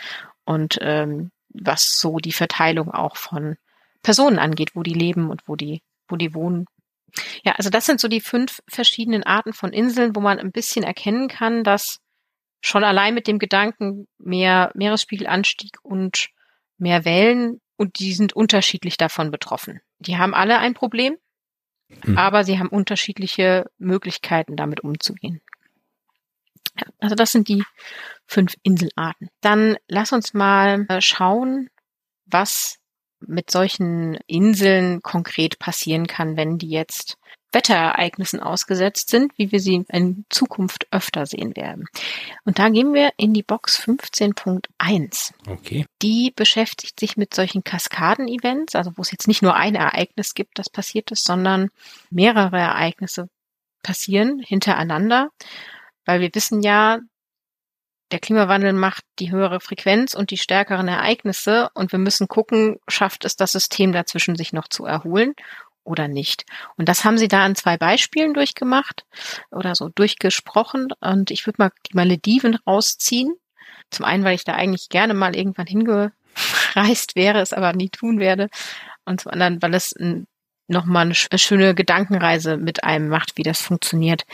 und 0.44 0.76
ähm, 0.80 1.30
was 1.50 2.00
so 2.00 2.16
die 2.16 2.32
Verteilung 2.32 2.90
auch 2.90 3.16
von 3.16 3.56
Personen 4.02 4.40
angeht, 4.40 4.70
wo 4.74 4.82
die 4.82 4.92
leben 4.92 5.30
und 5.30 5.42
wo 5.46 5.54
die, 5.54 5.82
wo 6.08 6.16
die 6.16 6.34
wohnen. 6.34 6.66
Ja, 7.44 7.52
also 7.52 7.70
das 7.70 7.86
sind 7.86 8.00
so 8.00 8.08
die 8.08 8.20
fünf 8.20 8.60
verschiedenen 8.68 9.22
Arten 9.22 9.52
von 9.52 9.72
Inseln, 9.72 10.16
wo 10.16 10.20
man 10.20 10.40
ein 10.40 10.50
bisschen 10.50 10.82
erkennen 10.82 11.28
kann, 11.28 11.62
dass 11.62 12.00
schon 12.61 12.85
allein 12.85 13.14
mit 13.14 13.27
dem 13.27 13.38
Gedanken 13.38 14.07
mehr 14.18 14.70
Meeresspiegelanstieg 14.75 15.79
und 15.83 16.29
mehr 16.79 17.05
Wellen 17.05 17.61
und 17.77 17.99
die 17.99 18.12
sind 18.12 18.35
unterschiedlich 18.35 18.96
davon 18.96 19.31
betroffen. 19.31 19.81
Die 19.99 20.18
haben 20.18 20.35
alle 20.35 20.59
ein 20.59 20.75
Problem, 20.75 21.16
mhm. 22.05 22.18
aber 22.18 22.44
sie 22.44 22.59
haben 22.59 22.68
unterschiedliche 22.68 23.70
Möglichkeiten, 23.79 24.57
damit 24.57 24.81
umzugehen. 24.81 25.40
Also 26.99 27.14
das 27.14 27.33
sind 27.33 27.49
die 27.49 27.64
fünf 28.27 28.55
Inselarten. 28.62 29.29
Dann 29.40 29.77
lass 29.88 30.12
uns 30.12 30.35
mal 30.35 30.87
äh, 30.88 31.01
schauen, 31.01 31.68
was 32.27 32.79
mit 33.20 33.51
solchen 33.51 34.14
Inseln 34.27 35.03
konkret 35.03 35.59
passieren 35.59 36.07
kann, 36.07 36.37
wenn 36.37 36.59
die 36.59 36.70
jetzt 36.70 37.18
Wetterereignissen 37.52 38.40
ausgesetzt 38.40 39.08
sind, 39.10 39.32
wie 39.36 39.50
wir 39.50 39.60
sie 39.60 39.84
in 39.88 40.24
Zukunft 40.30 40.86
öfter 40.90 41.26
sehen 41.26 41.56
werden. 41.56 41.86
Und 42.44 42.58
da 42.58 42.68
gehen 42.68 42.94
wir 42.94 43.10
in 43.16 43.34
die 43.34 43.42
Box 43.42 43.80
15.1. 43.80 45.32
Okay. 45.48 45.86
Die 46.02 46.32
beschäftigt 46.34 47.00
sich 47.00 47.16
mit 47.16 47.34
solchen 47.34 47.64
Kaskaden-Events, 47.64 48.74
also 48.74 48.92
wo 48.96 49.02
es 49.02 49.10
jetzt 49.10 49.28
nicht 49.28 49.42
nur 49.42 49.54
ein 49.54 49.74
Ereignis 49.74 50.34
gibt, 50.34 50.58
das 50.58 50.70
passiert 50.70 51.10
ist, 51.10 51.24
sondern 51.24 51.70
mehrere 52.10 52.58
Ereignisse 52.58 53.28
passieren 53.82 54.38
hintereinander. 54.38 55.30
Weil 56.04 56.20
wir 56.20 56.30
wissen 56.32 56.62
ja, 56.62 57.00
der 58.12 58.18
Klimawandel 58.18 58.72
macht 58.72 59.04
die 59.20 59.30
höhere 59.30 59.60
Frequenz 59.60 60.14
und 60.14 60.32
die 60.32 60.36
stärkeren 60.36 60.88
Ereignisse 60.88 61.70
und 61.74 61.92
wir 61.92 61.98
müssen 61.98 62.26
gucken, 62.26 62.78
schafft 62.88 63.24
es 63.24 63.36
das 63.36 63.52
System 63.52 63.92
dazwischen 63.92 64.34
sich 64.34 64.52
noch 64.52 64.68
zu 64.68 64.84
erholen 64.84 65.34
oder 65.84 66.08
nicht. 66.08 66.44
Und 66.76 66.88
das 66.88 67.04
haben 67.04 67.18
sie 67.18 67.28
da 67.28 67.44
an 67.44 67.56
zwei 67.56 67.76
Beispielen 67.76 68.34
durchgemacht 68.34 69.04
oder 69.50 69.74
so 69.74 69.88
durchgesprochen 69.88 70.88
und 71.00 71.30
ich 71.30 71.46
würde 71.46 71.62
mal 71.62 71.72
die 71.90 71.96
Malediven 71.96 72.56
rausziehen. 72.66 73.34
Zum 73.90 74.04
einen, 74.04 74.24
weil 74.24 74.34
ich 74.34 74.44
da 74.44 74.54
eigentlich 74.54 74.88
gerne 74.88 75.14
mal 75.14 75.34
irgendwann 75.34 75.66
hingereist 75.66 77.16
wäre, 77.16 77.40
es 77.40 77.52
aber 77.52 77.72
nie 77.72 77.88
tun 77.88 78.20
werde. 78.20 78.48
Und 79.04 79.22
zum 79.22 79.32
anderen, 79.32 79.60
weil 79.62 79.74
es 79.74 79.94
ein 79.96 80.26
nochmal 80.70 81.04
eine 81.04 81.38
schöne 81.38 81.74
Gedankenreise 81.74 82.56
mit 82.56 82.84
einem 82.84 83.08
macht, 83.08 83.36
wie 83.36 83.42
das 83.42 83.60
funktioniert. 83.60 84.24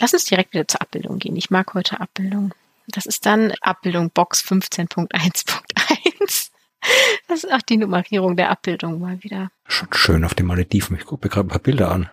Lass 0.00 0.12
uns 0.12 0.24
direkt 0.24 0.52
wieder 0.52 0.66
zur 0.66 0.82
Abbildung 0.82 1.20
gehen. 1.20 1.36
Ich 1.36 1.50
mag 1.50 1.72
heute 1.74 2.00
Abbildung. 2.00 2.52
Das 2.88 3.06
ist 3.06 3.24
dann 3.24 3.52
Abbildung 3.60 4.10
Box 4.10 4.44
15.1.1. 4.44 6.50
Das 7.28 7.42
ist 7.42 7.52
auch 7.52 7.62
die 7.62 7.78
Nummerierung 7.78 8.36
der 8.36 8.50
Abbildung 8.50 9.00
mal 9.00 9.22
wieder. 9.22 9.50
Schon 9.66 9.88
schön 9.92 10.24
auf 10.24 10.34
den 10.34 10.46
Malediven. 10.46 10.96
Ich 10.96 11.06
gucke 11.06 11.26
mir 11.26 11.30
gerade 11.30 11.46
ein 11.46 11.50
paar 11.50 11.58
Bilder 11.58 11.90
an. 11.90 12.10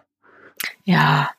Ja, 0.84 1.32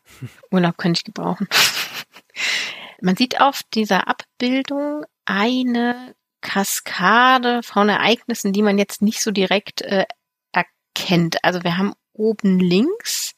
Urlaub 0.50 0.76
könnte 0.76 0.98
ich 0.98 1.04
gebrauchen. 1.04 1.48
Man 3.00 3.16
sieht 3.16 3.40
auf 3.40 3.62
dieser 3.74 4.08
Abbildung 4.08 5.04
eine 5.24 6.14
Kaskade 6.40 7.62
von 7.62 7.88
Ereignissen, 7.88 8.52
die 8.52 8.62
man 8.62 8.78
jetzt 8.78 9.00
nicht 9.00 9.22
so 9.22 9.30
direkt 9.30 9.82
äh, 9.82 10.04
erkennt. 10.52 11.42
Also 11.44 11.64
wir 11.64 11.78
haben 11.78 11.94
oben 12.12 12.58
links 12.58 13.34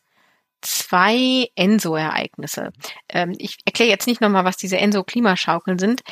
zwei 0.64 1.48
ENSO-Ereignisse. 1.54 2.72
Ähm, 3.08 3.34
ich 3.38 3.58
erkläre 3.64 3.90
jetzt 3.90 4.06
nicht 4.06 4.20
nochmal, 4.20 4.44
was 4.44 4.56
diese 4.56 4.78
ENSO-Klimaschaukeln 4.78 5.78
sind. 5.78 6.02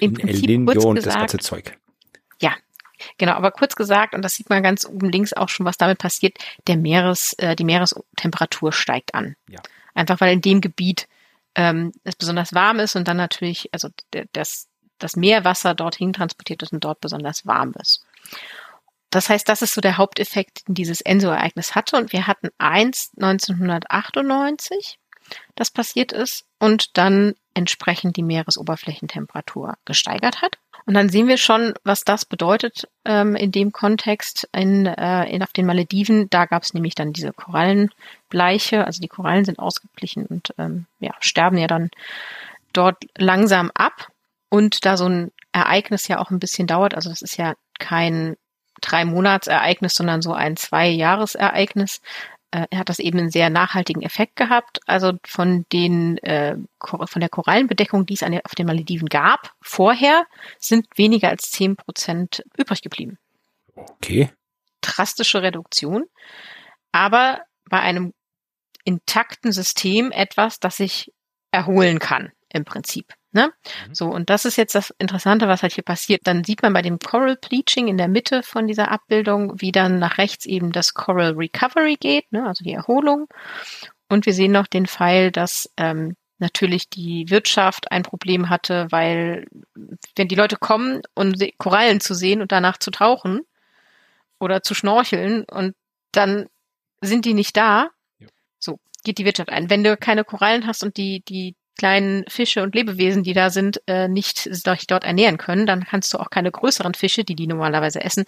Im 0.00 0.14
Prinzip 0.14 0.48
El 0.48 0.64
kurz 0.64 0.84
gesagt, 0.84 1.06
das 1.06 1.14
ganze 1.14 1.38
Zeug. 1.38 1.78
Genau. 3.18 3.32
Aber 3.32 3.50
kurz 3.50 3.76
gesagt, 3.76 4.14
und 4.14 4.22
das 4.22 4.34
sieht 4.34 4.50
man 4.50 4.62
ganz 4.62 4.84
oben 4.86 5.10
links 5.10 5.32
auch 5.32 5.48
schon, 5.48 5.66
was 5.66 5.76
damit 5.76 5.98
passiert, 5.98 6.38
der 6.66 6.76
Meeres, 6.76 7.34
äh, 7.38 7.56
die 7.56 7.64
Meerestemperatur 7.64 8.72
steigt 8.72 9.14
an. 9.14 9.36
Ja. 9.48 9.60
Einfach 9.94 10.20
weil 10.20 10.32
in 10.32 10.40
dem 10.40 10.60
Gebiet 10.60 11.08
ähm, 11.54 11.92
es 12.04 12.16
besonders 12.16 12.54
warm 12.54 12.78
ist 12.78 12.96
und 12.96 13.08
dann 13.08 13.16
natürlich, 13.16 13.68
also 13.72 13.88
das, 14.32 14.68
das 14.98 15.16
Meerwasser 15.16 15.74
dorthin 15.74 16.12
transportiert 16.12 16.62
ist 16.62 16.72
und 16.72 16.84
dort 16.84 17.00
besonders 17.00 17.46
warm 17.46 17.74
ist. 17.80 18.04
Das 19.10 19.28
heißt, 19.28 19.48
das 19.48 19.62
ist 19.62 19.74
so 19.74 19.80
der 19.80 19.96
Haupteffekt, 19.96 20.68
den 20.68 20.74
dieses 20.74 21.00
Enso-Ereignis 21.00 21.74
hatte. 21.74 21.96
Und 21.96 22.12
wir 22.12 22.28
hatten 22.28 22.50
eins 22.58 23.10
1998, 23.16 25.00
das 25.56 25.70
passiert 25.70 26.12
ist 26.12 26.44
und 26.60 26.96
dann 26.96 27.34
entsprechend 27.54 28.16
die 28.16 28.22
Meeresoberflächentemperatur 28.22 29.76
gesteigert 29.84 30.42
hat. 30.42 30.58
Und 30.86 30.94
dann 30.94 31.08
sehen 31.08 31.28
wir 31.28 31.36
schon, 31.36 31.74
was 31.84 32.04
das 32.04 32.24
bedeutet 32.24 32.88
ähm, 33.04 33.36
in 33.36 33.52
dem 33.52 33.72
Kontext 33.72 34.48
in, 34.52 34.86
äh, 34.86 35.24
in 35.30 35.42
auf 35.42 35.52
den 35.52 35.66
Malediven. 35.66 36.28
Da 36.30 36.46
gab 36.46 36.62
es 36.62 36.74
nämlich 36.74 36.94
dann 36.94 37.12
diese 37.12 37.32
Korallenbleiche, 37.32 38.84
also 38.84 39.00
die 39.00 39.08
Korallen 39.08 39.44
sind 39.44 39.58
ausgeblichen 39.58 40.26
und 40.26 40.54
ähm, 40.58 40.86
ja, 40.98 41.12
sterben 41.20 41.58
ja 41.58 41.66
dann 41.66 41.90
dort 42.72 42.96
langsam 43.16 43.70
ab. 43.74 44.08
Und 44.48 44.84
da 44.84 44.96
so 44.96 45.06
ein 45.06 45.30
Ereignis 45.52 46.08
ja 46.08 46.18
auch 46.18 46.30
ein 46.30 46.40
bisschen 46.40 46.66
dauert, 46.66 46.94
also 46.94 47.08
das 47.08 47.22
ist 47.22 47.36
ja 47.36 47.54
kein 47.78 48.36
drei 48.80 49.04
Monatsereignis, 49.04 49.94
sondern 49.94 50.22
so 50.22 50.32
ein 50.32 50.56
Zwei-Jahres-Ereignis. 50.56 52.00
Äh, 52.50 52.66
er 52.70 52.78
hat 52.78 52.88
das 52.88 52.98
eben 52.98 53.18
einen 53.18 53.30
sehr 53.30 53.50
nachhaltigen 53.50 54.02
Effekt 54.02 54.36
gehabt. 54.36 54.80
Also 54.86 55.12
von 55.24 55.66
den 55.72 56.18
äh, 56.18 56.56
von 56.80 57.20
der 57.20 57.28
Korallenbedeckung, 57.28 58.06
die 58.06 58.14
es 58.14 58.22
an 58.22 58.32
der, 58.32 58.42
auf 58.44 58.54
den 58.54 58.66
Malediven 58.66 59.08
gab, 59.08 59.52
vorher 59.60 60.26
sind 60.58 60.86
weniger 60.96 61.28
als 61.28 61.50
zehn 61.50 61.76
Prozent 61.76 62.44
übrig 62.56 62.82
geblieben. 62.82 63.18
Okay. 63.74 64.30
Drastische 64.80 65.42
Reduktion, 65.42 66.06
aber 66.90 67.42
bei 67.68 67.80
einem 67.80 68.12
intakten 68.84 69.52
System 69.52 70.10
etwas, 70.10 70.58
das 70.58 70.78
sich 70.78 71.12
erholen 71.50 71.98
kann 71.98 72.32
im 72.48 72.64
Prinzip. 72.64 73.14
Ne? 73.32 73.52
Mhm. 73.86 73.94
So, 73.94 74.06
und 74.06 74.28
das 74.28 74.44
ist 74.44 74.56
jetzt 74.56 74.74
das 74.74 74.90
Interessante, 74.98 75.46
was 75.46 75.62
halt 75.62 75.72
hier 75.72 75.84
passiert. 75.84 76.22
Dann 76.24 76.42
sieht 76.42 76.62
man 76.62 76.72
bei 76.72 76.82
dem 76.82 76.98
Coral 76.98 77.36
Bleaching 77.36 77.86
in 77.86 77.96
der 77.96 78.08
Mitte 78.08 78.42
von 78.42 78.66
dieser 78.66 78.90
Abbildung, 78.90 79.60
wie 79.60 79.70
dann 79.72 79.98
nach 80.00 80.18
rechts 80.18 80.46
eben 80.46 80.72
das 80.72 80.94
Coral 80.94 81.32
Recovery 81.32 81.96
geht, 81.96 82.32
ne? 82.32 82.46
also 82.46 82.64
die 82.64 82.72
Erholung. 82.72 83.28
Und 84.08 84.26
wir 84.26 84.32
sehen 84.32 84.52
noch 84.52 84.66
den 84.66 84.86
Pfeil, 84.86 85.30
dass 85.30 85.70
ähm, 85.76 86.16
natürlich 86.40 86.88
die 86.88 87.30
Wirtschaft 87.30 87.92
ein 87.92 88.02
Problem 88.02 88.48
hatte, 88.48 88.88
weil 88.90 89.46
wenn 90.16 90.28
die 90.28 90.34
Leute 90.34 90.56
kommen, 90.56 91.02
um 91.14 91.34
Korallen 91.58 92.00
zu 92.00 92.14
sehen 92.14 92.40
und 92.40 92.50
danach 92.50 92.78
zu 92.78 92.90
tauchen 92.90 93.42
oder 94.40 94.62
zu 94.62 94.74
schnorcheln 94.74 95.44
und 95.44 95.76
dann 96.12 96.46
sind 97.00 97.24
die 97.24 97.34
nicht 97.34 97.56
da, 97.56 97.90
ja. 98.18 98.26
so 98.58 98.80
geht 99.04 99.18
die 99.18 99.24
Wirtschaft 99.24 99.50
ein. 99.50 99.70
Wenn 99.70 99.84
du 99.84 99.96
keine 99.96 100.24
Korallen 100.24 100.66
hast 100.66 100.82
und 100.82 100.96
die, 100.96 101.22
die 101.28 101.54
kleinen 101.80 102.24
Fische 102.28 102.62
und 102.62 102.74
Lebewesen, 102.74 103.22
die 103.22 103.32
da 103.32 103.48
sind, 103.48 103.80
äh, 103.86 104.06
nicht 104.06 104.36
sich 104.36 104.86
dort 104.86 105.02
ernähren 105.02 105.38
können, 105.38 105.64
dann 105.64 105.86
kannst 105.86 106.12
du 106.12 106.18
auch 106.18 106.28
keine 106.28 106.50
größeren 106.50 106.92
Fische, 106.92 107.24
die 107.24 107.34
die 107.34 107.46
normalerweise 107.46 108.04
essen, 108.04 108.24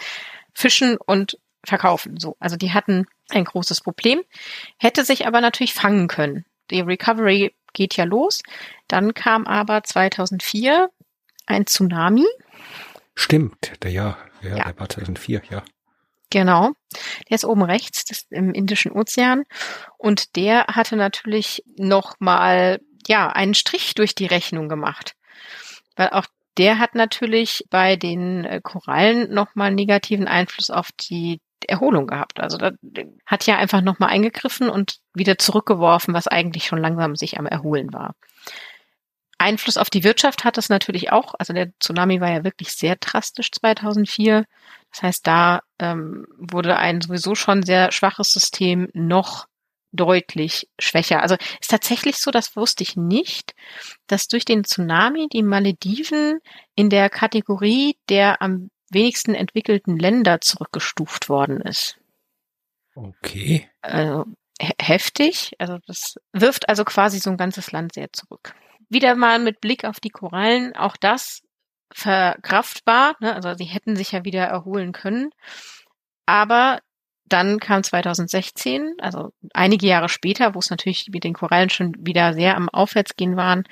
fischen 0.54 0.96
und 0.96 1.36
verkaufen. 1.62 2.18
So, 2.18 2.34
also 2.40 2.56
die 2.56 2.72
hatten 2.72 3.04
ein 3.28 3.44
großes 3.44 3.82
Problem, 3.82 4.22
hätte 4.78 5.04
sich 5.04 5.26
aber 5.26 5.42
natürlich 5.42 5.74
fangen 5.74 6.08
können. 6.08 6.46
Die 6.70 6.80
Recovery 6.80 7.54
geht 7.74 7.94
ja 7.94 8.04
los. 8.04 8.42
Dann 8.88 9.12
kam 9.12 9.46
aber 9.46 9.84
2004 9.84 10.88
ein 11.44 11.66
Tsunami. 11.66 12.24
Stimmt, 13.14 13.72
der 13.82 13.90
ja, 13.90 14.16
ja, 14.40 14.56
ja. 14.56 14.64
der 14.64 14.80
war 14.80 14.88
2004, 14.88 15.42
ja. 15.50 15.62
Genau. 16.30 16.70
Der 17.28 17.34
ist 17.34 17.44
oben 17.44 17.62
rechts, 17.62 18.06
das 18.06 18.20
ist 18.20 18.32
im 18.32 18.54
Indischen 18.54 18.92
Ozean. 18.92 19.44
Und 19.98 20.36
der 20.36 20.64
hatte 20.68 20.96
natürlich 20.96 21.62
noch 21.76 22.14
mal 22.18 22.80
ja, 23.06 23.28
einen 23.28 23.54
Strich 23.54 23.94
durch 23.94 24.14
die 24.14 24.26
Rechnung 24.26 24.68
gemacht. 24.68 25.14
Weil 25.96 26.10
auch 26.10 26.26
der 26.58 26.78
hat 26.78 26.94
natürlich 26.94 27.64
bei 27.70 27.96
den 27.96 28.44
äh, 28.44 28.60
Korallen 28.62 29.32
nochmal 29.32 29.72
negativen 29.72 30.28
Einfluss 30.28 30.70
auf 30.70 30.90
die 30.92 31.40
Erholung 31.66 32.06
gehabt. 32.06 32.40
Also 32.40 32.58
da 32.58 32.72
hat 33.26 33.46
ja 33.46 33.56
einfach 33.56 33.80
nochmal 33.80 34.10
eingegriffen 34.10 34.68
und 34.68 34.98
wieder 35.14 35.38
zurückgeworfen, 35.38 36.12
was 36.12 36.26
eigentlich 36.26 36.66
schon 36.66 36.80
langsam 36.80 37.16
sich 37.16 37.38
am 37.38 37.46
Erholen 37.46 37.92
war. 37.92 38.14
Einfluss 39.38 39.76
auf 39.76 39.90
die 39.90 40.04
Wirtschaft 40.04 40.44
hat 40.44 40.56
es 40.56 40.68
natürlich 40.68 41.10
auch. 41.10 41.34
Also 41.38 41.52
der 41.52 41.70
Tsunami 41.80 42.20
war 42.20 42.30
ja 42.30 42.44
wirklich 42.44 42.72
sehr 42.72 42.96
drastisch 42.96 43.50
2004. 43.50 44.44
Das 44.92 45.02
heißt, 45.02 45.26
da 45.26 45.62
ähm, 45.78 46.26
wurde 46.36 46.76
ein 46.76 47.00
sowieso 47.00 47.34
schon 47.34 47.62
sehr 47.62 47.90
schwaches 47.90 48.32
System 48.32 48.88
noch 48.92 49.46
deutlich 49.92 50.68
schwächer. 50.78 51.22
Also 51.22 51.36
ist 51.60 51.70
tatsächlich 51.70 52.16
so, 52.16 52.30
das 52.30 52.56
wusste 52.56 52.82
ich 52.82 52.96
nicht, 52.96 53.54
dass 54.06 54.28
durch 54.28 54.44
den 54.44 54.64
Tsunami 54.64 55.28
die 55.32 55.42
Malediven 55.42 56.40
in 56.74 56.90
der 56.90 57.10
Kategorie 57.10 57.96
der 58.08 58.42
am 58.42 58.70
wenigsten 58.90 59.34
entwickelten 59.34 59.98
Länder 59.98 60.40
zurückgestuft 60.40 61.28
worden 61.28 61.60
ist. 61.60 61.98
Okay. 62.94 63.68
Also 63.80 64.26
heftig. 64.80 65.52
Also 65.58 65.78
das 65.86 66.16
wirft 66.32 66.68
also 66.68 66.84
quasi 66.84 67.18
so 67.18 67.30
ein 67.30 67.36
ganzes 67.36 67.72
Land 67.72 67.94
sehr 67.94 68.12
zurück. 68.12 68.54
Wieder 68.88 69.14
mal 69.14 69.38
mit 69.38 69.60
Blick 69.60 69.84
auf 69.84 70.00
die 70.00 70.10
Korallen, 70.10 70.76
auch 70.76 70.96
das 70.96 71.42
verkraftbar. 71.92 73.16
Ne? 73.20 73.34
Also 73.34 73.54
sie 73.54 73.64
hätten 73.64 73.96
sich 73.96 74.12
ja 74.12 74.24
wieder 74.24 74.44
erholen 74.44 74.92
können. 74.92 75.30
Aber 76.26 76.80
dann 77.32 77.58
kam 77.58 77.82
2016, 77.82 78.94
also 78.98 79.32
einige 79.54 79.86
Jahre 79.86 80.08
später, 80.08 80.54
wo 80.54 80.58
es 80.58 80.70
natürlich 80.70 81.08
mit 81.12 81.24
den 81.24 81.34
Korallen 81.34 81.70
schon 81.70 81.94
wieder 81.98 82.34
sehr 82.34 82.56
am 82.56 82.68
Aufwärtsgehen 82.68 83.36
waren, 83.36 83.64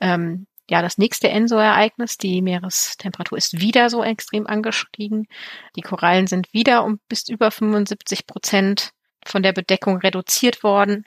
ähm, 0.00 0.46
ja, 0.68 0.82
das 0.82 0.98
nächste 0.98 1.28
Enso-Ereignis, 1.28 2.18
die 2.18 2.42
Meerestemperatur 2.42 3.38
ist 3.38 3.60
wieder 3.60 3.88
so 3.88 4.02
extrem 4.02 4.48
angestiegen. 4.48 5.28
Die 5.76 5.80
Korallen 5.80 6.26
sind 6.26 6.52
wieder 6.52 6.84
um 6.84 6.98
bis 7.08 7.28
über 7.28 7.52
75 7.52 8.26
Prozent 8.26 8.90
von 9.24 9.44
der 9.44 9.52
Bedeckung 9.52 9.98
reduziert 9.98 10.64
worden, 10.64 11.04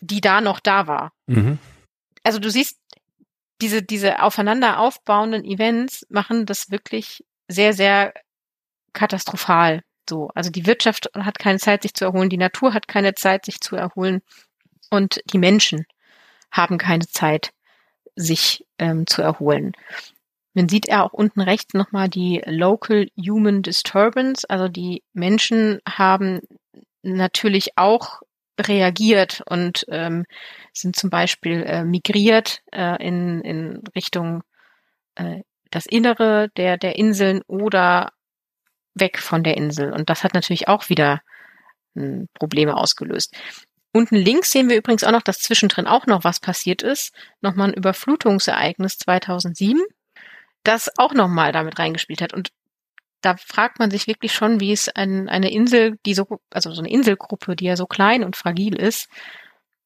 die 0.00 0.20
da 0.20 0.40
noch 0.40 0.60
da 0.60 0.86
war. 0.86 1.12
Mhm. 1.26 1.58
Also 2.22 2.38
du 2.38 2.48
siehst, 2.48 2.78
diese, 3.60 3.82
diese 3.82 4.22
aufeinander 4.22 4.78
aufbauenden 4.78 5.44
Events 5.44 6.06
machen 6.08 6.46
das 6.46 6.70
wirklich 6.70 7.24
sehr, 7.48 7.72
sehr 7.72 8.12
katastrophal. 8.92 9.82
So, 10.08 10.30
also 10.34 10.50
die 10.50 10.66
Wirtschaft 10.66 11.10
hat 11.14 11.38
keine 11.38 11.58
Zeit, 11.58 11.82
sich 11.82 11.94
zu 11.94 12.04
erholen, 12.04 12.30
die 12.30 12.36
Natur 12.36 12.74
hat 12.74 12.88
keine 12.88 13.14
Zeit, 13.14 13.44
sich 13.44 13.60
zu 13.60 13.76
erholen. 13.76 14.22
Und 14.90 15.20
die 15.32 15.38
Menschen 15.38 15.86
haben 16.50 16.78
keine 16.78 17.06
Zeit, 17.06 17.50
sich 18.14 18.64
ähm, 18.78 19.06
zu 19.06 19.22
erholen. 19.22 19.72
Man 20.54 20.68
sieht 20.68 20.88
ja 20.88 21.04
auch 21.04 21.12
unten 21.12 21.42
rechts 21.42 21.74
nochmal 21.74 22.08
die 22.08 22.42
Local 22.46 23.08
Human 23.16 23.62
Disturbance, 23.62 24.48
also 24.48 24.68
die 24.68 25.02
Menschen 25.12 25.80
haben 25.86 26.40
natürlich 27.02 27.76
auch 27.76 28.22
reagiert 28.58 29.42
und 29.46 29.84
ähm, 29.88 30.24
sind 30.72 30.96
zum 30.96 31.10
Beispiel 31.10 31.62
äh, 31.62 31.84
migriert 31.84 32.62
äh, 32.72 32.96
in, 33.06 33.42
in 33.42 33.82
Richtung 33.94 34.42
äh, 35.16 35.42
das 35.70 35.84
Innere 35.84 36.48
der, 36.56 36.78
der 36.78 36.96
Inseln 36.96 37.42
oder 37.46 38.12
weg 38.98 39.18
von 39.18 39.44
der 39.44 39.56
Insel. 39.56 39.92
Und 39.92 40.10
das 40.10 40.24
hat 40.24 40.34
natürlich 40.34 40.68
auch 40.68 40.88
wieder 40.88 41.20
hm, 41.94 42.28
Probleme 42.34 42.76
ausgelöst. 42.76 43.34
Unten 43.92 44.16
links 44.16 44.50
sehen 44.50 44.68
wir 44.68 44.76
übrigens 44.76 45.04
auch 45.04 45.12
noch, 45.12 45.22
dass 45.22 45.38
zwischendrin 45.38 45.86
auch 45.86 46.06
noch 46.06 46.24
was 46.24 46.40
passiert 46.40 46.82
ist. 46.82 47.14
Nochmal 47.40 47.68
ein 47.68 47.74
Überflutungsereignis 47.74 48.98
2007, 48.98 49.80
das 50.64 50.90
auch 50.98 51.14
nochmal 51.14 51.52
damit 51.52 51.78
reingespielt 51.78 52.20
hat. 52.20 52.34
Und 52.34 52.50
da 53.22 53.36
fragt 53.36 53.78
man 53.78 53.90
sich 53.90 54.06
wirklich 54.06 54.32
schon, 54.32 54.60
wie 54.60 54.72
es 54.72 54.88
ein, 54.88 55.28
eine 55.28 55.50
Insel, 55.50 55.98
die 56.04 56.14
so, 56.14 56.26
also 56.50 56.72
so 56.72 56.80
eine 56.80 56.90
Inselgruppe, 56.90 57.56
die 57.56 57.64
ja 57.64 57.76
so 57.76 57.86
klein 57.86 58.22
und 58.22 58.36
fragil 58.36 58.76
ist, 58.76 59.08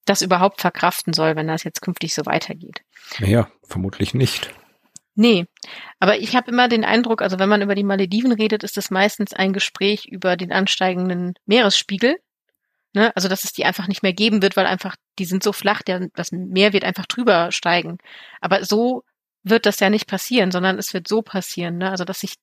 das 0.06 0.22
überhaupt 0.22 0.60
verkraften 0.60 1.12
soll, 1.12 1.36
wenn 1.36 1.46
das 1.46 1.62
jetzt 1.62 1.80
künftig 1.80 2.14
so 2.14 2.26
weitergeht. 2.26 2.82
Naja, 3.20 3.48
vermutlich 3.62 4.12
nicht. 4.12 4.50
Nee, 5.14 5.46
aber 5.98 6.18
ich 6.18 6.36
habe 6.36 6.50
immer 6.50 6.68
den 6.68 6.84
Eindruck, 6.84 7.20
also 7.20 7.38
wenn 7.38 7.48
man 7.48 7.62
über 7.62 7.74
die 7.74 7.84
Malediven 7.84 8.32
redet, 8.32 8.62
ist 8.62 8.78
es 8.78 8.90
meistens 8.90 9.32
ein 9.32 9.52
Gespräch 9.52 10.06
über 10.06 10.36
den 10.36 10.52
ansteigenden 10.52 11.34
Meeresspiegel. 11.46 12.16
Ne? 12.92 13.14
Also 13.14 13.28
dass 13.28 13.44
es 13.44 13.52
die 13.52 13.64
einfach 13.64 13.86
nicht 13.88 14.02
mehr 14.02 14.12
geben 14.12 14.42
wird, 14.42 14.56
weil 14.56 14.66
einfach, 14.66 14.96
die 15.18 15.24
sind 15.24 15.42
so 15.42 15.52
flach, 15.52 15.82
der, 15.82 16.08
das 16.14 16.32
Meer 16.32 16.72
wird 16.72 16.84
einfach 16.84 17.06
drüber 17.06 17.52
steigen. 17.52 17.98
Aber 18.40 18.64
so 18.64 19.04
wird 19.42 19.66
das 19.66 19.80
ja 19.80 19.90
nicht 19.90 20.06
passieren, 20.06 20.50
sondern 20.50 20.78
es 20.78 20.94
wird 20.94 21.08
so 21.08 21.22
passieren, 21.22 21.78
ne? 21.78 21.90
also 21.90 22.04
dass 22.04 22.20
sich 22.20 22.34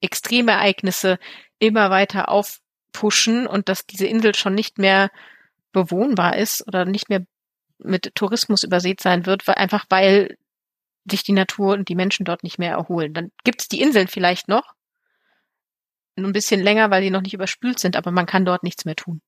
Extremereignisse 0.00 1.18
immer 1.58 1.90
weiter 1.90 2.28
aufpushen 2.28 3.46
und 3.46 3.68
dass 3.68 3.86
diese 3.86 4.06
Insel 4.06 4.34
schon 4.34 4.54
nicht 4.54 4.78
mehr 4.78 5.10
bewohnbar 5.72 6.36
ist 6.36 6.66
oder 6.66 6.84
nicht 6.84 7.08
mehr 7.08 7.24
mit 7.78 8.14
Tourismus 8.14 8.62
übersät 8.62 9.00
sein 9.00 9.26
wird, 9.26 9.46
weil 9.46 9.56
einfach 9.56 9.86
weil 9.88 10.36
sich 11.08 11.22
die 11.22 11.32
Natur 11.32 11.74
und 11.74 11.88
die 11.88 11.94
Menschen 11.94 12.24
dort 12.24 12.42
nicht 12.42 12.58
mehr 12.58 12.72
erholen. 12.72 13.14
Dann 13.14 13.30
gibt 13.44 13.62
es 13.62 13.68
die 13.68 13.80
Inseln 13.80 14.08
vielleicht 14.08 14.48
noch, 14.48 14.74
ein 16.16 16.32
bisschen 16.32 16.60
länger, 16.60 16.90
weil 16.90 17.02
die 17.02 17.10
noch 17.10 17.22
nicht 17.22 17.34
überspült 17.34 17.78
sind, 17.78 17.96
aber 17.96 18.10
man 18.10 18.26
kann 18.26 18.44
dort 18.44 18.62
nichts 18.62 18.84
mehr 18.84 18.96
tun. 18.96 19.20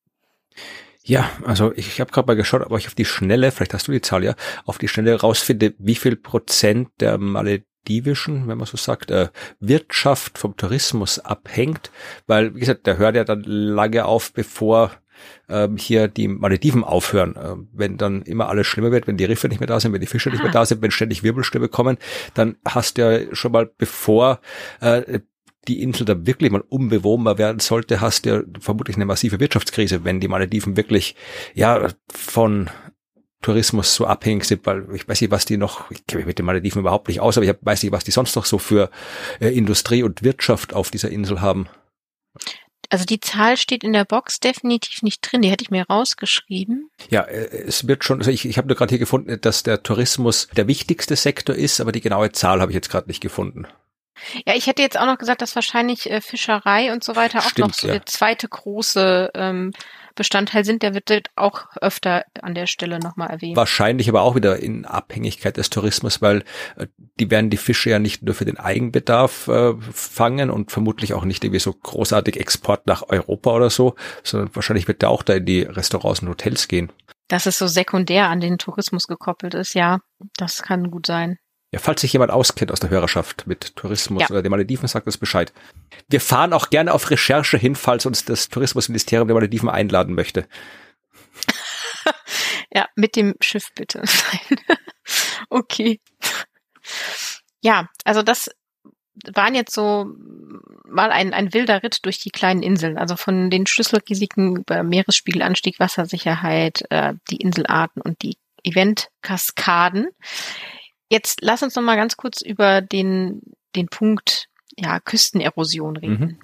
Ja, 1.03 1.29
also 1.43 1.73
ich, 1.73 1.87
ich 1.87 1.99
habe 1.99 2.11
gerade 2.11 2.27
mal 2.27 2.35
geschaut, 2.35 2.61
aber 2.61 2.77
ich 2.77 2.87
auf 2.87 2.95
die 2.95 3.05
Schnelle, 3.05 3.51
vielleicht 3.51 3.73
hast 3.73 3.87
du 3.87 3.91
die 3.91 4.01
Zahl 4.01 4.23
ja, 4.23 4.35
auf 4.65 4.77
die 4.77 4.87
Schnelle 4.87 5.19
rausfinde, 5.19 5.73
wie 5.77 5.95
viel 5.95 6.15
Prozent 6.15 6.89
der 7.01 7.17
maledivischen, 7.17 8.47
wenn 8.47 8.57
man 8.57 8.67
so 8.67 8.77
sagt, 8.77 9.11
äh, 9.11 9.29
Wirtschaft 9.59 10.37
vom 10.37 10.55
Tourismus 10.55 11.19
abhängt, 11.19 11.91
weil, 12.25 12.55
wie 12.55 12.59
gesagt, 12.59 12.87
der 12.87 12.97
hört 12.97 13.17
ja 13.17 13.25
dann 13.25 13.43
lange 13.43 14.05
auf, 14.05 14.31
bevor 14.31 14.91
ähm, 15.49 15.77
hier 15.77 16.07
die 16.07 16.27
Malediven 16.27 16.83
aufhören. 16.83 17.35
Äh, 17.35 17.55
wenn 17.73 17.97
dann 17.97 18.21
immer 18.23 18.49
alles 18.49 18.67
schlimmer 18.67 18.91
wird, 18.91 19.07
wenn 19.07 19.17
die 19.17 19.25
Riffe 19.25 19.47
nicht 19.47 19.59
mehr 19.59 19.67
da 19.67 19.79
sind, 19.79 19.93
wenn 19.93 20.01
die 20.01 20.07
Fische 20.07 20.29
nicht 20.29 20.43
mehr 20.43 20.51
da 20.51 20.65
sind, 20.65 20.81
wenn 20.81 20.91
ständig 20.91 21.23
Wirbelstürme 21.23 21.69
kommen, 21.69 21.97
dann 22.33 22.57
hast 22.65 22.97
du 22.97 23.01
ja 23.01 23.35
schon 23.35 23.51
mal 23.51 23.69
bevor 23.77 24.39
äh, 24.81 25.19
die 25.67 25.81
Insel 25.81 26.05
da 26.05 26.25
wirklich 26.25 26.51
mal 26.51 26.63
unbewohnbar 26.67 27.37
werden 27.37 27.59
sollte, 27.59 28.01
hast 28.01 28.25
du 28.25 28.29
ja 28.29 28.41
vermutlich 28.59 28.97
eine 28.97 29.05
massive 29.05 29.39
Wirtschaftskrise, 29.39 30.03
wenn 30.03 30.19
die 30.19 30.27
Malediven 30.27 30.75
wirklich 30.75 31.15
ja 31.53 31.87
von 32.11 32.69
Tourismus 33.41 33.93
so 33.93 34.07
abhängig 34.07 34.45
sind, 34.45 34.65
weil 34.65 34.87
ich 34.95 35.07
weiß 35.07 35.21
nicht, 35.21 35.31
was 35.31 35.45
die 35.45 35.57
noch, 35.57 35.91
ich 35.91 36.05
kenne 36.07 36.19
mich 36.19 36.27
mit 36.27 36.39
den 36.39 36.45
Malediven 36.45 36.79
überhaupt 36.79 37.07
nicht 37.07 37.19
aus, 37.19 37.37
aber 37.37 37.45
ich 37.45 37.53
weiß 37.61 37.83
nicht, 37.83 37.91
was 37.91 38.03
die 38.03 38.11
sonst 38.11 38.35
noch 38.35 38.45
so 38.45 38.57
für 38.57 38.89
äh, 39.39 39.49
Industrie 39.49 40.01
und 40.01 40.23
Wirtschaft 40.23 40.73
auf 40.73 40.89
dieser 40.89 41.09
Insel 41.09 41.41
haben. 41.41 41.67
Also 42.93 43.05
die 43.05 43.19
Zahl 43.19 43.57
steht 43.57 43.83
in 43.83 43.91
der 43.91 44.05
Box 44.05 44.39
definitiv 44.39 45.01
nicht 45.01 45.21
drin, 45.21 45.41
die 45.41 45.49
hätte 45.49 45.63
ich 45.63 45.71
mir 45.71 45.83
rausgeschrieben. 45.89 46.91
Ja, 47.09 47.21
äh, 47.21 47.47
es 47.65 47.87
wird 47.87 48.03
schon, 48.03 48.19
also 48.19 48.29
ich, 48.29 48.45
ich 48.45 48.59
habe 48.59 48.67
nur 48.67 48.77
gerade 48.77 48.91
hier 48.91 48.99
gefunden, 48.99 49.41
dass 49.41 49.63
der 49.63 49.81
Tourismus 49.81 50.47
der 50.55 50.67
wichtigste 50.67 51.15
Sektor 51.15 51.55
ist, 51.55 51.81
aber 51.81 51.91
die 51.91 52.01
genaue 52.01 52.33
Zahl 52.33 52.61
habe 52.61 52.71
ich 52.71 52.75
jetzt 52.75 52.91
gerade 52.91 53.07
nicht 53.07 53.19
gefunden. 53.19 53.65
Ja, 54.45 54.53
ich 54.53 54.67
hätte 54.67 54.83
jetzt 54.83 54.99
auch 54.99 55.07
noch 55.07 55.17
gesagt, 55.17 55.41
dass 55.41 55.55
wahrscheinlich 55.55 56.07
äh, 56.07 56.21
Fischerei 56.21 56.93
und 56.93 57.03
so 57.03 57.15
weiter 57.15 57.39
auch 57.39 57.49
Stimmt, 57.49 57.69
noch 57.69 57.73
so 57.73 57.87
ja. 57.87 57.93
der 57.93 58.05
zweite 58.05 58.47
große 58.47 59.31
ähm, 59.33 59.71
Bestandteil 60.15 60.63
sind, 60.65 60.83
der 60.83 60.93
wird 60.93 61.11
auch 61.35 61.67
öfter 61.81 62.25
an 62.41 62.53
der 62.53 62.67
Stelle 62.67 62.99
nochmal 62.99 63.29
erwähnt. 63.29 63.57
Wahrscheinlich 63.57 64.09
aber 64.09 64.21
auch 64.21 64.35
wieder 64.35 64.59
in 64.59 64.85
Abhängigkeit 64.85 65.57
des 65.57 65.69
Tourismus, 65.69 66.21
weil 66.21 66.43
äh, 66.75 66.87
die 67.19 67.31
werden 67.31 67.49
die 67.49 67.57
Fische 67.57 67.89
ja 67.89 67.99
nicht 67.99 68.23
nur 68.23 68.35
für 68.35 68.45
den 68.45 68.57
Eigenbedarf 68.57 69.47
äh, 69.47 69.73
fangen 69.91 70.49
und 70.49 70.71
vermutlich 70.71 71.13
auch 71.13 71.25
nicht 71.25 71.43
irgendwie 71.43 71.59
so 71.59 71.73
großartig 71.73 72.39
Export 72.39 72.87
nach 72.87 73.03
Europa 73.09 73.51
oder 73.51 73.69
so, 73.69 73.95
sondern 74.23 74.55
wahrscheinlich 74.55 74.87
wird 74.87 75.01
der 75.01 75.09
auch 75.09 75.23
da 75.23 75.33
in 75.33 75.45
die 75.45 75.61
Restaurants 75.61 76.21
und 76.21 76.29
Hotels 76.29 76.67
gehen. 76.67 76.91
Dass 77.27 77.45
es 77.45 77.57
so 77.57 77.67
sekundär 77.67 78.29
an 78.29 78.41
den 78.41 78.57
Tourismus 78.57 79.07
gekoppelt 79.07 79.53
ist, 79.53 79.73
ja, 79.73 79.99
das 80.37 80.61
kann 80.61 80.91
gut 80.91 81.07
sein. 81.07 81.37
Ja, 81.73 81.79
falls 81.79 82.01
sich 82.01 82.13
jemand 82.13 82.29
auskennt 82.29 82.71
aus 82.71 82.79
der 82.79 82.91
Hörerschaft 82.91 83.47
mit 83.47 83.75
Tourismus 83.75 84.21
ja. 84.21 84.29
oder 84.29 84.43
den 84.43 84.51
Malediven, 84.51 84.87
sagt 84.87 85.07
uns 85.07 85.17
Bescheid. 85.17 85.51
Wir 86.07 86.21
fahren 86.21 86.53
auch 86.53 86.69
gerne 86.69 86.93
auf 86.93 87.09
Recherche 87.09 87.57
hin, 87.57 87.73
falls 87.73 88.05
uns 88.05 88.25
das 88.25 88.49
Tourismusministerium 88.49 89.27
der 89.27 89.33
Malediven 89.33 89.69
einladen 89.69 90.13
möchte. 90.13 90.47
ja, 92.71 92.87
mit 92.95 93.15
dem 93.15 93.33
Schiff 93.41 93.69
bitte. 93.73 94.03
okay. 95.49 95.99
Ja, 97.61 97.89
also 98.05 98.21
das 98.21 98.51
waren 99.33 99.55
jetzt 99.55 99.73
so 99.73 100.05
mal 100.85 101.09
ein, 101.09 101.33
ein 101.33 101.55
wilder 101.55 101.81
Ritt 101.81 102.05
durch 102.05 102.19
die 102.19 102.29
kleinen 102.29 102.61
Inseln, 102.61 102.99
also 102.99 103.15
von 103.15 103.49
den 103.49 103.65
Schlüsselrisiken 103.65 104.57
über 104.57 104.83
Meeresspiegelanstieg, 104.83 105.79
Wassersicherheit, 105.79 106.83
äh, 106.91 107.15
die 107.31 107.37
Inselarten 107.37 107.99
und 108.03 108.21
die 108.21 108.37
Eventkaskaden. 108.63 110.09
Jetzt 111.13 111.41
lass 111.41 111.61
uns 111.61 111.75
noch 111.75 111.83
mal 111.83 111.95
ganz 111.95 112.17
kurz 112.17 112.41
über 112.41 112.81
den, 112.81 113.39
den 113.75 113.87
Punkt 113.87 114.49
ja, 114.75 114.99
Küstenerosion 114.99 115.95
reden. 115.95 116.19
Mhm. 116.19 116.39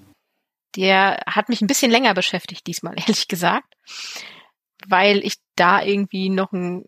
Der 0.76 1.24
hat 1.26 1.49
mich 1.49 1.61
ein 1.61 1.65
bisschen 1.65 1.89
länger 1.89 2.13
beschäftigt 2.13 2.67
diesmal, 2.67 2.93
ehrlich 2.99 3.28
gesagt, 3.28 3.74
weil 4.88 5.26
ich 5.26 5.38
da 5.55 5.82
irgendwie 5.82 6.30
noch 6.30 6.53
einen 6.53 6.86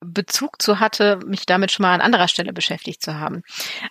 Bezug 0.00 0.60
zu 0.60 0.78
hatte, 0.78 1.18
mich 1.24 1.46
damit 1.46 1.72
schon 1.72 1.84
mal 1.84 1.94
an 1.94 2.02
anderer 2.02 2.28
Stelle 2.28 2.52
beschäftigt 2.52 3.00
zu 3.00 3.18
haben. 3.18 3.40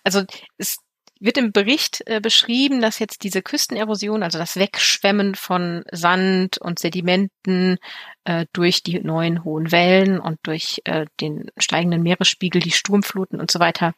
Also 0.04 0.24
es 0.60 0.78
wird 1.20 1.38
im 1.38 1.52
Bericht 1.52 2.02
äh, 2.08 2.20
beschrieben, 2.20 2.82
dass 2.82 3.00
jetzt 3.00 3.24
diese 3.24 3.42
Küstenerosion, 3.42 4.24
also 4.24 4.38
das 4.38 4.58
Wegschwemmen 4.58 5.36
von 5.36 5.84
Sand 5.92 6.58
und 6.58 6.80
Sedimenten 6.80 7.78
äh, 8.26 8.46
durch 8.54 8.84
die 8.84 9.00
neuen 9.00 9.44
hohen 9.44 9.72
Wellen 9.72 10.20
und 10.20 10.40
durch 10.44 10.82
äh, 10.86 11.06
den 11.22 11.50
steigenden 11.58 12.04
Meeresspiegel, 12.04 12.62
die 12.62 12.72
Sturmfluten 12.72 13.40
und 13.40 13.50
so 13.50 13.60
weiter, 13.60 13.94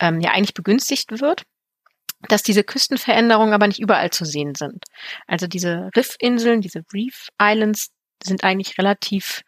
ähm, 0.00 0.20
ja 0.20 0.32
eigentlich 0.32 0.54
begünstigt 0.54 1.20
wird 1.20 1.44
dass 2.22 2.42
diese 2.42 2.64
Küstenveränderungen 2.64 3.54
aber 3.54 3.68
nicht 3.68 3.78
überall 3.78 4.10
zu 4.10 4.24
sehen 4.24 4.54
sind. 4.54 4.84
Also 5.26 5.46
diese 5.46 5.90
Riffinseln, 5.94 6.60
diese 6.60 6.82
Reef 6.92 7.28
Islands 7.40 7.90
sind 8.22 8.42
eigentlich 8.42 8.78
relativ 8.78 9.42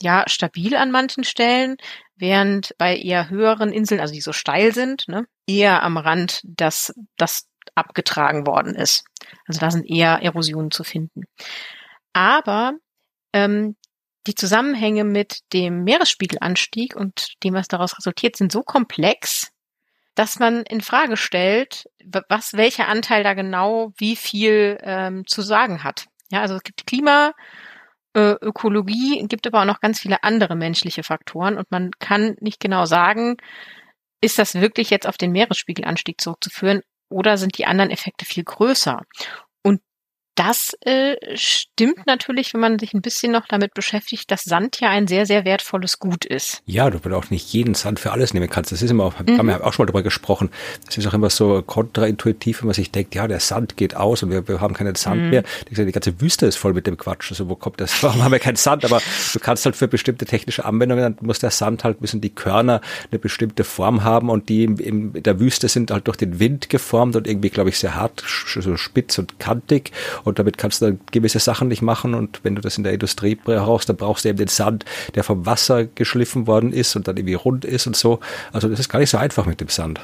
ja 0.00 0.24
stabil 0.28 0.76
an 0.76 0.90
manchen 0.90 1.24
Stellen, 1.24 1.76
während 2.16 2.74
bei 2.78 2.96
eher 2.96 3.28
höheren 3.28 3.72
Inseln, 3.72 4.00
also 4.00 4.14
die 4.14 4.20
so 4.20 4.32
steil 4.32 4.72
sind, 4.72 5.08
ne, 5.08 5.26
eher 5.46 5.82
am 5.82 5.96
Rand 5.96 6.40
das, 6.44 6.92
das 7.16 7.48
abgetragen 7.74 8.46
worden 8.46 8.74
ist. 8.74 9.04
Also 9.46 9.60
da 9.60 9.70
sind 9.70 9.88
eher 9.88 10.22
Erosionen 10.22 10.70
zu 10.70 10.84
finden. 10.84 11.24
Aber 12.12 12.74
ähm, 13.32 13.76
die 14.26 14.34
Zusammenhänge 14.34 15.04
mit 15.04 15.40
dem 15.52 15.84
Meeresspiegelanstieg 15.84 16.96
und 16.96 17.34
dem, 17.42 17.54
was 17.54 17.68
daraus 17.68 17.98
resultiert, 17.98 18.36
sind 18.36 18.52
so 18.52 18.62
komplex, 18.62 19.50
dass 20.14 20.38
man 20.38 20.62
in 20.62 20.80
Frage 20.80 21.16
stellt, 21.16 21.84
was 22.28 22.54
welcher 22.54 22.88
Anteil 22.88 23.24
da 23.24 23.34
genau 23.34 23.92
wie 23.96 24.16
viel 24.16 24.78
ähm, 24.82 25.26
zu 25.26 25.42
sagen 25.42 25.84
hat. 25.84 26.06
Ja, 26.30 26.40
also 26.40 26.54
es 26.54 26.62
gibt 26.62 26.86
Klima, 26.86 27.32
äh, 28.14 28.36
Ökologie, 28.40 29.24
gibt 29.28 29.46
aber 29.46 29.62
auch 29.62 29.66
noch 29.66 29.80
ganz 29.80 30.00
viele 30.00 30.22
andere 30.22 30.56
menschliche 30.56 31.02
Faktoren 31.02 31.58
und 31.58 31.70
man 31.70 31.90
kann 31.98 32.36
nicht 32.40 32.60
genau 32.60 32.86
sagen, 32.86 33.36
ist 34.20 34.38
das 34.38 34.54
wirklich 34.54 34.90
jetzt 34.90 35.06
auf 35.06 35.18
den 35.18 35.32
Meeresspiegelanstieg 35.32 36.20
zurückzuführen 36.20 36.80
oder 37.10 37.36
sind 37.36 37.58
die 37.58 37.66
anderen 37.66 37.90
Effekte 37.90 38.24
viel 38.24 38.44
größer? 38.44 39.02
Das 40.34 40.76
äh, 40.80 41.14
stimmt 41.36 42.06
natürlich, 42.06 42.54
wenn 42.54 42.60
man 42.60 42.78
sich 42.78 42.92
ein 42.92 43.02
bisschen 43.02 43.30
noch 43.30 43.46
damit 43.46 43.72
beschäftigt, 43.72 44.30
dass 44.30 44.42
Sand 44.42 44.80
ja 44.80 44.90
ein 44.90 45.06
sehr, 45.06 45.26
sehr 45.26 45.44
wertvolles 45.44 46.00
Gut 46.00 46.24
ist. 46.24 46.62
Ja, 46.66 46.90
du 46.90 46.98
auch 47.14 47.30
nicht 47.30 47.52
jeden 47.52 47.74
Sand 47.74 48.00
für 48.00 48.10
alles 48.10 48.34
nehmen 48.34 48.50
kannst. 48.50 48.72
Das 48.72 48.82
ist 48.82 48.90
immer, 48.90 49.10
mhm. 49.10 49.38
haben 49.38 49.46
wir 49.46 49.64
auch 49.64 49.72
schon 49.72 49.84
mal 49.84 49.86
darüber 49.86 50.02
gesprochen. 50.02 50.50
Das 50.86 50.96
ist 50.96 51.06
auch 51.06 51.14
immer 51.14 51.30
so 51.30 51.62
kontraintuitiv, 51.62 52.62
wenn 52.62 52.66
man 52.66 52.74
sich 52.74 52.90
denkt, 52.90 53.14
ja, 53.14 53.28
der 53.28 53.38
Sand 53.38 53.76
geht 53.76 53.94
aus 53.94 54.24
und 54.24 54.30
wir, 54.30 54.46
wir 54.48 54.60
haben 54.60 54.74
keinen 54.74 54.96
Sand 54.96 55.22
mhm. 55.22 55.30
mehr. 55.30 55.44
Die 55.70 55.92
ganze 55.92 56.20
Wüste 56.20 56.46
ist 56.46 56.56
voll 56.56 56.72
mit 56.72 56.86
dem 56.86 56.96
Quatsch. 56.96 57.30
Also 57.30 57.48
wo 57.48 57.54
kommt 57.54 57.80
das? 57.80 58.02
Warum 58.02 58.24
haben 58.24 58.32
wir 58.32 58.40
keinen 58.40 58.56
Sand? 58.56 58.84
Aber 58.84 59.00
du 59.32 59.38
kannst 59.38 59.64
halt 59.64 59.76
für 59.76 59.86
bestimmte 59.86 60.24
technische 60.24 60.64
Anwendungen, 60.64 61.16
dann 61.16 61.26
muss 61.26 61.38
der 61.38 61.50
Sand 61.50 61.84
halt 61.84 62.00
müssen 62.00 62.20
die 62.20 62.30
Körner 62.30 62.80
eine 63.10 63.20
bestimmte 63.20 63.62
Form 63.62 64.02
haben 64.02 64.30
und 64.30 64.48
die 64.48 64.64
in, 64.64 64.78
in 64.78 65.22
der 65.22 65.38
Wüste 65.38 65.68
sind 65.68 65.92
halt 65.92 66.08
durch 66.08 66.16
den 66.16 66.40
Wind 66.40 66.70
geformt 66.70 67.14
und 67.14 67.28
irgendwie, 67.28 67.50
glaube 67.50 67.68
ich, 67.68 67.78
sehr 67.78 67.94
hart, 67.94 68.24
so 68.26 68.76
spitz 68.76 69.18
und 69.18 69.38
kantig 69.38 69.92
und 70.24 70.38
damit 70.38 70.58
kannst 70.58 70.82
du 70.82 70.98
gewisse 71.12 71.38
Sachen 71.38 71.68
nicht 71.68 71.82
machen 71.82 72.14
und 72.14 72.40
wenn 72.42 72.54
du 72.54 72.62
das 72.62 72.76
in 72.78 72.84
der 72.84 72.92
Industrie 72.92 73.34
brauchst, 73.34 73.88
dann 73.88 73.96
brauchst 73.96 74.24
du 74.24 74.30
eben 74.30 74.38
den 74.38 74.48
Sand, 74.48 74.84
der 75.14 75.24
vom 75.24 75.46
Wasser 75.46 75.84
geschliffen 75.84 76.46
worden 76.46 76.72
ist 76.72 76.96
und 76.96 77.06
dann 77.06 77.16
irgendwie 77.16 77.34
rund 77.34 77.64
ist 77.64 77.86
und 77.86 77.96
so. 77.96 78.20
Also 78.52 78.68
das 78.68 78.80
ist 78.80 78.88
gar 78.88 78.98
nicht 78.98 79.10
so 79.10 79.18
einfach 79.18 79.46
mit 79.46 79.60
dem 79.60 79.68
Sand. 79.68 80.00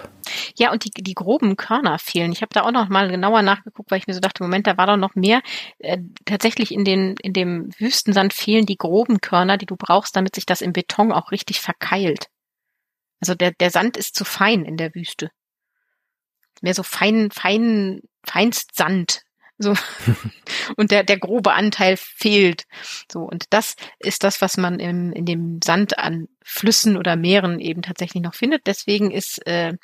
Ja, 0.56 0.72
und 0.72 0.84
die, 0.84 0.90
die 0.90 1.14
groben 1.14 1.56
Körner 1.56 1.98
fehlen. 1.98 2.32
Ich 2.32 2.42
habe 2.42 2.50
da 2.52 2.62
auch 2.62 2.72
noch 2.72 2.88
mal 2.88 3.08
genauer 3.10 3.42
nachgeguckt, 3.42 3.90
weil 3.90 3.98
ich 3.98 4.06
mir 4.06 4.14
so 4.14 4.20
dachte, 4.20 4.42
Moment, 4.42 4.66
da 4.66 4.76
war 4.76 4.86
doch 4.86 4.96
noch 4.96 5.14
mehr. 5.14 5.40
Äh, 5.78 5.98
tatsächlich 6.24 6.72
in, 6.72 6.84
den, 6.84 7.14
in 7.22 7.32
dem 7.32 7.70
Wüstensand 7.78 8.32
fehlen 8.32 8.66
die 8.66 8.76
groben 8.76 9.20
Körner, 9.20 9.56
die 9.56 9.66
du 9.66 9.76
brauchst, 9.76 10.16
damit 10.16 10.34
sich 10.34 10.46
das 10.46 10.60
im 10.60 10.72
Beton 10.72 11.12
auch 11.12 11.32
richtig 11.32 11.60
verkeilt. 11.60 12.26
Also 13.20 13.34
der, 13.34 13.52
der 13.52 13.70
Sand 13.70 13.96
ist 13.96 14.14
zu 14.14 14.24
fein 14.24 14.64
in 14.64 14.76
der 14.76 14.94
Wüste. 14.94 15.30
Mehr 16.62 16.74
so 16.74 16.82
fein, 16.82 17.30
fein, 17.30 18.00
feinst 18.24 18.76
Sand, 18.76 19.22
so. 19.62 19.74
und 20.76 20.90
der, 20.90 21.04
der 21.04 21.18
grobe 21.18 21.52
Anteil 21.52 21.98
fehlt. 21.98 22.64
So. 23.12 23.20
Und 23.20 23.44
das 23.50 23.76
ist 23.98 24.24
das, 24.24 24.40
was 24.40 24.56
man 24.56 24.80
im, 24.80 25.12
in 25.12 25.26
dem 25.26 25.60
Sand 25.62 25.98
an 25.98 26.28
Flüssen 26.42 26.96
oder 26.96 27.14
Meeren 27.14 27.60
eben 27.60 27.82
tatsächlich 27.82 28.22
noch 28.22 28.34
findet. 28.34 28.66
Deswegen 28.66 29.10
ist 29.10 29.46
äh, 29.46 29.74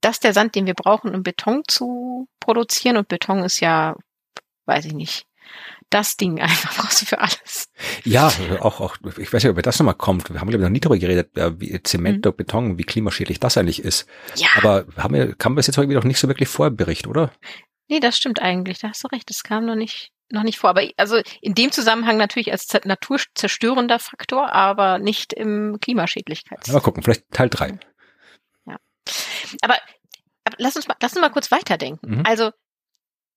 das 0.00 0.18
der 0.18 0.34
Sand, 0.34 0.56
den 0.56 0.66
wir 0.66 0.74
brauchen, 0.74 1.14
um 1.14 1.22
Beton 1.22 1.62
zu 1.68 2.28
produzieren. 2.40 2.96
Und 2.96 3.06
Beton 3.06 3.44
ist 3.44 3.60
ja, 3.60 3.96
weiß 4.66 4.86
ich 4.86 4.92
nicht, 4.92 5.26
das 5.88 6.16
Ding 6.16 6.40
einfach 6.40 6.76
brauchst 6.76 7.02
du 7.02 7.06
für 7.06 7.20
alles. 7.20 7.68
Ja, 8.04 8.32
auch, 8.58 8.80
auch, 8.80 8.96
ich 9.18 9.32
weiß 9.32 9.44
nicht, 9.44 9.56
ob 9.56 9.62
das 9.62 9.78
nochmal 9.78 9.94
kommt. 9.94 10.28
Wir 10.32 10.40
haben, 10.40 10.48
glaube 10.48 10.62
ich, 10.62 10.68
noch 10.68 10.72
nie 10.72 10.80
darüber 10.80 10.98
geredet, 10.98 11.30
wie 11.60 11.80
Zement 11.84 12.16
mhm. 12.16 12.20
oder 12.28 12.32
Beton, 12.32 12.78
wie 12.78 12.84
klimaschädlich 12.84 13.38
das 13.38 13.56
eigentlich 13.56 13.84
ist. 13.84 14.08
Ja. 14.34 14.48
Aber 14.56 14.86
haben 14.96 15.14
wir, 15.14 15.34
kann 15.36 15.52
man 15.52 15.56
das 15.56 15.68
jetzt 15.68 15.76
irgendwie 15.76 15.94
noch 15.94 16.04
nicht 16.04 16.18
so 16.18 16.26
wirklich 16.26 16.48
vorberichten, 16.48 17.08
oder? 17.08 17.30
Nee, 17.88 18.00
das 18.00 18.16
stimmt 18.16 18.40
eigentlich. 18.40 18.78
Da 18.78 18.88
hast 18.88 19.04
du 19.04 19.08
recht. 19.08 19.28
Das 19.30 19.42
kam 19.42 19.66
noch 19.66 19.74
nicht, 19.74 20.10
noch 20.30 20.42
nicht 20.42 20.58
vor. 20.58 20.70
Aber 20.70 20.82
also 20.96 21.20
in 21.40 21.54
dem 21.54 21.72
Zusammenhang 21.72 22.16
natürlich 22.16 22.52
als 22.52 22.68
naturzerstörender 22.84 23.98
Faktor, 23.98 24.52
aber 24.52 24.98
nicht 24.98 25.32
im 25.32 25.78
Klimaschädlichkeits. 25.80 26.68
Mal 26.68 26.80
gucken, 26.80 27.02
vielleicht 27.02 27.30
Teil 27.30 27.48
drei. 27.48 27.78
Ja. 28.66 28.76
Aber, 29.62 29.76
aber 30.44 30.56
lass 30.58 30.76
uns 30.76 30.88
mal, 30.88 30.96
lass 31.00 31.12
uns 31.12 31.20
mal 31.20 31.30
kurz 31.30 31.50
weiterdenken. 31.50 32.18
Mhm. 32.18 32.22
Also 32.26 32.50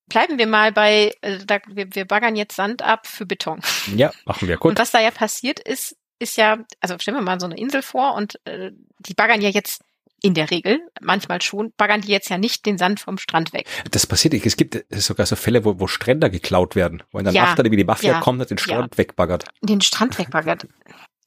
bleiben 0.07 0.37
wir 0.37 0.47
mal 0.47 0.71
bei, 0.71 1.13
äh, 1.21 1.37
da, 1.45 1.59
wir, 1.67 1.93
wir 1.93 2.05
baggern 2.05 2.35
jetzt 2.35 2.55
Sand 2.55 2.81
ab 2.81 3.07
für 3.07 3.25
Beton. 3.25 3.61
Ja, 3.95 4.11
machen 4.25 4.47
wir 4.47 4.57
kurz. 4.57 4.71
Und 4.71 4.79
was 4.79 4.91
da 4.91 4.99
ja 4.99 5.11
passiert 5.11 5.59
ist, 5.59 5.95
ist 6.17 6.35
ja, 6.35 6.57
also 6.81 6.97
stellen 6.99 7.17
wir 7.17 7.21
mal 7.21 7.39
so 7.39 7.45
eine 7.45 7.57
Insel 7.57 7.81
vor 7.81 8.15
und 8.15 8.45
äh, 8.45 8.71
die 8.99 9.13
baggern 9.13 9.41
ja 9.41 9.49
jetzt 9.49 9.83
in 10.21 10.33
der 10.33 10.51
Regel, 10.51 10.79
manchmal 11.01 11.41
schon, 11.41 11.71
baggern 11.77 12.01
die 12.01 12.11
jetzt 12.11 12.29
ja 12.29 12.37
nicht 12.37 12.65
den 12.65 12.77
Sand 12.77 12.99
vom 12.99 13.17
Strand 13.17 13.53
weg. 13.53 13.67
Das 13.91 14.07
passiert 14.07 14.33
nicht. 14.33 14.45
Es 14.45 14.57
gibt 14.57 14.85
sogar 14.89 15.25
so 15.25 15.35
Fälle, 15.35 15.65
wo, 15.65 15.79
wo 15.79 15.87
Stränder 15.87 16.29
geklaut 16.29 16.75
werden, 16.75 17.03
wo 17.11 17.19
in 17.19 17.25
der 17.25 17.33
ja, 17.33 17.55
dann 17.55 17.71
wie 17.71 17.77
die 17.77 17.83
Mafia 17.83 18.13
ja, 18.13 18.19
kommt 18.19 18.41
und 18.41 18.49
den 18.49 18.57
Strand 18.57 18.93
ja. 18.93 18.97
wegbaggert. 18.97 19.45
Den 19.61 19.81
Strand 19.81 20.17
wegbaggert. 20.17 20.67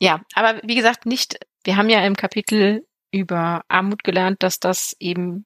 ja, 0.01 0.21
aber 0.35 0.61
wie 0.65 0.75
gesagt, 0.75 1.07
nicht, 1.07 1.39
wir 1.65 1.77
haben 1.77 1.89
ja 1.89 2.05
im 2.05 2.17
Kapitel 2.17 2.85
über 3.11 3.63
Armut 3.69 4.05
gelernt, 4.05 4.43
dass 4.43 4.59
das 4.59 4.97
eben 4.99 5.45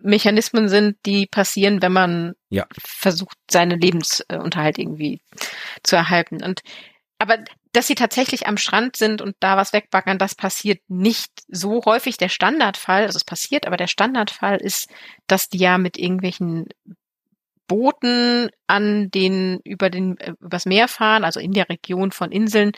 Mechanismen 0.00 0.68
sind, 0.68 0.96
die 1.06 1.26
passieren, 1.26 1.82
wenn 1.82 1.92
man 1.92 2.34
ja. 2.50 2.66
versucht, 2.82 3.36
seinen 3.50 3.80
Lebensunterhalt 3.80 4.78
irgendwie 4.78 5.20
zu 5.82 5.96
erhalten. 5.96 6.42
Und 6.42 6.62
aber 7.18 7.38
dass 7.72 7.86
sie 7.86 7.94
tatsächlich 7.94 8.46
am 8.46 8.56
Strand 8.56 8.96
sind 8.96 9.20
und 9.20 9.36
da 9.40 9.56
was 9.56 9.72
wegbaggern, 9.72 10.18
das 10.18 10.34
passiert 10.34 10.80
nicht 10.88 11.30
so 11.48 11.82
häufig. 11.84 12.16
Der 12.16 12.28
Standardfall, 12.28 13.02
also 13.04 13.16
es 13.16 13.24
passiert, 13.24 13.66
aber 13.66 13.76
der 13.76 13.86
Standardfall 13.86 14.56
ist, 14.56 14.88
dass 15.26 15.48
die 15.48 15.58
ja 15.58 15.78
mit 15.78 15.98
irgendwelchen 15.98 16.66
Booten 17.68 18.48
an 18.66 19.10
den 19.10 19.60
über 19.62 19.90
den 19.90 20.18
äh, 20.18 20.32
übers 20.40 20.64
Meer 20.64 20.88
fahren, 20.88 21.24
also 21.24 21.38
in 21.38 21.52
der 21.52 21.68
Region 21.68 22.10
von 22.10 22.32
Inseln 22.32 22.72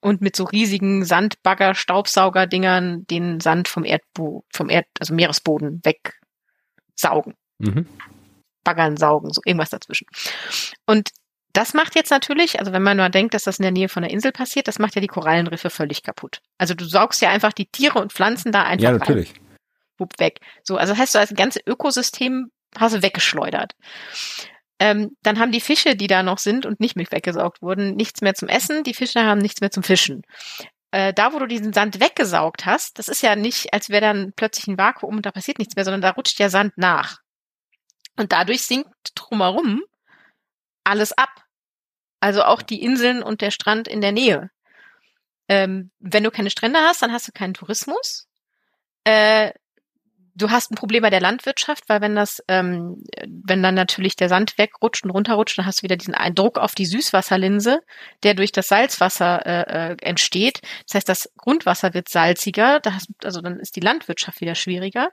und 0.00 0.20
mit 0.20 0.34
so 0.34 0.44
riesigen 0.44 1.04
Sandbagger 1.04 1.74
Staubsaugerdingern 1.74 3.06
den 3.06 3.40
Sand 3.40 3.68
vom 3.68 3.84
Erdbo 3.84 4.44
vom 4.52 4.68
Erd 4.68 4.86
also 4.98 5.14
Meeresboden 5.14 5.80
wegsaugen. 5.84 7.34
Mhm. 7.58 7.86
Baggern 8.64 8.96
saugen, 8.96 9.32
so 9.32 9.40
irgendwas 9.44 9.70
dazwischen. 9.70 10.06
Und 10.86 11.10
das 11.52 11.74
macht 11.74 11.94
jetzt 11.94 12.10
natürlich, 12.10 12.58
also 12.60 12.72
wenn 12.72 12.82
man 12.82 12.96
nur 12.96 13.08
denkt, 13.08 13.34
dass 13.34 13.44
das 13.44 13.58
in 13.58 13.62
der 13.62 13.72
Nähe 13.72 13.88
von 13.88 14.02
der 14.02 14.10
Insel 14.10 14.32
passiert, 14.32 14.68
das 14.68 14.78
macht 14.78 14.94
ja 14.94 15.00
die 15.00 15.06
Korallenriffe 15.06 15.70
völlig 15.70 16.02
kaputt. 16.02 16.40
Also 16.58 16.74
du 16.74 16.84
saugst 16.84 17.20
ja 17.20 17.30
einfach 17.30 17.52
die 17.52 17.66
Tiere 17.66 17.98
und 17.98 18.12
Pflanzen 18.12 18.52
da 18.52 18.62
einfach 18.62 18.84
ja, 18.84 18.92
natürlich. 18.92 19.30
Rein. 19.30 19.58
Wupp, 19.98 20.18
weg. 20.18 20.40
So, 20.62 20.76
also 20.76 20.96
heißt 20.96 21.14
du, 21.14 21.18
das 21.18 21.34
ganze 21.34 21.60
Ökosystem 21.66 22.50
hast 22.78 22.94
du 22.94 23.02
weggeschleudert. 23.02 23.74
Ähm, 24.78 25.16
dann 25.22 25.38
haben 25.38 25.52
die 25.52 25.60
Fische, 25.60 25.94
die 25.94 26.06
da 26.06 26.22
noch 26.22 26.38
sind 26.38 26.64
und 26.64 26.80
nicht 26.80 26.96
mit 26.96 27.12
weggesaugt 27.12 27.60
wurden, 27.60 27.94
nichts 27.94 28.22
mehr 28.22 28.34
zum 28.34 28.48
Essen. 28.48 28.82
Die 28.82 28.94
Fische 28.94 29.22
haben 29.22 29.38
nichts 29.38 29.60
mehr 29.60 29.70
zum 29.70 29.82
Fischen. 29.82 30.22
Äh, 30.90 31.12
da, 31.12 31.32
wo 31.32 31.38
du 31.38 31.46
diesen 31.46 31.72
Sand 31.72 32.00
weggesaugt 32.00 32.66
hast, 32.66 32.98
das 32.98 33.08
ist 33.08 33.22
ja 33.22 33.36
nicht, 33.36 33.72
als 33.72 33.90
wäre 33.90 34.00
dann 34.00 34.32
plötzlich 34.34 34.66
ein 34.68 34.78
Vakuum 34.78 35.16
und 35.16 35.26
da 35.26 35.30
passiert 35.30 35.58
nichts 35.58 35.76
mehr, 35.76 35.84
sondern 35.84 36.00
da 36.00 36.10
rutscht 36.10 36.38
ja 36.38 36.48
Sand 36.48 36.76
nach. 36.76 37.18
Und 38.16 38.32
dadurch 38.32 38.62
sinkt 38.62 38.88
drumherum 39.14 39.82
alles 40.84 41.12
ab. 41.12 41.41
Also 42.22 42.44
auch 42.44 42.62
die 42.62 42.80
Inseln 42.80 43.20
und 43.20 43.40
der 43.40 43.50
Strand 43.50 43.88
in 43.88 44.00
der 44.00 44.12
Nähe. 44.12 44.48
Ähm, 45.48 45.90
wenn 45.98 46.22
du 46.22 46.30
keine 46.30 46.50
Strände 46.50 46.78
hast, 46.78 47.02
dann 47.02 47.12
hast 47.12 47.26
du 47.26 47.32
keinen 47.32 47.52
Tourismus. 47.52 48.28
Äh, 49.02 49.50
du 50.36 50.52
hast 50.52 50.70
ein 50.70 50.76
Problem 50.76 51.02
bei 51.02 51.10
der 51.10 51.20
Landwirtschaft, 51.20 51.88
weil 51.88 52.00
wenn 52.00 52.14
das, 52.14 52.40
ähm, 52.46 53.02
wenn 53.26 53.60
dann 53.60 53.74
natürlich 53.74 54.14
der 54.14 54.28
Sand 54.28 54.56
wegrutscht 54.56 55.02
und 55.02 55.10
runterrutscht, 55.10 55.58
dann 55.58 55.66
hast 55.66 55.80
du 55.80 55.82
wieder 55.82 55.96
diesen 55.96 56.14
Druck 56.36 56.58
auf 56.58 56.76
die 56.76 56.86
Süßwasserlinse, 56.86 57.80
der 58.22 58.34
durch 58.34 58.52
das 58.52 58.68
Salzwasser 58.68 59.44
äh, 59.44 59.90
äh, 59.90 59.96
entsteht. 60.00 60.60
Das 60.86 60.94
heißt, 60.94 61.08
das 61.08 61.28
Grundwasser 61.36 61.92
wird 61.92 62.08
salziger, 62.08 62.78
da 62.78 62.94
hast, 62.94 63.08
also 63.24 63.40
dann 63.40 63.58
ist 63.58 63.74
die 63.74 63.80
Landwirtschaft 63.80 64.40
wieder 64.40 64.54
schwieriger. 64.54 65.10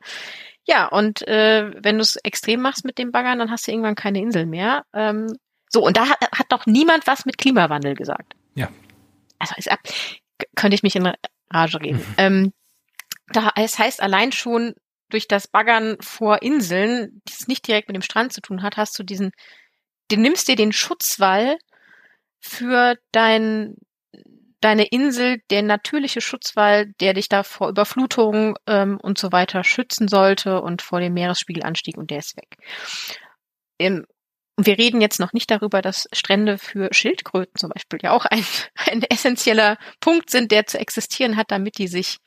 Ja, 0.67 0.85
und 0.85 1.27
äh, 1.27 1.71
wenn 1.83 1.95
du 1.95 2.03
es 2.03 2.17
extrem 2.17 2.61
machst 2.61 2.85
mit 2.85 2.99
dem 2.99 3.11
Baggern, 3.11 3.39
dann 3.39 3.49
hast 3.49 3.65
du 3.65 3.71
irgendwann 3.71 3.95
keine 3.95 4.19
Insel 4.19 4.45
mehr. 4.45 4.83
Ähm, 4.93 5.33
so, 5.69 5.81
und 5.81 5.97
da 5.97 6.09
hat, 6.09 6.19
hat 6.21 6.47
doch 6.49 6.65
niemand 6.65 7.07
was 7.07 7.25
mit 7.25 7.37
Klimawandel 7.37 7.93
gesagt. 7.93 8.33
Ja. 8.55 8.69
Also 9.37 9.53
ist 9.57 9.71
ab, 9.71 9.79
könnte 10.55 10.75
ich 10.75 10.83
mich 10.83 10.95
in 10.95 11.11
Rage 11.51 11.79
reden. 11.79 11.99
Mhm. 11.99 12.15
Ähm, 12.17 12.53
da, 13.27 13.51
es 13.55 13.77
heißt 13.77 14.01
allein 14.01 14.31
schon 14.31 14.73
durch 15.09 15.27
das 15.27 15.47
Baggern 15.47 15.97
vor 16.01 16.41
Inseln, 16.41 17.21
die 17.27 17.33
es 17.33 17.47
nicht 17.47 17.67
direkt 17.67 17.87
mit 17.87 17.95
dem 17.95 18.01
Strand 18.01 18.33
zu 18.33 18.41
tun 18.41 18.63
hat, 18.63 18.77
hast 18.77 18.97
du 18.97 19.03
diesen, 19.03 19.31
du 20.09 20.17
nimmst 20.17 20.47
dir 20.47 20.55
den 20.55 20.71
Schutzwall 20.71 21.57
für 22.39 22.95
dein, 23.11 23.75
deine 24.61 24.85
Insel, 24.85 25.41
der 25.49 25.63
natürliche 25.63 26.21
Schutzwall, 26.21 26.91
der 26.99 27.13
dich 27.13 27.29
da 27.29 27.43
vor 27.43 27.69
Überflutung 27.69 28.57
ähm, 28.67 28.99
und 29.01 29.17
so 29.17 29.31
weiter 29.31 29.63
schützen 29.63 30.07
sollte 30.07 30.61
und 30.61 30.81
vor 30.81 30.99
dem 30.99 31.13
Meeresspiegelanstieg 31.13 31.97
und 31.97 32.11
der 32.11 32.19
ist 32.19 32.37
weg. 32.37 32.57
Im, 33.77 34.05
und 34.59 34.65
wir 34.65 34.77
reden 34.77 34.99
jetzt 34.99 35.21
noch 35.21 35.31
nicht 35.31 35.49
darüber, 35.49 35.81
dass 35.81 36.09
Strände 36.11 36.57
für 36.57 36.89
Schildkröten 36.91 37.53
zum 37.57 37.69
Beispiel 37.69 37.99
ja 38.03 38.11
auch 38.11 38.25
ein, 38.25 38.43
ein 38.91 39.03
essentieller 39.03 39.77
Punkt 40.01 40.29
sind, 40.29 40.51
der 40.51 40.65
zu 40.65 40.77
existieren 40.77 41.37
hat, 41.37 41.49
damit 41.49 41.77
die 41.77 41.87
sich 41.87 42.17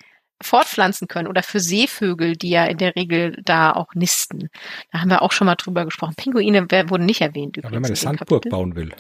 fortpflanzen 0.41 1.09
können 1.09 1.29
oder 1.29 1.43
für 1.43 1.61
Seevögel, 1.61 2.35
die 2.35 2.49
ja 2.49 2.65
in 2.65 2.79
der 2.79 2.97
Regel 2.97 3.37
da 3.45 3.73
auch 3.73 3.93
nisten. 3.93 4.49
Da 4.93 5.01
haben 5.01 5.11
wir 5.11 5.21
auch 5.21 5.33
schon 5.33 5.45
mal 5.45 5.57
drüber 5.57 5.85
gesprochen. 5.85 6.15
Pinguine 6.17 6.63
wurden 6.89 7.05
nicht 7.05 7.21
erwähnt. 7.21 7.59
Ja, 7.59 7.65
wenn 7.65 7.83
man 7.83 7.85
eine 7.85 7.97
Sandburg 7.97 8.29
Kapitel. 8.29 8.49
bauen 8.49 8.77
will. 8.77 8.95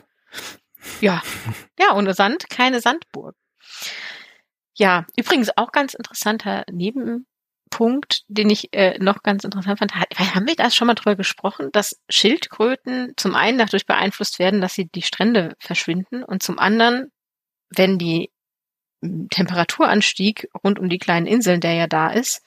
Ja, 1.00 1.22
ja, 1.78 1.96
ohne 1.96 2.12
Sand 2.12 2.50
keine 2.50 2.82
Sandburg. 2.82 3.34
Ja, 4.74 5.06
übrigens 5.16 5.56
auch 5.56 5.72
ganz 5.72 5.94
interessanter 5.94 6.64
Nebenpunkt, 7.72 8.22
den 8.28 8.50
ich 8.50 8.72
äh, 8.72 8.98
noch 8.98 9.22
ganz 9.22 9.44
interessant 9.44 9.78
fand. 9.78 9.94
Haben 9.94 10.46
wir 10.46 10.54
da 10.56 10.70
schon 10.70 10.86
mal 10.86 10.94
drüber 10.94 11.16
gesprochen, 11.16 11.70
dass 11.72 12.00
Schildkröten 12.08 13.12
zum 13.16 13.34
einen 13.34 13.58
dadurch 13.58 13.86
beeinflusst 13.86 14.38
werden, 14.38 14.60
dass 14.60 14.74
sie 14.74 14.86
die 14.86 15.02
Strände 15.02 15.54
verschwinden 15.58 16.22
und 16.22 16.42
zum 16.42 16.58
anderen, 16.58 17.10
wenn 17.74 17.98
die 17.98 18.30
Temperaturanstieg 19.30 20.48
rund 20.62 20.78
um 20.78 20.88
die 20.88 20.98
kleinen 20.98 21.26
Inseln, 21.26 21.60
der 21.60 21.74
ja 21.74 21.86
da 21.86 22.10
ist, 22.10 22.42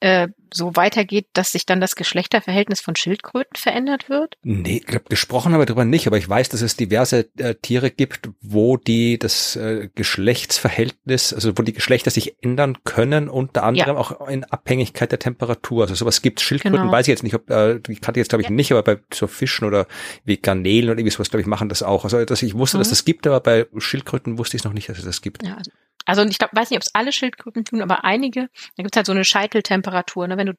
äh, 0.00 0.28
so 0.52 0.76
weitergeht, 0.76 1.26
dass 1.32 1.52
sich 1.52 1.66
dann 1.66 1.80
das 1.80 1.96
Geschlechterverhältnis 1.96 2.80
von 2.80 2.96
Schildkröten 2.96 3.56
verändert 3.56 4.08
wird? 4.08 4.36
Nee, 4.42 4.78
ich 4.78 4.86
glaube, 4.86 5.06
gesprochen 5.08 5.52
haben 5.52 5.60
wir 5.60 5.66
darüber 5.66 5.84
nicht, 5.84 6.06
aber 6.06 6.16
ich 6.16 6.28
weiß, 6.28 6.48
dass 6.48 6.62
es 6.62 6.76
diverse 6.76 7.28
äh, 7.36 7.54
Tiere 7.56 7.90
gibt, 7.90 8.30
wo 8.40 8.76
die 8.76 9.18
das 9.18 9.56
äh, 9.56 9.88
Geschlechtsverhältnis, 9.94 11.32
also 11.32 11.52
wo 11.56 11.62
die 11.62 11.72
Geschlechter 11.72 12.10
sich 12.10 12.42
ändern 12.42 12.78
können, 12.84 13.28
unter 13.28 13.64
anderem 13.64 13.96
ja. 13.96 14.00
auch 14.00 14.28
in 14.28 14.44
Abhängigkeit 14.44 15.12
der 15.12 15.18
Temperatur. 15.18 15.82
Also 15.82 15.94
sowas 15.94 16.22
gibt 16.22 16.40
Schildkröten, 16.40 16.78
genau. 16.78 16.92
weiß 16.92 17.06
ich 17.06 17.12
jetzt 17.12 17.24
nicht, 17.24 17.34
ob 17.34 17.50
äh, 17.50 17.80
die 17.80 17.96
kannte 17.96 18.20
jetzt 18.20 18.30
glaube 18.30 18.42
ich 18.42 18.48
ja. 18.48 18.54
nicht, 18.54 18.72
aber 18.72 18.82
bei 18.82 19.00
so 19.12 19.26
Fischen 19.26 19.66
oder 19.66 19.86
wie 20.24 20.36
Garnelen 20.36 20.90
oder 20.90 20.98
irgendwie 20.98 21.10
sowas, 21.10 21.30
glaube 21.30 21.42
ich, 21.42 21.46
machen 21.46 21.68
das 21.68 21.82
auch. 21.82 22.04
Also 22.04 22.24
dass 22.24 22.42
ich 22.42 22.54
wusste, 22.54 22.76
mhm. 22.76 22.80
dass 22.80 22.90
das 22.90 23.04
gibt, 23.04 23.26
aber 23.26 23.40
bei 23.40 23.66
Schildkröten 23.76 24.38
wusste 24.38 24.56
ich 24.56 24.60
es 24.60 24.64
noch 24.64 24.72
nicht, 24.72 24.88
dass 24.88 24.98
es 24.98 25.04
das 25.04 25.22
gibt. 25.22 25.44
Ja, 25.44 25.56
also 25.56 25.70
also 26.08 26.24
ich 26.24 26.38
glaub, 26.38 26.56
weiß 26.56 26.70
nicht, 26.70 26.78
ob 26.78 26.82
es 26.82 26.94
alle 26.94 27.12
Schildkröten 27.12 27.66
tun, 27.66 27.82
aber 27.82 28.02
einige, 28.02 28.48
da 28.76 28.82
gibt 28.82 28.94
es 28.94 28.96
halt 28.96 29.06
so 29.06 29.12
eine 29.12 29.26
Scheiteltemperatur. 29.26 30.26
Ne? 30.26 30.38
Wenn 30.38 30.46
du 30.46 30.54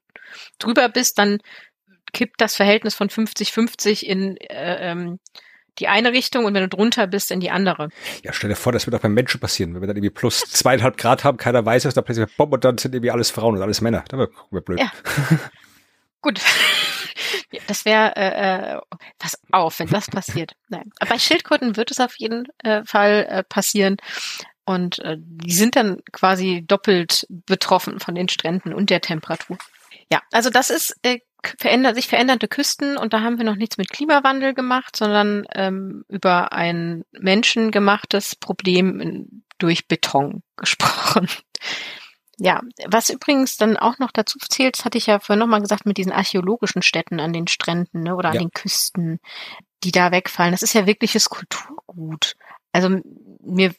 drüber 0.59 0.87
bist, 0.89 1.17
dann 1.17 1.39
kippt 2.13 2.39
das 2.39 2.55
Verhältnis 2.55 2.93
von 2.93 3.09
50-50 3.09 4.03
in 4.03 4.37
äh, 4.37 4.91
ähm, 4.91 5.19
die 5.79 5.87
eine 5.87 6.11
Richtung 6.11 6.45
und 6.45 6.53
wenn 6.53 6.61
du 6.61 6.69
drunter 6.69 7.07
bist, 7.07 7.31
in 7.31 7.39
die 7.39 7.49
andere. 7.49 7.89
Ja, 8.23 8.31
stell 8.31 8.51
dir 8.51 8.55
vor, 8.55 8.73
das 8.73 8.85
wird 8.85 8.95
auch 8.95 9.01
beim 9.01 9.15
Menschen 9.15 9.39
passieren. 9.39 9.73
Wenn 9.73 9.81
wir 9.81 9.87
dann 9.87 9.97
irgendwie 9.97 10.13
plus 10.13 10.41
zweieinhalb 10.41 10.97
Grad 10.97 11.23
haben, 11.23 11.37
keiner 11.37 11.65
weiß 11.65 11.85
es, 11.85 11.95
dann 11.95 12.03
plötzlich 12.03 12.27
Bob 12.37 12.53
und 12.53 12.63
dann 12.63 12.77
sind 12.77 12.93
irgendwie 12.93 13.11
alles 13.11 13.31
Frauen 13.31 13.55
und 13.55 13.63
alles 13.63 13.81
Männer. 13.81 14.03
Dann 14.09 14.19
gucken 14.19 14.51
wir 14.51 14.61
blöd. 14.61 14.79
Ja. 14.79 14.91
Gut. 16.21 16.39
Das 17.67 17.83
wäre 17.83 18.15
äh, 18.15 18.75
äh, 18.75 18.79
pass 19.17 19.39
auf, 19.51 19.79
wenn 19.79 19.87
das 19.87 20.07
passiert. 20.07 20.53
Nein. 20.67 20.91
Aber 20.99 21.11
bei 21.11 21.19
Schildkröten 21.19 21.77
wird 21.77 21.89
es 21.91 21.99
auf 21.99 22.13
jeden 22.17 22.47
äh, 22.59 22.83
Fall 22.85 23.25
äh, 23.27 23.43
passieren. 23.43 23.97
Und 24.70 24.99
äh, 24.99 25.17
die 25.17 25.51
sind 25.51 25.76
dann 25.76 25.99
quasi 26.11 26.63
doppelt 26.67 27.26
betroffen 27.28 27.99
von 27.99 28.13
den 28.13 28.30
Stränden 28.30 28.72
und 28.72 28.91
der 28.91 29.01
Temperatur. 29.01 29.57
Ja, 30.11 30.22
also 30.32 30.51
das 30.51 30.70
ist 30.70 30.95
äh, 31.01 31.22
verändert, 31.57 31.95
sich 31.95 32.07
verändernde 32.07 32.47
Küsten 32.47 32.95
und 32.95 33.11
da 33.11 33.22
haben 33.22 33.39
wir 33.39 33.45
noch 33.45 33.55
nichts 33.55 33.80
mit 33.80 33.89
Klimawandel 33.89 34.53
gemacht, 34.53 34.95
sondern 34.95 35.47
ähm, 35.55 36.05
über 36.07 36.53
ein 36.53 37.03
menschengemachtes 37.13 38.36
Problem 38.36 39.41
durch 39.57 39.88
Beton 39.88 40.43
gesprochen. 40.55 41.28
Ja, 42.38 42.61
was 42.86 43.09
übrigens 43.09 43.57
dann 43.57 43.76
auch 43.76 43.97
noch 43.97 44.11
dazu 44.11 44.38
zählt, 44.38 44.78
das 44.78 44.86
hatte 44.86 44.99
ich 44.99 45.07
ja 45.07 45.20
vorhin 45.20 45.39
nochmal 45.39 45.61
gesagt, 45.61 45.88
mit 45.88 45.97
diesen 45.97 46.11
archäologischen 46.11 46.84
Städten 46.84 47.20
an 47.20 47.34
den 47.34 47.47
Stränden 47.47 48.03
ne, 48.03 48.15
oder 48.15 48.30
an 48.30 48.36
ja. 48.36 48.41
den 48.41 48.51
Küsten, 48.51 49.20
die 49.84 49.91
da 49.91 50.11
wegfallen. 50.11 50.51
Das 50.51 50.61
ist 50.61 50.74
ja 50.74 50.86
wirkliches 50.86 51.28
Kulturgut. 51.28 52.36
Also 52.72 53.01
mir 53.41 53.74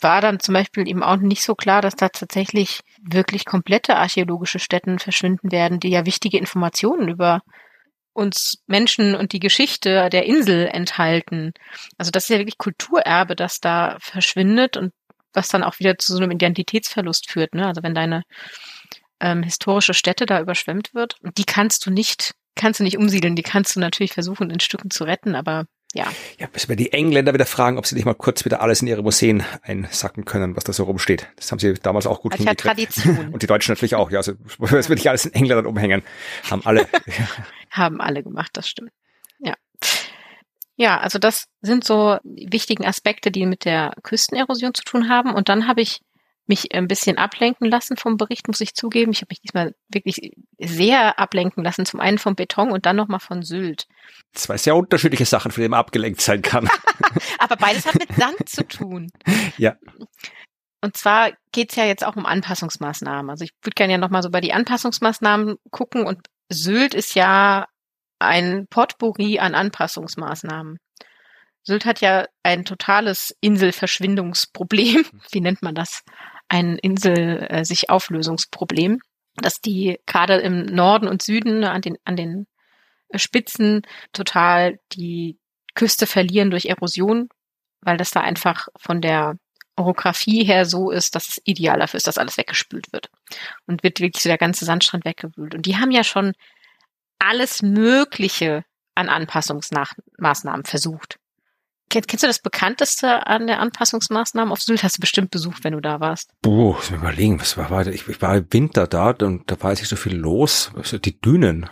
war 0.00 0.20
dann 0.20 0.40
zum 0.40 0.54
Beispiel 0.54 0.88
eben 0.88 1.02
auch 1.02 1.16
nicht 1.16 1.42
so 1.42 1.54
klar, 1.54 1.82
dass 1.82 1.96
da 1.96 2.08
tatsächlich 2.08 2.80
wirklich 3.02 3.44
komplette 3.44 3.96
archäologische 3.96 4.58
Stätten 4.58 4.98
verschwinden 4.98 5.50
werden, 5.52 5.80
die 5.80 5.90
ja 5.90 6.06
wichtige 6.06 6.38
Informationen 6.38 7.08
über 7.08 7.42
uns 8.12 8.62
Menschen 8.66 9.14
und 9.14 9.32
die 9.32 9.40
Geschichte 9.40 10.08
der 10.10 10.26
Insel 10.26 10.66
enthalten. 10.66 11.52
Also 11.96 12.10
das 12.10 12.24
ist 12.24 12.30
ja 12.30 12.38
wirklich 12.38 12.58
Kulturerbe, 12.58 13.36
das 13.36 13.60
da 13.60 13.96
verschwindet 14.00 14.76
und 14.76 14.92
was 15.32 15.48
dann 15.48 15.62
auch 15.62 15.78
wieder 15.78 15.98
zu 15.98 16.14
so 16.14 16.22
einem 16.22 16.32
Identitätsverlust 16.32 17.30
führt. 17.30 17.54
Ne? 17.54 17.66
Also 17.66 17.82
wenn 17.82 17.94
deine 17.94 18.24
ähm, 19.20 19.42
historische 19.42 19.94
Stätte 19.94 20.26
da 20.26 20.40
überschwemmt 20.40 20.94
wird, 20.94 21.16
die 21.36 21.44
kannst 21.44 21.86
du 21.86 21.90
nicht, 21.90 22.34
kannst 22.56 22.80
du 22.80 22.84
nicht 22.84 22.98
umsiedeln, 22.98 23.36
die 23.36 23.42
kannst 23.42 23.76
du 23.76 23.80
natürlich 23.80 24.12
versuchen 24.12 24.50
in 24.50 24.60
Stücken 24.60 24.90
zu 24.90 25.04
retten, 25.04 25.34
aber 25.34 25.66
ja. 25.94 26.06
Ja, 26.38 26.48
müssen 26.52 26.68
wir 26.68 26.76
die 26.76 26.92
Engländer 26.92 27.32
wieder 27.32 27.46
fragen, 27.46 27.78
ob 27.78 27.86
sie 27.86 27.94
nicht 27.94 28.04
mal 28.04 28.14
kurz 28.14 28.44
wieder 28.44 28.60
alles 28.60 28.82
in 28.82 28.88
ihre 28.88 29.02
Museen 29.02 29.42
einsacken 29.62 30.24
können, 30.24 30.54
was 30.54 30.64
da 30.64 30.72
so 30.72 30.84
rumsteht. 30.84 31.28
Das 31.36 31.50
haben 31.50 31.58
sie 31.58 31.74
damals 31.74 32.06
auch 32.06 32.20
gut 32.20 32.34
das 32.34 32.40
hingekriegt. 32.40 32.64
Ja 32.64 32.72
Tradition. 32.74 33.28
Und 33.32 33.42
die 33.42 33.46
Deutschen 33.46 33.72
natürlich 33.72 33.94
auch. 33.94 34.10
Ja, 34.10 34.18
also 34.18 34.32
das 34.58 34.88
will 34.88 34.98
ich 34.98 35.08
alles 35.08 35.24
in 35.24 35.32
Engländern 35.32 35.66
umhängen. 35.66 36.02
Haben 36.50 36.62
alle. 36.64 36.86
haben 37.70 38.00
alle 38.00 38.22
gemacht, 38.22 38.50
das 38.52 38.68
stimmt. 38.68 38.92
Ja. 39.38 39.54
Ja, 40.76 40.98
also 40.98 41.18
das 41.18 41.46
sind 41.62 41.84
so 41.84 42.18
wichtigen 42.22 42.86
Aspekte, 42.86 43.30
die 43.30 43.46
mit 43.46 43.64
der 43.64 43.94
Küstenerosion 44.02 44.74
zu 44.74 44.84
tun 44.84 45.08
haben. 45.08 45.34
Und 45.34 45.48
dann 45.48 45.66
habe 45.66 45.80
ich 45.80 46.02
mich 46.48 46.74
ein 46.74 46.88
bisschen 46.88 47.18
ablenken 47.18 47.68
lassen 47.68 47.96
vom 47.96 48.16
Bericht, 48.16 48.48
muss 48.48 48.60
ich 48.60 48.74
zugeben. 48.74 49.12
Ich 49.12 49.20
habe 49.20 49.28
mich 49.30 49.40
diesmal 49.40 49.74
wirklich 49.88 50.32
sehr 50.58 51.18
ablenken 51.18 51.64
lassen. 51.64 51.86
Zum 51.86 52.00
einen 52.00 52.18
vom 52.18 52.34
Beton 52.34 52.70
und 52.70 52.86
dann 52.86 52.96
nochmal 52.96 53.20
von 53.20 53.42
Sylt. 53.42 53.86
Zwei 54.32 54.56
sehr 54.56 54.76
unterschiedliche 54.76 55.24
Sachen, 55.24 55.50
von 55.50 55.60
denen 55.60 55.72
man 55.72 55.80
abgelenkt 55.80 56.20
sein 56.20 56.42
kann. 56.42 56.68
Aber 57.38 57.56
beides 57.56 57.86
hat 57.86 57.94
mit 57.94 58.12
Sand 58.14 58.36
zu 58.48 58.66
tun. 58.66 59.10
Ja. 59.56 59.76
Und 60.80 60.96
zwar 60.96 61.32
geht's 61.52 61.76
ja 61.76 61.84
jetzt 61.84 62.04
auch 62.04 62.16
um 62.16 62.26
Anpassungsmaßnahmen. 62.26 63.30
Also 63.30 63.44
ich 63.44 63.52
würde 63.62 63.74
gerne 63.74 63.94
ja 63.94 63.98
nochmal 63.98 64.22
so 64.22 64.30
bei 64.30 64.40
die 64.40 64.52
Anpassungsmaßnahmen 64.52 65.56
gucken 65.70 66.06
und 66.06 66.28
Sylt 66.48 66.94
ist 66.94 67.14
ja 67.14 67.66
ein 68.18 68.66
Potpourri 68.68 69.38
an 69.38 69.54
Anpassungsmaßnahmen. 69.54 70.78
Sylt 71.62 71.84
hat 71.84 72.00
ja 72.00 72.26
ein 72.42 72.64
totales 72.64 73.36
Inselverschwindungsproblem. 73.40 75.04
Wie 75.30 75.40
nennt 75.40 75.62
man 75.62 75.74
das? 75.74 76.02
Ein 76.48 76.78
Insel 76.78 77.46
äh, 77.50 77.64
dass 79.36 79.60
die 79.60 80.00
gerade 80.06 80.36
im 80.38 80.66
Norden 80.66 81.06
und 81.06 81.22
Süden 81.22 81.64
an 81.64 81.80
den 81.80 81.96
an 82.04 82.16
den 82.16 82.46
Spitzen 83.14 83.82
total 84.12 84.78
die 84.92 85.38
Küste 85.74 86.06
verlieren 86.06 86.50
durch 86.50 86.66
Erosion, 86.66 87.28
weil 87.80 87.96
das 87.96 88.10
da 88.10 88.20
einfach 88.20 88.68
von 88.76 89.00
der 89.00 89.36
Orographie 89.76 90.44
her 90.44 90.66
so 90.66 90.90
ist, 90.90 91.14
dass 91.14 91.28
es 91.28 91.40
ideal 91.44 91.78
dafür 91.78 91.98
ist, 91.98 92.06
dass 92.06 92.18
alles 92.18 92.36
weggespült 92.36 92.92
wird. 92.92 93.10
Und 93.66 93.84
wird 93.84 94.00
wirklich 94.00 94.22
so 94.22 94.28
der 94.28 94.38
ganze 94.38 94.64
Sandstrand 94.64 95.04
weggewühlt. 95.04 95.54
Und 95.54 95.66
die 95.66 95.76
haben 95.76 95.92
ja 95.92 96.02
schon 96.02 96.32
alles 97.18 97.62
Mögliche 97.62 98.64
an 98.94 99.08
Anpassungsmaßnahmen 99.08 100.64
versucht. 100.64 101.18
Kennst, 101.88 102.22
du 102.22 102.26
das 102.26 102.40
bekannteste 102.40 103.26
an 103.26 103.46
der 103.46 103.60
Anpassungsmaßnahmen 103.60 104.52
auf 104.52 104.60
Sylt? 104.60 104.82
Hast 104.82 104.98
du 104.98 105.00
bestimmt 105.00 105.30
besucht, 105.30 105.64
wenn 105.64 105.72
du 105.72 105.80
da 105.80 106.00
warst. 106.00 106.32
Boah, 106.42 106.74
muss 106.74 106.90
mir 106.90 106.98
überlegen, 106.98 107.40
was 107.40 107.56
war, 107.56 107.86
ich, 107.86 108.08
ich 108.08 108.22
war 108.22 108.36
im 108.36 108.46
Winter 108.50 108.86
da 108.86 109.10
und 109.10 109.50
da 109.50 109.60
war 109.62 109.70
jetzt 109.70 109.80
nicht 109.80 109.88
so 109.88 109.96
viel 109.96 110.16
los. 110.16 110.70
Also 110.76 110.98
die 110.98 111.20
Dünen, 111.20 111.70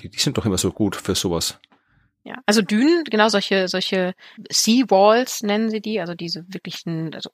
die, 0.00 0.10
die 0.10 0.18
sind 0.18 0.36
doch 0.38 0.46
immer 0.46 0.58
so 0.58 0.72
gut 0.72 0.96
für 0.96 1.14
sowas. 1.14 1.58
Ja, 2.24 2.34
also 2.44 2.60
Dünen, 2.60 3.04
genau 3.04 3.28
solche 3.28 3.68
solche 3.68 4.14
Seawalls 4.50 5.42
nennen 5.42 5.70
sie 5.70 5.80
die, 5.80 5.98
also 5.98 6.14
diese 6.14 6.44
wirklichen, 6.48 7.14
also 7.14 7.30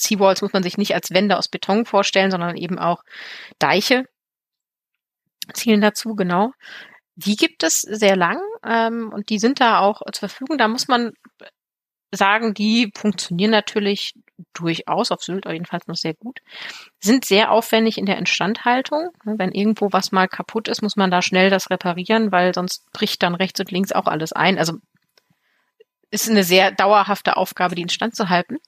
Seawalls 0.00 0.40
muss 0.40 0.54
man 0.54 0.62
sich 0.62 0.78
nicht 0.78 0.94
als 0.94 1.10
Wände 1.10 1.36
aus 1.36 1.48
Beton 1.48 1.84
vorstellen, 1.84 2.30
sondern 2.30 2.56
eben 2.56 2.78
auch 2.78 3.02
Deiche 3.58 4.04
zielen 5.52 5.80
dazu, 5.80 6.14
genau. 6.14 6.52
Die 7.16 7.36
gibt 7.36 7.62
es 7.62 7.80
sehr 7.80 8.16
lang 8.16 8.40
ähm, 8.64 9.12
und 9.12 9.28
die 9.28 9.38
sind 9.38 9.60
da 9.60 9.80
auch 9.80 10.02
zur 10.12 10.28
Verfügung. 10.28 10.56
Da 10.56 10.68
muss 10.68 10.88
man 10.88 11.12
sagen, 12.10 12.54
die 12.54 12.90
funktionieren 12.94 13.50
natürlich 13.50 14.14
durchaus 14.54 15.10
auf 15.10 15.22
Sylt, 15.22 15.46
jedenfalls 15.46 15.86
noch 15.88 15.96
sehr 15.96 16.14
gut, 16.14 16.40
sind 17.00 17.24
sehr 17.24 17.50
aufwendig 17.50 17.98
in 17.98 18.06
der 18.06 18.18
Instandhaltung. 18.18 19.08
Wenn 19.24 19.52
irgendwo 19.52 19.92
was 19.92 20.12
mal 20.12 20.28
kaputt 20.28 20.68
ist, 20.68 20.82
muss 20.82 20.96
man 20.96 21.10
da 21.10 21.22
schnell 21.22 21.50
das 21.50 21.70
reparieren, 21.70 22.30
weil 22.32 22.54
sonst 22.54 22.90
bricht 22.92 23.22
dann 23.22 23.34
rechts 23.34 23.60
und 23.60 23.70
links 23.70 23.92
auch 23.92 24.06
alles 24.06 24.32
ein. 24.32 24.58
Also 24.58 24.74
ist 26.10 26.30
eine 26.30 26.44
sehr 26.44 26.70
dauerhafte 26.70 27.36
Aufgabe, 27.36 27.74
die 27.74 27.82
instand 27.82 28.16
zu 28.16 28.28
halten. 28.30 28.58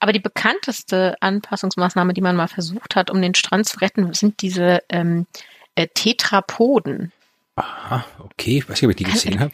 Aber 0.00 0.12
die 0.12 0.20
bekannteste 0.20 1.16
Anpassungsmaßnahme, 1.20 2.14
die 2.14 2.20
man 2.20 2.34
mal 2.34 2.48
versucht 2.48 2.96
hat, 2.96 3.10
um 3.10 3.22
den 3.22 3.34
Strand 3.34 3.68
zu 3.68 3.78
retten, 3.78 4.12
sind 4.14 4.42
diese 4.42 4.82
ähm, 4.88 5.26
äh, 5.76 5.86
Tetrapoden. 5.94 7.12
Aha, 7.56 8.04
okay. 8.18 8.58
Ich 8.58 8.68
weiß 8.68 8.82
nicht, 8.82 8.84
ob 8.84 8.90
ich 8.90 8.96
die 8.96 9.04
gesehen 9.04 9.38
habe 9.38 9.52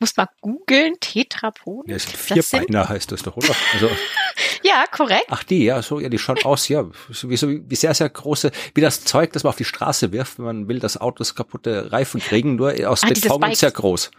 muss 0.00 0.16
mal 0.16 0.28
googeln, 0.40 0.94
Tetrapoden. 1.00 1.92
Ja, 1.92 1.98
Vierbeiner 1.98 2.88
heißt 2.88 3.12
das 3.12 3.22
doch, 3.22 3.36
oder? 3.36 3.54
Also, 3.74 3.90
ja, 4.62 4.84
korrekt. 4.90 5.26
Ach, 5.28 5.44
die, 5.44 5.64
ja, 5.64 5.82
so, 5.82 6.00
ja, 6.00 6.08
die 6.08 6.18
schauen 6.18 6.38
aus, 6.44 6.68
ja, 6.68 6.86
wie, 7.08 7.36
so, 7.36 7.48
wie 7.48 7.76
sehr, 7.76 7.92
sehr 7.94 8.08
große, 8.08 8.50
wie 8.74 8.80
das 8.80 9.04
Zeug, 9.04 9.32
das 9.32 9.44
man 9.44 9.50
auf 9.50 9.56
die 9.56 9.64
Straße 9.64 10.12
wirft, 10.12 10.38
wenn 10.38 10.46
man 10.46 10.68
will, 10.68 10.78
dass 10.78 10.96
Autos 10.96 11.34
kaputte 11.34 11.92
Reifen 11.92 12.20
kriegen, 12.20 12.56
nur 12.56 12.72
aus 12.88 13.04
ah, 13.04 13.08
Beton 13.08 13.44
und 13.44 13.56
sehr 13.56 13.70
groß. 13.70 14.10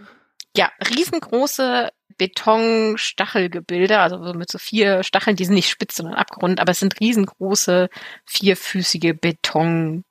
Ja, 0.56 0.72
riesengroße 0.96 1.90
Betonstachelgebilde, 2.18 4.00
also 4.00 4.20
mit 4.34 4.52
so 4.52 4.60
vier 4.60 5.02
Stacheln, 5.04 5.36
die 5.36 5.46
sind 5.46 5.56
nicht 5.56 5.70
spitz, 5.70 5.96
sondern 5.96 6.14
abgerundet, 6.16 6.60
aber 6.60 6.72
es 6.72 6.80
sind 6.80 7.00
riesengroße, 7.00 7.90
vierfüßige 8.26 9.14
Betongebilde, 9.20 10.04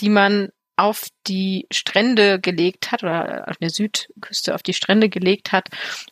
die 0.00 0.10
man 0.10 0.50
auf 0.80 1.08
die 1.26 1.66
Strände 1.70 2.40
gelegt 2.40 2.90
hat 2.90 3.02
oder 3.02 3.46
auf 3.48 3.58
der 3.58 3.70
Südküste 3.70 4.54
auf 4.54 4.62
die 4.62 4.72
Strände 4.72 5.08
gelegt 5.08 5.52
hat, 5.52 5.68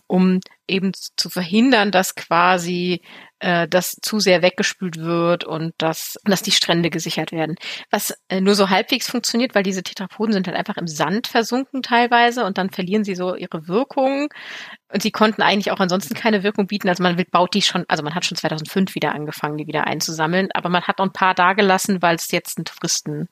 um 0.06 0.40
eben 0.66 0.92
zu 1.16 1.30
verhindern, 1.30 1.90
dass 1.90 2.14
quasi 2.14 3.00
äh, 3.38 3.66
das 3.66 3.96
zu 4.02 4.20
sehr 4.20 4.42
weggespült 4.42 4.98
wird 4.98 5.44
und 5.44 5.72
dass, 5.78 6.18
dass 6.24 6.42
die 6.42 6.52
Strände 6.52 6.90
gesichert 6.90 7.32
werden. 7.32 7.56
Was 7.90 8.14
äh, 8.28 8.42
nur 8.42 8.54
so 8.54 8.68
halbwegs 8.68 9.08
funktioniert, 9.10 9.54
weil 9.54 9.62
diese 9.62 9.82
Tetrapoden 9.82 10.34
sind 10.34 10.46
halt 10.46 10.56
einfach 10.56 10.76
im 10.76 10.86
Sand 10.86 11.26
versunken 11.26 11.82
teilweise 11.82 12.44
und 12.44 12.58
dann 12.58 12.68
verlieren 12.68 13.04
sie 13.04 13.14
so 13.14 13.34
ihre 13.34 13.66
Wirkung. 13.68 14.28
Und 14.92 15.02
sie 15.02 15.10
konnten 15.10 15.40
eigentlich 15.42 15.70
auch 15.70 15.80
ansonsten 15.80 16.14
keine 16.14 16.42
Wirkung 16.42 16.66
bieten. 16.66 16.88
Also 16.88 17.02
man 17.02 17.16
baut 17.30 17.54
die 17.54 17.62
schon, 17.62 17.84
also 17.88 18.02
man 18.02 18.14
hat 18.14 18.24
schon 18.26 18.36
2005 18.36 18.94
wieder 18.94 19.14
angefangen, 19.14 19.56
die 19.56 19.66
wieder 19.66 19.86
einzusammeln, 19.86 20.48
aber 20.52 20.68
man 20.68 20.82
hat 20.82 20.98
noch 20.98 21.06
ein 21.06 21.12
paar 21.12 21.34
da 21.34 21.54
gelassen, 21.54 22.02
weil 22.02 22.16
es 22.16 22.30
jetzt 22.30 22.58
ein 22.58 22.64
Touristen 22.64 23.28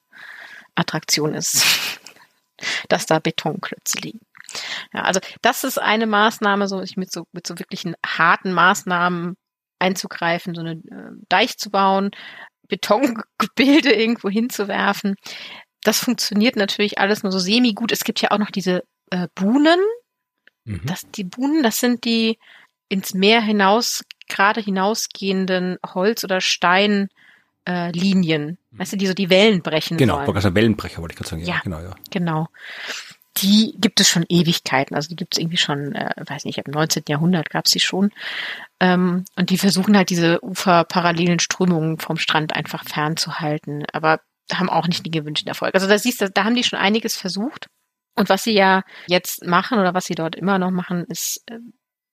Attraktion 0.76 1.34
ist, 1.34 2.00
dass 2.88 3.06
da 3.06 3.18
Betonklötze 3.18 3.98
liegen. 3.98 4.20
Ja, 4.92 5.02
also 5.02 5.20
das 5.42 5.64
ist 5.64 5.78
eine 5.78 6.06
Maßnahme, 6.06 6.68
so 6.68 6.82
mit 6.96 7.12
so 7.12 7.26
mit 7.32 7.46
so 7.46 7.58
wirklichen 7.58 7.96
harten 8.04 8.52
Maßnahmen 8.52 9.36
einzugreifen, 9.78 10.54
so 10.54 10.60
einen 10.60 10.88
äh, 10.88 11.24
Deich 11.28 11.58
zu 11.58 11.70
bauen, 11.70 12.10
Betongebilde 12.68 13.92
irgendwo 13.94 14.28
hinzuwerfen. 14.28 15.16
Das 15.82 16.00
funktioniert 16.00 16.56
natürlich 16.56 16.98
alles 16.98 17.22
nur 17.22 17.32
so 17.32 17.38
semi 17.38 17.72
gut. 17.72 17.92
Es 17.92 18.04
gibt 18.04 18.20
ja 18.20 18.30
auch 18.30 18.38
noch 18.38 18.50
diese 18.50 18.84
äh, 19.10 19.28
Buhnen. 19.34 19.80
Mhm. 20.64 20.82
Das, 20.84 21.08
die 21.10 21.24
Buhnen, 21.24 21.62
das 21.62 21.78
sind 21.78 22.04
die 22.04 22.38
ins 22.88 23.14
Meer 23.14 23.40
hinaus, 23.40 24.04
gerade 24.28 24.60
hinausgehenden 24.60 25.78
Holz- 25.84 26.24
oder 26.24 26.40
Stein 26.40 27.08
äh, 27.66 27.90
Linien, 27.90 28.58
weißt 28.72 28.92
du, 28.92 28.96
die 28.96 29.06
so 29.06 29.14
die 29.14 29.30
Wellen 29.30 29.62
brechen 29.62 29.96
genau, 29.96 30.24
sollen. 30.24 30.34
Genau, 30.34 30.54
Wellenbrecher 30.54 31.00
wollte 31.02 31.12
ich 31.12 31.18
gerade 31.18 31.30
sagen. 31.30 31.42
Ja, 31.42 31.56
ja, 31.56 31.60
genau, 31.62 31.80
ja. 31.80 31.94
Genau. 32.10 32.48
Die 33.38 33.74
gibt 33.78 34.00
es 34.00 34.08
schon 34.08 34.24
Ewigkeiten, 34.28 34.96
also 34.96 35.08
die 35.08 35.16
gibt 35.16 35.34
es 35.34 35.40
irgendwie 35.40 35.58
schon, 35.58 35.94
äh, 35.94 36.14
weiß 36.16 36.46
nicht, 36.46 36.58
im 36.58 36.72
19. 36.72 37.04
Jahrhundert 37.08 37.50
gab 37.50 37.66
es 37.66 37.72
die 37.72 37.80
schon. 37.80 38.10
Ähm, 38.80 39.24
und 39.36 39.50
die 39.50 39.58
versuchen 39.58 39.96
halt 39.96 40.08
diese 40.08 40.42
uferparallelen 40.42 41.38
Strömungen 41.38 41.98
vom 41.98 42.16
Strand 42.16 42.54
einfach 42.54 42.84
fernzuhalten, 42.84 43.84
aber 43.92 44.20
haben 44.52 44.70
auch 44.70 44.86
nicht 44.86 45.04
den 45.04 45.12
gewünschten 45.12 45.48
Erfolg. 45.48 45.74
Also 45.74 45.88
da 45.88 45.98
siehst 45.98 46.20
du, 46.20 46.30
da 46.30 46.44
haben 46.44 46.54
die 46.54 46.64
schon 46.64 46.78
einiges 46.78 47.16
versucht. 47.16 47.66
Und 48.14 48.30
was 48.30 48.44
sie 48.44 48.52
ja 48.52 48.82
jetzt 49.06 49.44
machen 49.44 49.78
oder 49.78 49.92
was 49.92 50.06
sie 50.06 50.14
dort 50.14 50.36
immer 50.36 50.58
noch 50.58 50.70
machen, 50.70 51.04
ist 51.08 51.42
äh, 51.46 51.58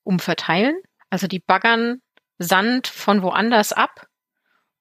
umverteilen. 0.03 0.75
Also 1.09 1.27
die 1.27 1.39
baggern 1.39 1.99
Sand 2.39 2.87
von 2.87 3.21
woanders 3.21 3.71
ab 3.71 4.07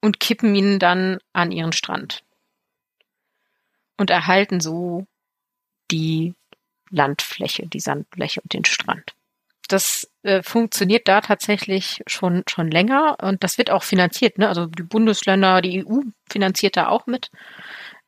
und 0.03 0.21
kippen 0.21 0.55
ihn 0.55 0.79
dann 0.79 1.19
an 1.33 1.53
ihren 1.53 1.73
Strand 1.73 2.23
und 3.97 4.11
erhalten 4.11 4.61
so 4.61 5.07
die 5.91 6.35
Landfläche, 6.91 7.67
die 7.67 7.81
Sandfläche 7.81 8.41
und 8.43 8.53
den 8.53 8.65
Strand. 8.65 9.15
Das 9.69 10.11
äh, 10.23 10.43
funktioniert 10.43 11.09
da 11.09 11.23
tatsächlich 11.23 12.03
schon 12.07 12.43
schon 12.47 12.71
länger 12.71 13.17
und 13.23 13.43
das 13.43 13.57
wird 13.57 13.71
auch 13.71 13.85
finanziert. 13.85 14.37
Ne? 14.37 14.49
Also 14.49 14.67
die 14.67 14.83
Bundesländer, 14.83 15.63
die 15.63 15.87
EU 15.87 16.01
finanziert 16.29 16.77
da 16.77 16.89
auch 16.89 17.07
mit. 17.07 17.31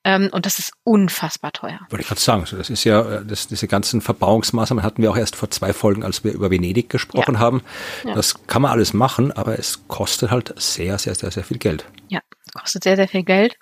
Ähm, 0.05 0.29
und 0.33 0.45
das 0.45 0.59
ist 0.59 0.73
unfassbar 0.85 1.53
teuer. 1.53 1.81
Wollte 1.89 2.03
ich 2.03 2.09
gerade 2.09 2.21
sagen, 2.21 2.43
also 2.43 2.57
das 2.57 2.69
ist 2.69 2.85
ja, 2.85 3.01
äh, 3.01 3.25
das, 3.25 3.49
diese 3.49 3.67
ganzen 3.67 4.03
Verbauungsmaßnahmen 4.03 4.85
hatten 4.85 5.03
wir 5.03 5.11
auch 5.11 5.17
erst 5.17 5.35
vor 5.35 5.51
zwei 5.51 5.73
Folgen, 5.73 6.05
als 6.05 6.25
wir 6.25 6.33
über 6.33 6.51
Venedig 6.51 6.91
gesprochen 6.91 7.35
ja. 7.35 7.41
haben. 7.41 7.63
Ja. 8.05 8.15
Das 8.15 8.47
kann 8.47 8.63
man 8.63 8.71
alles 8.71 8.93
machen, 8.93 9.33
aber 9.33 9.59
es 9.59 9.89
kostet 9.89 10.31
halt 10.31 10.55
sehr, 10.61 10.99
sehr, 10.99 11.15
sehr, 11.15 11.31
sehr 11.31 11.45
viel 11.45 11.59
Geld. 11.59 11.87
Ja, 12.09 12.21
kostet 12.53 12.85
sehr, 12.85 12.97
sehr 12.97 13.09
viel 13.09 13.25
Geld 13.25 13.57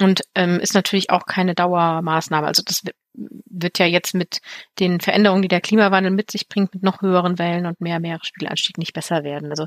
und 0.00 0.22
ähm, 0.34 0.60
ist 0.60 0.74
natürlich 0.74 1.10
auch 1.10 1.26
keine 1.26 1.54
Dauermaßnahme. 1.54 2.46
Also 2.46 2.62
das 2.64 2.82
wird 3.14 3.78
ja 3.78 3.86
jetzt 3.86 4.14
mit 4.14 4.40
den 4.78 5.00
Veränderungen, 5.00 5.42
die 5.42 5.48
der 5.48 5.60
Klimawandel 5.60 6.12
mit 6.12 6.30
sich 6.30 6.48
bringt, 6.48 6.74
mit 6.74 6.82
noch 6.82 7.00
höheren 7.00 7.38
Wellen 7.38 7.66
und 7.66 7.80
mehr 7.80 8.00
Meeresspiegelanstieg 8.00 8.76
nicht 8.76 8.92
besser 8.92 9.24
werden. 9.24 9.50
Also 9.50 9.66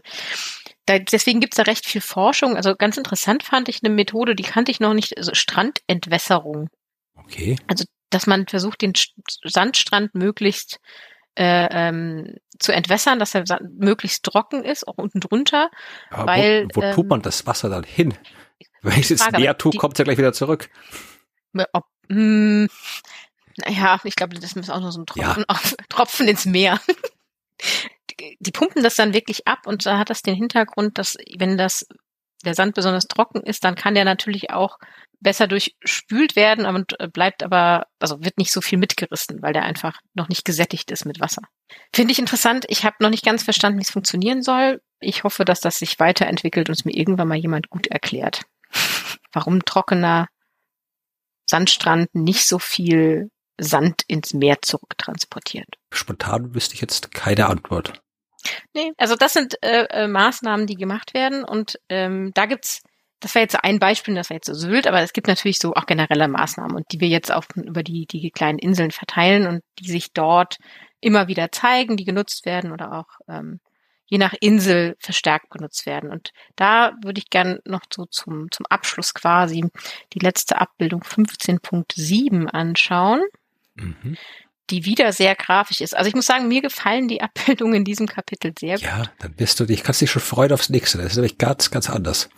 da, 0.90 0.98
deswegen 0.98 1.40
gibt's 1.40 1.58
da 1.58 1.64
recht 1.64 1.86
viel 1.86 2.02
Forschung. 2.02 2.56
Also 2.56 2.76
ganz 2.76 2.98
interessant 2.98 3.44
fand 3.44 3.70
ich 3.70 3.84
eine 3.84 3.94
Methode, 3.94 4.36
die 4.36 4.44
kannte 4.44 4.72
ich 4.72 4.80
noch 4.80 4.94
nicht, 4.94 5.18
also 5.18 5.34
Strandentwässerung. 5.34 6.70
Okay. 7.16 7.58
Also 7.68 7.86
dass 8.10 8.26
man 8.26 8.48
versucht, 8.48 8.82
den 8.82 8.94
Sandstrand 9.44 10.16
möglichst 10.16 10.80
äh, 11.36 11.68
ähm, 11.70 12.38
zu 12.58 12.72
entwässern, 12.72 13.20
dass 13.20 13.36
er 13.36 13.44
möglichst 13.78 14.24
trocken 14.24 14.64
ist, 14.64 14.88
auch 14.88 14.98
unten 14.98 15.20
drunter. 15.20 15.70
Aber 16.10 16.26
weil, 16.26 16.68
wo, 16.74 16.82
wo 16.82 16.86
ähm, 16.86 16.96
tut 16.96 17.08
man 17.08 17.22
das 17.22 17.46
Wasser 17.46 17.70
dann 17.70 17.84
hin? 17.84 18.16
Wenn 18.82 19.00
ich 19.00 19.12
es 19.12 19.30
Meer 19.32 19.58
tue, 19.58 19.74
kommt 19.74 19.94
es 19.94 20.00
ja 20.00 20.06
gleich 20.06 20.18
wieder 20.18 20.34
zurück. 20.34 20.70
Ob, 21.72 21.86
mh, 22.08 22.16
hm, 22.16 22.70
naja, 23.58 24.00
ich 24.04 24.16
glaube, 24.16 24.40
das 24.40 24.54
ist 24.54 24.70
auch 24.72 24.80
nur 24.80 24.92
so 24.92 25.02
ein 25.02 25.06
Tropfen, 25.06 25.42
ja. 25.42 25.46
auf, 25.48 25.76
Tropfen 25.90 26.28
ins 26.28 26.46
Meer. 26.46 26.80
Die, 28.40 28.52
pumpen 28.52 28.84
das 28.84 28.96
dann 28.96 29.14
wirklich 29.14 29.48
ab 29.48 29.66
und 29.66 29.86
da 29.86 29.98
hat 29.98 30.10
das 30.10 30.22
den 30.22 30.36
Hintergrund, 30.36 30.98
dass 30.98 31.18
wenn 31.38 31.58
das 31.58 31.86
der 32.46 32.56
Sand 32.56 32.76
besonders 32.76 33.08
trocken 33.08 33.42
ist, 33.42 33.66
dann 33.66 33.76
kann 33.76 33.96
der 33.96 34.06
natürlich 34.06 34.52
auch 34.52 34.78
besser 35.20 35.48
durchspült 35.48 36.38
werden 36.38 36.66
und 36.66 36.96
bleibt 37.12 37.44
aber, 37.44 37.88
also 38.00 38.24
wird 38.24 38.38
nicht 38.38 38.54
so 38.54 38.62
viel 38.62 38.78
mitgerissen, 38.78 39.42
weil 39.42 39.52
der 39.52 39.64
einfach 39.64 40.00
noch 40.14 40.30
nicht 40.30 40.46
gesättigt 40.46 40.90
ist 40.92 41.04
mit 41.04 41.20
Wasser. 41.20 41.42
Finde 41.94 42.14
ich 42.14 42.20
interessant. 42.20 42.66
Ich 42.70 42.86
habe 42.86 42.96
noch 43.02 43.10
nicht 43.10 43.26
ganz 43.26 43.44
verstanden, 43.44 43.80
wie 43.80 43.84
es 43.84 43.92
funktionieren 43.92 44.42
soll. 44.42 44.82
Ich 45.02 45.26
hoffe, 45.26 45.44
dass 45.44 45.60
das 45.60 45.80
sich 45.80 46.00
weiterentwickelt 46.00 46.70
und 46.70 46.76
es 46.76 46.86
mir 46.86 46.96
irgendwann 46.96 47.28
mal 47.28 47.38
jemand 47.38 47.70
gut 47.70 47.88
erklärt. 47.88 48.44
Warum 49.34 49.66
trockener 49.66 50.30
Sandstrand 51.50 52.14
nicht 52.16 52.48
so 52.48 52.58
viel 52.58 53.30
Sand 53.60 54.04
ins 54.08 54.34
Meer 54.34 54.62
zurücktransportiert. 54.62 55.68
Spontan 55.92 56.54
wüsste 56.56 56.76
ich 56.76 56.82
jetzt 56.82 57.14
keine 57.14 57.48
Antwort. 57.48 58.02
Nee, 58.74 58.92
also 58.98 59.16
das 59.16 59.34
sind 59.34 59.62
äh, 59.64 59.86
äh, 59.90 60.08
Maßnahmen, 60.08 60.68
die 60.68 60.76
gemacht 60.76 61.14
werden 61.14 61.44
und 61.44 61.80
ähm, 61.90 62.32
da 62.34 62.46
gibt's, 62.46 62.84
das 63.20 63.36
war 63.36 63.42
jetzt 63.42 63.64
ein 63.64 63.80
Beispiel, 63.80 64.16
das 64.16 64.30
war 64.30 64.36
jetzt 64.36 64.48
so 64.48 64.54
Sylt, 64.54 64.88
aber 64.88 65.02
es 65.02 65.14
gibt 65.14 65.28
natürlich 65.28 65.60
so 65.60 65.74
auch 65.74 65.86
generelle 65.86 66.28
Maßnahmen 66.28 66.76
und 66.76 66.86
die 66.92 67.00
wir 67.00 67.10
jetzt 67.10 67.32
auch 67.32 67.46
über 67.56 67.84
die, 67.84 68.06
die 68.06 68.32
kleinen 68.32 68.60
Inseln 68.60 68.92
verteilen 68.92 69.48
und 69.48 69.64
die 69.80 69.90
sich 69.90 70.14
dort 70.14 70.58
immer 71.02 71.28
wieder 71.28 71.52
zeigen, 71.52 71.98
die 71.98 72.06
genutzt 72.06 72.46
werden 72.46 72.72
oder 72.72 72.94
auch 72.94 73.20
ähm, 73.28 73.60
je 74.06 74.18
nach 74.18 74.34
Insel 74.40 74.96
verstärkt 75.00 75.52
genutzt 75.52 75.86
werden. 75.86 76.10
Und 76.10 76.32
da 76.56 76.94
würde 77.04 77.20
ich 77.20 77.30
gern 77.30 77.60
noch 77.64 77.84
so 77.94 78.06
zum, 78.06 78.52
zum 78.52 78.66
Abschluss 78.66 79.14
quasi 79.14 79.66
die 80.14 80.20
letzte 80.20 80.60
Abbildung 80.60 81.04
15.7 81.04 82.48
anschauen. 82.48 83.22
Mhm 83.76 84.18
die 84.70 84.86
wieder 84.86 85.12
sehr 85.14 85.36
grafisch 85.36 85.82
ist. 85.82 85.96
Also 85.96 86.08
ich 86.08 86.16
muss 86.16 86.26
sagen, 86.26 86.48
mir 86.48 86.62
gefallen 86.62 87.08
die 87.08 87.22
Abbildungen 87.22 87.76
in 87.76 87.86
diesem 87.86 88.08
Kapitel 88.08 88.54
sehr 88.58 88.76
gut. 88.76 88.84
Ja, 88.84 89.04
dann 89.20 89.34
bist 89.34 89.60
du 89.60 89.66
dich, 89.66 89.84
kannst 89.84 90.02
dich 90.02 90.12
schon 90.12 90.22
freuen 90.22 90.52
aufs 90.52 90.70
nächste. 90.70 90.98
Das 90.98 91.08
ist 91.08 91.16
nämlich 91.16 91.38
ganz, 91.38 91.72
ganz 91.72 91.90
anders. 91.90 92.30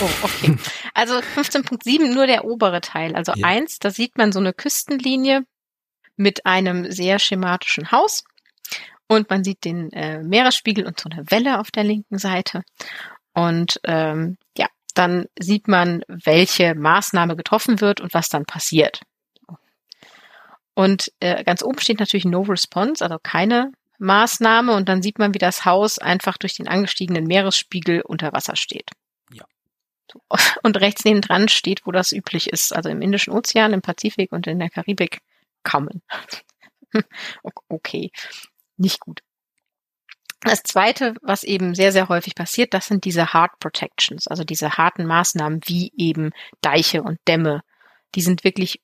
Oh, 0.00 0.08
okay. 0.22 0.56
Also 0.94 1.14
15.7 1.14 2.12
nur 2.12 2.26
der 2.26 2.44
obere 2.44 2.80
Teil. 2.80 3.14
Also 3.14 3.32
ja. 3.34 3.46
eins, 3.46 3.78
da 3.78 3.90
sieht 3.90 4.16
man 4.16 4.32
so 4.32 4.38
eine 4.38 4.52
Küstenlinie 4.52 5.44
mit 6.16 6.46
einem 6.46 6.90
sehr 6.90 7.18
schematischen 7.18 7.90
Haus 7.90 8.24
und 9.08 9.30
man 9.30 9.44
sieht 9.44 9.64
den 9.64 9.92
äh, 9.92 10.22
Meeresspiegel 10.22 10.86
und 10.86 11.00
so 11.00 11.08
eine 11.10 11.30
Welle 11.30 11.58
auf 11.60 11.70
der 11.70 11.84
linken 11.84 12.18
Seite. 12.18 12.62
Und 13.34 13.80
ähm, 13.84 14.36
ja, 14.56 14.66
dann 14.94 15.26
sieht 15.38 15.68
man, 15.68 16.02
welche 16.08 16.74
Maßnahme 16.74 17.36
getroffen 17.36 17.80
wird 17.80 18.00
und 18.00 18.14
was 18.14 18.28
dann 18.28 18.44
passiert. 18.44 19.00
Und 20.74 21.12
äh, 21.20 21.44
ganz 21.44 21.62
oben 21.62 21.78
steht 21.80 22.00
natürlich 22.00 22.24
No 22.24 22.42
Response, 22.42 23.04
also 23.04 23.18
keine 23.22 23.72
Maßnahme. 23.98 24.74
Und 24.74 24.88
dann 24.88 25.02
sieht 25.02 25.18
man, 25.18 25.34
wie 25.34 25.38
das 25.38 25.64
Haus 25.64 25.98
einfach 25.98 26.38
durch 26.38 26.54
den 26.54 26.68
angestiegenen 26.68 27.26
Meeresspiegel 27.26 28.02
unter 28.02 28.32
Wasser 28.32 28.56
steht. 28.56 28.90
Ja. 29.32 29.44
Und 30.62 30.80
rechts 30.80 31.04
neben 31.04 31.20
dran 31.20 31.48
steht, 31.48 31.86
wo 31.86 31.92
das 31.92 32.12
üblich 32.12 32.48
ist. 32.48 32.74
Also 32.74 32.88
im 32.88 33.02
Indischen 33.02 33.32
Ozean, 33.32 33.72
im 33.72 33.82
Pazifik 33.82 34.32
und 34.32 34.46
in 34.46 34.58
der 34.58 34.70
Karibik 34.70 35.20
kaum. 35.62 35.88
okay 37.68 38.10
nicht 38.82 39.00
gut. 39.00 39.22
Das 40.40 40.62
zweite, 40.64 41.14
was 41.22 41.44
eben 41.44 41.74
sehr, 41.74 41.92
sehr 41.92 42.08
häufig 42.08 42.34
passiert, 42.34 42.74
das 42.74 42.86
sind 42.86 43.04
diese 43.04 43.32
Hard 43.32 43.60
Protections, 43.60 44.26
also 44.26 44.42
diese 44.42 44.76
harten 44.76 45.06
Maßnahmen 45.06 45.60
wie 45.66 45.92
eben 45.96 46.32
Deiche 46.60 47.02
und 47.02 47.20
Dämme. 47.28 47.62
Die 48.16 48.22
sind 48.22 48.42
wirklich 48.42 48.80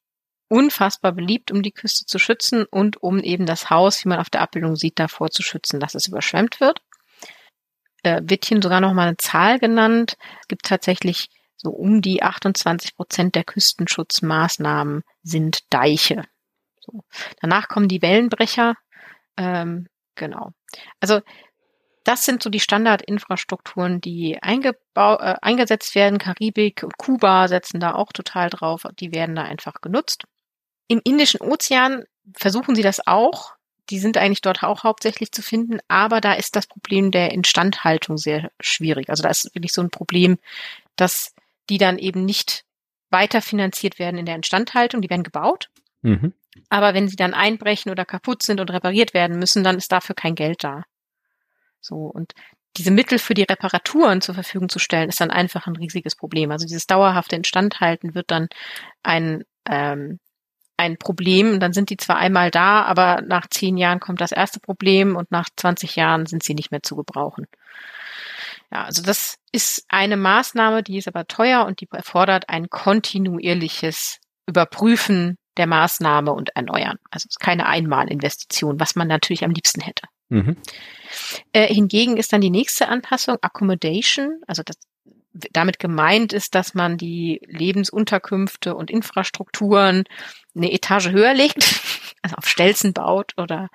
unfassbar 0.49 1.12
beliebt, 1.12 1.51
um 1.51 1.62
die 1.62 1.72
Küste 1.72 2.07
zu 2.07 2.18
schützen 2.18 2.64
und 2.64 3.03
um 3.03 3.20
eben 3.20 3.46
das 3.46 3.70
Haus, 3.70 4.05
wie 4.05 4.09
man 4.09 4.18
auf 4.18 4.30
der 4.30 4.40
Abbildung 4.40 4.76
sieht, 4.76 4.99
davor 4.99 5.30
zu 5.30 5.42
schützen, 5.42 5.80
dass 5.80 5.94
es 5.94 6.09
überschwemmt 6.09 6.61
wird. 6.61 6.80
Äh, 8.03 8.22
wird 8.24 8.44
hier 8.44 8.61
sogar 8.62 8.80
noch 8.80 8.94
mal 8.94 9.09
eine 9.09 9.16
Zahl 9.16 9.59
genannt. 9.59 10.16
Es 10.40 10.49
gibt 10.49 10.66
tatsächlich 10.66 11.28
so 11.57 11.70
um 11.70 12.01
die 12.01 12.22
28 12.22 12.96
Prozent 12.96 13.34
der 13.34 13.44
Küstenschutzmaßnahmen 13.44 15.03
sind 15.22 15.61
Deiche. 15.70 16.24
So. 16.80 17.05
Danach 17.40 17.68
kommen 17.68 17.88
die 17.88 18.01
Wellenbrecher, 18.01 18.74
ähm, 19.36 19.88
genau. 20.14 20.53
Also 21.01 21.20
das 22.05 22.24
sind 22.24 22.42
so 22.42 22.49
die 22.49 22.61
Standardinfrastrukturen, 22.61 24.01
die 24.01 24.38
äh, 24.40 24.72
eingesetzt 24.94 25.94
werden. 25.94 26.18
Karibik 26.18 26.82
und 26.82 26.96
Kuba 26.96 27.49
setzen 27.49 27.80
da 27.80 27.94
auch 27.94 28.12
total 28.12 28.49
drauf. 28.49 28.84
Die 28.99 29.12
werden 29.12 29.34
da 29.34 29.42
einfach 29.42 29.82
genutzt. 29.82 30.24
Im 30.89 31.01
Indischen 31.05 31.41
Ozean 31.41 32.05
versuchen 32.36 32.74
sie 32.74 32.82
das 32.82 33.07
auch. 33.07 33.53
Die 33.91 33.99
sind 33.99 34.18
eigentlich 34.18 34.43
dort 34.43 34.62
auch 34.62 34.84
hauptsächlich 34.84 35.32
zu 35.32 35.41
finden, 35.41 35.78
aber 35.89 36.20
da 36.20 36.34
ist 36.34 36.57
das 36.57 36.66
Problem 36.66 37.11
der 37.11 37.32
Instandhaltung 37.32 38.18
sehr 38.18 38.51
schwierig. 38.61 39.09
Also 39.09 39.22
da 39.22 39.30
ist 39.30 39.55
wirklich 39.55 39.72
so 39.72 39.80
ein 39.80 39.91
Problem, 39.91 40.39
dass 40.97 41.34
die 41.70 41.78
dann 41.78 41.99
eben 41.99 42.24
nicht 42.24 42.64
weiter 43.11 43.41
finanziert 43.41 43.99
werden 43.99 44.18
in 44.18 44.26
der 44.26 44.36
Instandhaltung. 44.36 45.01
Die 45.01 45.09
werden 45.09 45.22
gebaut, 45.22 45.70
mhm. 46.03 46.34
Aber 46.68 46.95
wenn 46.95 47.09
sie 47.09 47.16
dann 47.16 47.34
einbrechen 47.34 47.91
oder 47.91 48.05
kaputt 48.05 48.43
sind 48.43 48.61
und 48.61 48.70
repariert 48.70 49.14
werden 49.14 49.39
müssen, 49.39 49.64
dann 49.64 49.76
ist 49.76 49.93
dafür 49.93 50.14
kein 50.14 50.34
Geld 50.34 50.64
da. 50.64 50.84
So, 51.80 51.97
und 51.97 52.34
diese 52.76 52.91
Mittel 52.91 53.18
für 53.18 53.34
die 53.34 53.45
Reparaturen 53.45 54.20
zur 54.20 54.34
Verfügung 54.34 54.68
zu 54.68 54.78
stellen, 54.78 55.09
ist 55.09 55.20
dann 55.20 55.30
einfach 55.30 55.66
ein 55.66 55.76
riesiges 55.76 56.14
Problem. 56.14 56.51
Also 56.51 56.66
dieses 56.66 56.86
dauerhafte 56.86 57.36
Instandhalten 57.36 58.14
wird 58.14 58.30
dann 58.30 58.49
ein, 59.03 59.45
ähm, 59.68 60.20
ein 60.79 60.97
Problem. 60.97 61.53
Und 61.53 61.61
dann 61.61 61.72
sind 61.72 61.91
die 61.91 61.97
zwar 61.99 62.16
einmal 62.16 62.51
da, 62.51 62.83
aber 62.85 63.20
nach 63.20 63.47
zehn 63.49 63.76
Jahren 63.76 64.01
kommt 64.01 64.20
das 64.20 64.33
erste 64.33 64.61
Problem 64.61 65.16
und 65.16 65.31
nach 65.31 65.49
20 65.55 65.97
Jahren 65.97 66.26
sind 66.26 66.43
sie 66.43 66.55
nicht 66.55 66.70
mehr 66.70 66.83
zu 66.83 66.97
gebrauchen. 66.97 67.47
Ja, 68.72 68.85
also 68.85 69.03
das 69.03 69.37
ist 69.53 69.85
eine 69.89 70.16
Maßnahme, 70.16 70.83
die 70.83 70.99
ist 70.99 71.09
aber 71.09 71.26
teuer 71.26 71.64
und 71.66 71.81
die 71.81 71.89
erfordert 71.91 72.49
ein 72.49 72.68
kontinuierliches 72.68 74.18
Überprüfen 74.47 75.37
der 75.57 75.66
Maßnahme 75.66 76.33
und 76.33 76.51
erneuern. 76.55 76.99
Also 77.11 77.26
es 77.29 77.37
ist 77.37 77.41
keine 77.41 77.66
Einmalinvestition, 77.66 78.79
was 78.79 78.95
man 78.95 79.09
natürlich 79.09 79.45
am 79.45 79.51
liebsten 79.51 79.81
hätte. 79.81 80.07
Mhm. 80.29 80.57
Äh, 81.53 81.72
hingegen 81.72 82.16
ist 82.16 82.33
dann 82.33 82.41
die 82.41 82.51
nächste 82.51 82.89
Anpassung 82.89 83.39
Accommodation, 83.41 84.41
also 84.47 84.62
das, 84.62 84.76
damit 85.53 85.78
gemeint 85.78 86.32
ist, 86.32 86.55
dass 86.55 86.74
man 86.74 86.97
die 86.97 87.41
Lebensunterkünfte 87.47 88.74
und 88.74 88.91
Infrastrukturen 88.91 90.05
eine 90.55 90.72
Etage 90.72 91.11
höher 91.11 91.34
legt, 91.34 91.59
also 92.22 92.36
auf 92.36 92.49
Stelzen 92.49 92.93
baut 92.93 93.32
oder 93.36 93.68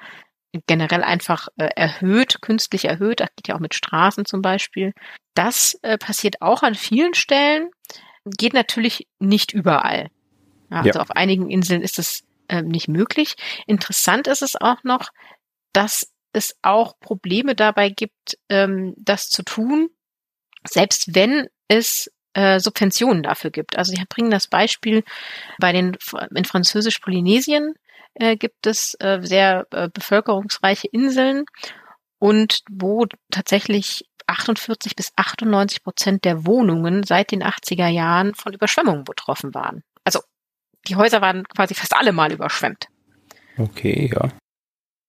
generell 0.68 1.04
einfach 1.04 1.48
äh, 1.58 1.70
erhöht, 1.76 2.42
künstlich 2.42 2.86
erhöht, 2.86 3.20
das 3.20 3.30
geht 3.36 3.48
ja 3.48 3.56
auch 3.56 3.60
mit 3.60 3.74
Straßen 3.74 4.26
zum 4.26 4.42
Beispiel. 4.42 4.94
Das 5.34 5.80
äh, 5.82 5.98
passiert 5.98 6.42
auch 6.42 6.62
an 6.62 6.76
vielen 6.76 7.16
Stellen, 7.16 7.70
geht 8.26 8.54
natürlich 8.54 9.08
nicht 9.20 9.52
überall. 9.52 10.10
Ja, 10.70 10.78
also 10.78 10.90
ja. 10.90 11.02
auf 11.02 11.12
einigen 11.12 11.50
Inseln 11.50 11.82
ist 11.82 12.00
es 12.00 12.24
äh, 12.48 12.62
nicht 12.62 12.88
möglich. 12.88 13.36
Interessant 13.66 14.28
ist 14.28 14.42
es 14.42 14.56
auch 14.56 14.84
noch, 14.84 15.10
dass 15.74 16.12
es 16.34 16.56
auch 16.62 17.00
Probleme 17.00 17.56
dabei 17.56 17.90
gibt, 17.90 18.38
ähm, 18.50 18.94
das 18.98 19.30
zu 19.30 19.44
tun, 19.44 19.90
selbst 20.66 21.16
wenn 21.16 21.48
es 21.68 22.12
äh, 22.34 22.60
Subventionen 22.60 23.24
dafür 23.24 23.52
gibt. 23.52 23.78
Also 23.78 23.94
sie 23.94 24.04
bringen 24.10 24.32
das 24.32 24.48
Beispiel 24.48 25.04
bei 25.60 25.72
den 25.72 25.98
in 26.36 26.46
Französisch-Polynesien 26.46 27.74
äh, 28.16 28.36
gibt 28.36 28.68
es 28.68 28.96
äh, 29.00 29.20
sehr 29.22 29.68
äh, 29.72 29.90
bevölkerungsreiche 29.90 30.88
Inseln 30.88 31.46
und 32.20 32.62
wo 32.70 33.06
tatsächlich 33.32 34.06
48 34.28 34.96
bis 34.96 35.12
98 35.16 35.84
Prozent 35.84 36.26
der 36.26 36.46
Wohnungen 36.46 37.04
seit 37.04 37.32
den 37.32 37.44
80er 37.44 37.88
Jahren 37.88 38.36
von 38.36 38.54
Überschwemmungen 38.54 39.04
betroffen 39.04 39.54
waren. 39.54 39.84
Also 40.04 40.22
die 40.88 40.96
Häuser 40.96 41.22
waren 41.22 41.44
quasi 41.48 41.74
fast 41.74 41.96
alle 41.96 42.14
mal 42.14 42.32
überschwemmt. 42.32 42.88
Okay, 43.58 44.10
ja. 44.14 44.30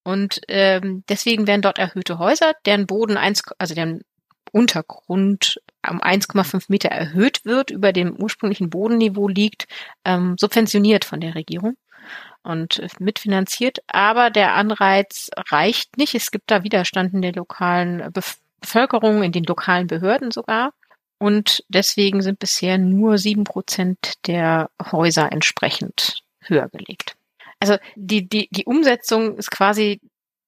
Und 0.03 0.41
ähm, 0.47 1.03
deswegen 1.09 1.47
werden 1.47 1.63
dort 1.63 1.79
erhöhte 1.79 2.19
Häuser, 2.19 2.53
deren 2.65 2.85
Boden 2.85 3.17
eins, 3.17 3.41
also 3.57 3.73
deren 3.73 4.01
Untergrund 4.51 5.61
um 5.87 6.01
1,5 6.01 6.65
Meter 6.69 6.89
erhöht 6.89 7.45
wird, 7.45 7.71
über 7.71 7.93
dem 7.93 8.15
ursprünglichen 8.15 8.69
Bodenniveau 8.69 9.27
liegt, 9.27 9.67
ähm, 10.03 10.35
subventioniert 10.39 11.05
von 11.05 11.19
der 11.19 11.35
Regierung 11.35 11.77
und 12.43 12.81
mitfinanziert. 12.99 13.79
Aber 13.87 14.29
der 14.29 14.53
Anreiz 14.53 15.29
reicht 15.49 15.97
nicht. 15.97 16.15
Es 16.15 16.31
gibt 16.31 16.49
da 16.51 16.63
Widerstand 16.63 17.13
in 17.13 17.21
der 17.21 17.33
lokalen 17.33 18.11
Bevölkerung, 18.61 19.23
in 19.23 19.31
den 19.31 19.43
lokalen 19.43 19.87
Behörden 19.87 20.31
sogar. 20.31 20.73
Und 21.17 21.63
deswegen 21.69 22.21
sind 22.21 22.39
bisher 22.39 22.77
nur 22.77 23.17
sieben 23.17 23.45
Prozent 23.45 24.13
der 24.27 24.69
Häuser 24.91 25.31
entsprechend 25.31 26.19
höher 26.41 26.69
gelegt. 26.69 27.15
Also 27.59 27.77
die, 27.95 28.27
die, 28.27 28.47
die 28.51 28.65
Umsetzung 28.65 29.37
ist 29.37 29.49
quasi 29.49 30.01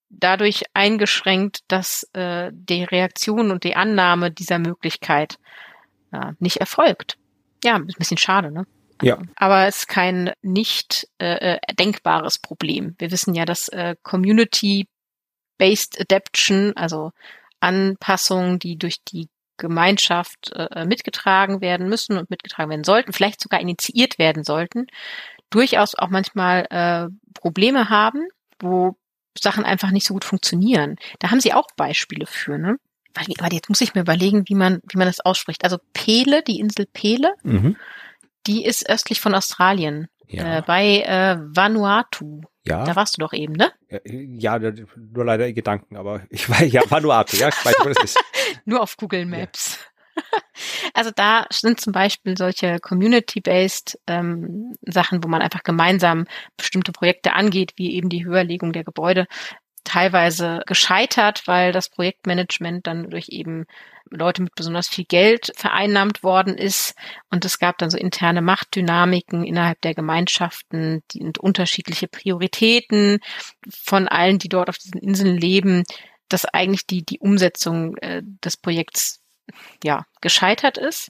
dadurch 0.10 0.64
eingeschränkt, 0.74 1.60
dass 1.68 2.04
äh, 2.14 2.52
die 2.54 2.84
Reaktion 2.84 3.52
und 3.52 3.64
die 3.64 3.76
Annahme 3.76 4.32
dieser 4.32 4.60
Möglichkeit 4.60 5.38
äh, 6.12 6.34
nicht 6.40 6.58
erfolgt. 6.58 7.18
Ja, 7.64 7.78
ist 7.78 7.82
ein 7.82 8.00
bisschen 8.00 8.18
schade, 8.18 8.52
ne? 8.52 8.66
Ja. 9.02 9.20
Aber 9.36 9.68
es 9.68 9.78
ist 9.78 9.88
kein 9.88 10.34
nicht 10.42 11.08
äh, 11.20 11.56
äh 11.56 11.60
denkbares 11.76 12.40
Problem. 12.40 12.96
Wir 12.98 13.12
wissen 13.12 13.36
ja, 13.36 13.46
dass 13.46 13.68
äh, 13.70 13.96
Community-Based 14.02 16.02
Adaption, 16.02 16.74
also 16.76 17.12
Anpassungen, 17.60 18.60
die 18.60 18.78
durch 18.78 19.04
die 19.04 19.30
Gemeinschaft 19.58 20.52
äh, 20.54 20.86
mitgetragen 20.86 21.62
werden 21.62 21.90
müssen 21.90 22.18
und 22.18 22.30
mitgetragen 22.30 22.70
werden 22.70 22.84
sollten, 22.84 23.14
vielleicht 23.14 23.42
sogar 23.42 23.60
initiiert 23.60 24.20
werden 24.20 24.44
sollten, 24.44 24.86
durchaus 25.50 25.96
auch 25.96 26.10
manchmal 26.10 26.68
äh, 26.70 27.08
Probleme 27.34 27.90
haben, 27.90 28.28
wo 28.60 28.96
Sachen 29.42 29.64
einfach 29.64 29.92
nicht 29.92 30.06
so 30.06 30.14
gut 30.14 30.26
funktionieren. 30.26 30.96
Da 31.20 31.32
haben 31.32 31.40
sie 31.40 31.54
auch 31.54 31.68
Beispiele 31.76 32.26
für, 32.26 32.58
ne? 32.58 32.78
Warte, 33.40 33.56
jetzt 33.56 33.70
muss 33.70 33.82
ich 33.82 33.96
mir 33.96 34.02
überlegen, 34.02 34.48
wie 34.48 34.56
man, 34.56 34.80
wie 34.88 34.98
man 34.98 35.08
das 35.08 35.20
ausspricht. 35.20 35.64
Also 35.64 35.78
Pele, 35.94 36.44
die 36.44 36.60
Insel 36.60 36.86
Pele, 36.86 37.34
mhm. 37.44 37.76
die 38.46 38.64
ist 38.64 38.88
östlich 38.90 39.20
von 39.22 39.34
Australien, 39.34 40.08
ja. 40.28 40.60
äh, 40.60 40.62
bei 40.62 41.02
äh, 41.02 41.38
Vanuatu. 41.40 42.42
Ja. 42.66 42.84
Da 42.84 42.96
warst 42.96 43.18
du 43.18 43.22
doch 43.22 43.34
eben, 43.34 43.54
ne? 43.54 43.72
Ja, 44.06 44.60
nur 44.60 45.26
leider 45.26 45.48
in 45.48 45.56
Gedanken, 45.56 45.96
aber 45.96 46.22
ich 46.30 46.50
war 46.50 46.64
ja 46.64 46.82
Vanuatu, 46.90 47.38
ja, 47.38 47.50
ich 47.50 47.66
weiß, 47.66 47.76
wo 47.80 47.90
das 47.90 48.04
ist. 48.04 48.20
nur 48.66 48.82
auf 48.82 48.98
Google 48.98 49.26
Maps. 49.26 49.80
Also 50.94 51.12
da 51.16 51.46
sind 51.52 51.80
zum 51.80 51.94
Beispiel 51.94 52.36
solche 52.36 52.80
Community-based 52.80 54.00
ähm, 54.08 54.74
Sachen, 54.82 55.24
wo 55.24 55.28
man 55.28 55.44
einfach 55.44 55.62
gemeinsam 55.62 56.26
bestimmte 56.58 56.92
Projekte 56.92 57.34
angeht, 57.34 57.74
wie 57.76 57.94
eben 57.94 58.10
die 58.10 58.26
Höherlegung 58.26 58.74
der 58.74 58.84
Gebäude. 58.84 59.28
teilweise 59.84 60.64
gescheitert, 60.66 61.48
weil 61.48 61.72
das 61.72 61.90
Projektmanagement 61.90 62.88
dann 62.88 63.10
durch 63.10 63.30
eben 63.30 63.66
Leute 64.10 64.42
mit 64.42 64.56
besonders 64.56 64.88
viel 64.88 65.06
Geld 65.06 65.52
vereinnahmt 65.56 66.24
worden 66.24 66.58
ist. 66.58 66.96
Und 67.30 67.46
es 67.46 67.60
gab 67.60 67.78
dann 67.78 67.90
so 67.90 67.98
interne 67.98 68.42
Machtdynamiken 68.42 69.44
innerhalb 69.44 69.82
der 69.82 69.94
Gemeinschaften 69.94 71.04
die, 71.12 71.22
und 71.22 71.38
unterschiedliche 71.38 72.08
Prioritäten 72.08 73.20
von 73.70 74.08
allen, 74.08 74.40
die 74.40 74.50
dort 74.50 74.70
auf 74.70 74.78
diesen 74.78 75.00
Inseln 75.00 75.38
leben, 75.38 75.84
dass 76.30 76.46
eigentlich 76.46 76.86
die, 76.86 77.04
die 77.04 77.20
Umsetzung 77.20 77.96
äh, 77.98 78.22
des 78.44 78.58
Projekts 78.58 79.22
ja 79.84 80.06
gescheitert 80.22 80.78
ist. 80.78 81.10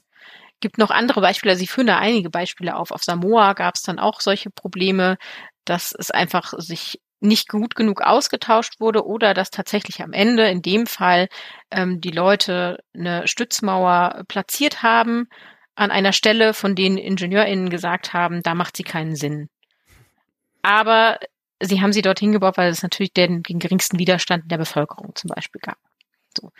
Gibt 0.60 0.78
noch 0.78 0.90
andere 0.90 1.20
Beispiele, 1.20 1.56
Sie 1.56 1.68
führen 1.68 1.86
da 1.86 1.98
einige 1.98 2.30
Beispiele 2.30 2.76
auf. 2.76 2.90
Auf 2.90 3.04
Samoa 3.04 3.52
gab 3.52 3.76
es 3.76 3.82
dann 3.82 3.98
auch 3.98 4.20
solche 4.20 4.50
Probleme, 4.50 5.16
dass 5.64 5.92
es 5.92 6.10
einfach 6.10 6.52
sich 6.58 7.00
nicht 7.20 7.48
gut 7.48 7.74
genug 7.74 8.00
ausgetauscht 8.00 8.80
wurde 8.80 9.04
oder 9.04 9.34
dass 9.34 9.50
tatsächlich 9.50 10.02
am 10.02 10.12
Ende 10.12 10.48
in 10.48 10.62
dem 10.62 10.86
Fall 10.86 11.28
ähm, 11.70 12.00
die 12.00 12.10
Leute 12.10 12.78
eine 12.94 13.26
Stützmauer 13.26 14.24
platziert 14.28 14.82
haben 14.82 15.28
an 15.74 15.90
einer 15.90 16.12
Stelle, 16.12 16.54
von 16.54 16.74
denen 16.74 16.98
IngenieurInnen 16.98 17.70
gesagt 17.70 18.12
haben, 18.12 18.42
da 18.42 18.54
macht 18.54 18.76
sie 18.76 18.82
keinen 18.82 19.16
Sinn. 19.16 19.48
Aber 20.62 21.18
sie 21.60 21.80
haben 21.80 21.92
sie 21.92 22.02
dorthin 22.02 22.32
gebaut, 22.32 22.56
weil 22.56 22.70
es 22.70 22.82
natürlich 22.82 23.12
den, 23.12 23.42
den 23.42 23.58
geringsten 23.58 23.98
Widerstand 23.98 24.44
in 24.44 24.48
der 24.48 24.58
Bevölkerung 24.58 25.14
zum 25.14 25.28
Beispiel 25.28 25.60
gab. 25.60 25.78
So. 26.36 26.50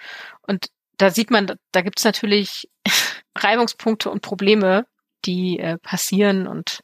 Und 0.43 0.69
da 0.99 1.11
sieht 1.11 1.31
man, 1.31 1.55
da 1.73 1.81
gibt 1.81 1.99
es 1.99 2.05
natürlich 2.05 2.69
Reibungspunkte 3.39 4.11
und 4.11 4.23
Probleme, 4.23 4.87
die 5.25 5.59
äh, 5.59 5.79
passieren 5.79 6.47
und 6.47 6.81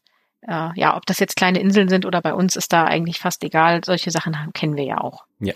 äh, 0.46 0.70
ja, 0.74 0.96
ob 0.96 1.06
das 1.06 1.18
jetzt 1.18 1.36
kleine 1.36 1.60
Inseln 1.60 1.88
sind 1.88 2.04
oder 2.04 2.20
bei 2.20 2.34
uns 2.34 2.56
ist 2.56 2.72
da 2.72 2.84
eigentlich 2.84 3.18
fast 3.18 3.42
egal. 3.44 3.82
Solche 3.84 4.10
Sachen 4.10 4.38
haben, 4.38 4.52
kennen 4.52 4.76
wir 4.76 4.84
ja 4.84 4.98
auch. 4.98 5.24
Ja. 5.40 5.54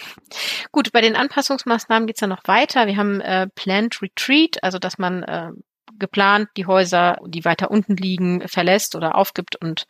Gut, 0.72 0.92
bei 0.92 1.00
den 1.00 1.16
Anpassungsmaßnahmen 1.16 2.06
geht's 2.06 2.20
dann 2.20 2.30
noch 2.30 2.46
weiter. 2.46 2.86
Wir 2.86 2.96
haben 2.96 3.20
äh, 3.20 3.48
Planned 3.54 4.00
Retreat, 4.00 4.62
also 4.62 4.78
dass 4.78 4.98
man 4.98 5.22
äh, 5.24 5.50
geplant 5.98 6.48
die 6.56 6.66
Häuser, 6.66 7.18
die 7.26 7.44
weiter 7.44 7.70
unten 7.70 7.96
liegen, 7.96 8.46
verlässt 8.48 8.94
oder 8.94 9.16
aufgibt 9.16 9.56
und 9.56 9.86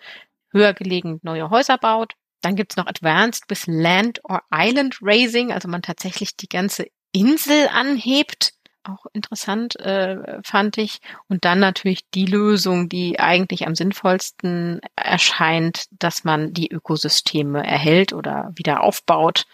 höher 0.51 0.73
gelegen 0.73 1.21
neue 1.23 1.51
Häuser 1.51 1.79
baut. 1.79 2.15
Dann 2.41 2.57
gibt's 2.57 2.77
noch 2.77 2.87
Advanced 2.87 3.45
with 3.49 3.67
Land 3.67 4.21
or 4.25 4.43
Island 4.53 4.99
Raising, 5.03 5.53
also 5.53 5.69
man 5.69 5.83
tatsächlich 5.83 6.37
die 6.37 6.49
ganze 6.49 6.87
Insel 7.13 7.69
anhebt 7.73 8.53
auch 8.85 9.07
interessant, 9.13 9.79
äh, 9.81 10.41
fand 10.45 10.79
ich. 10.79 11.01
Und 11.29 11.45
dann 11.45 11.59
natürlich 11.59 12.09
die 12.11 12.27
Lösung, 12.27 12.89
die 12.89 13.19
eigentlich 13.21 13.67
am 13.67 13.75
sinnvollsten 13.75 14.81
erscheint, 14.97 15.87
dass 15.91 16.25
man 16.25 16.53
die 16.53 16.71
Ökosysteme 16.71 17.65
erhält 17.67 18.13
oder 18.13 18.51
wieder 18.55 18.83
aufbaut, 18.83 19.45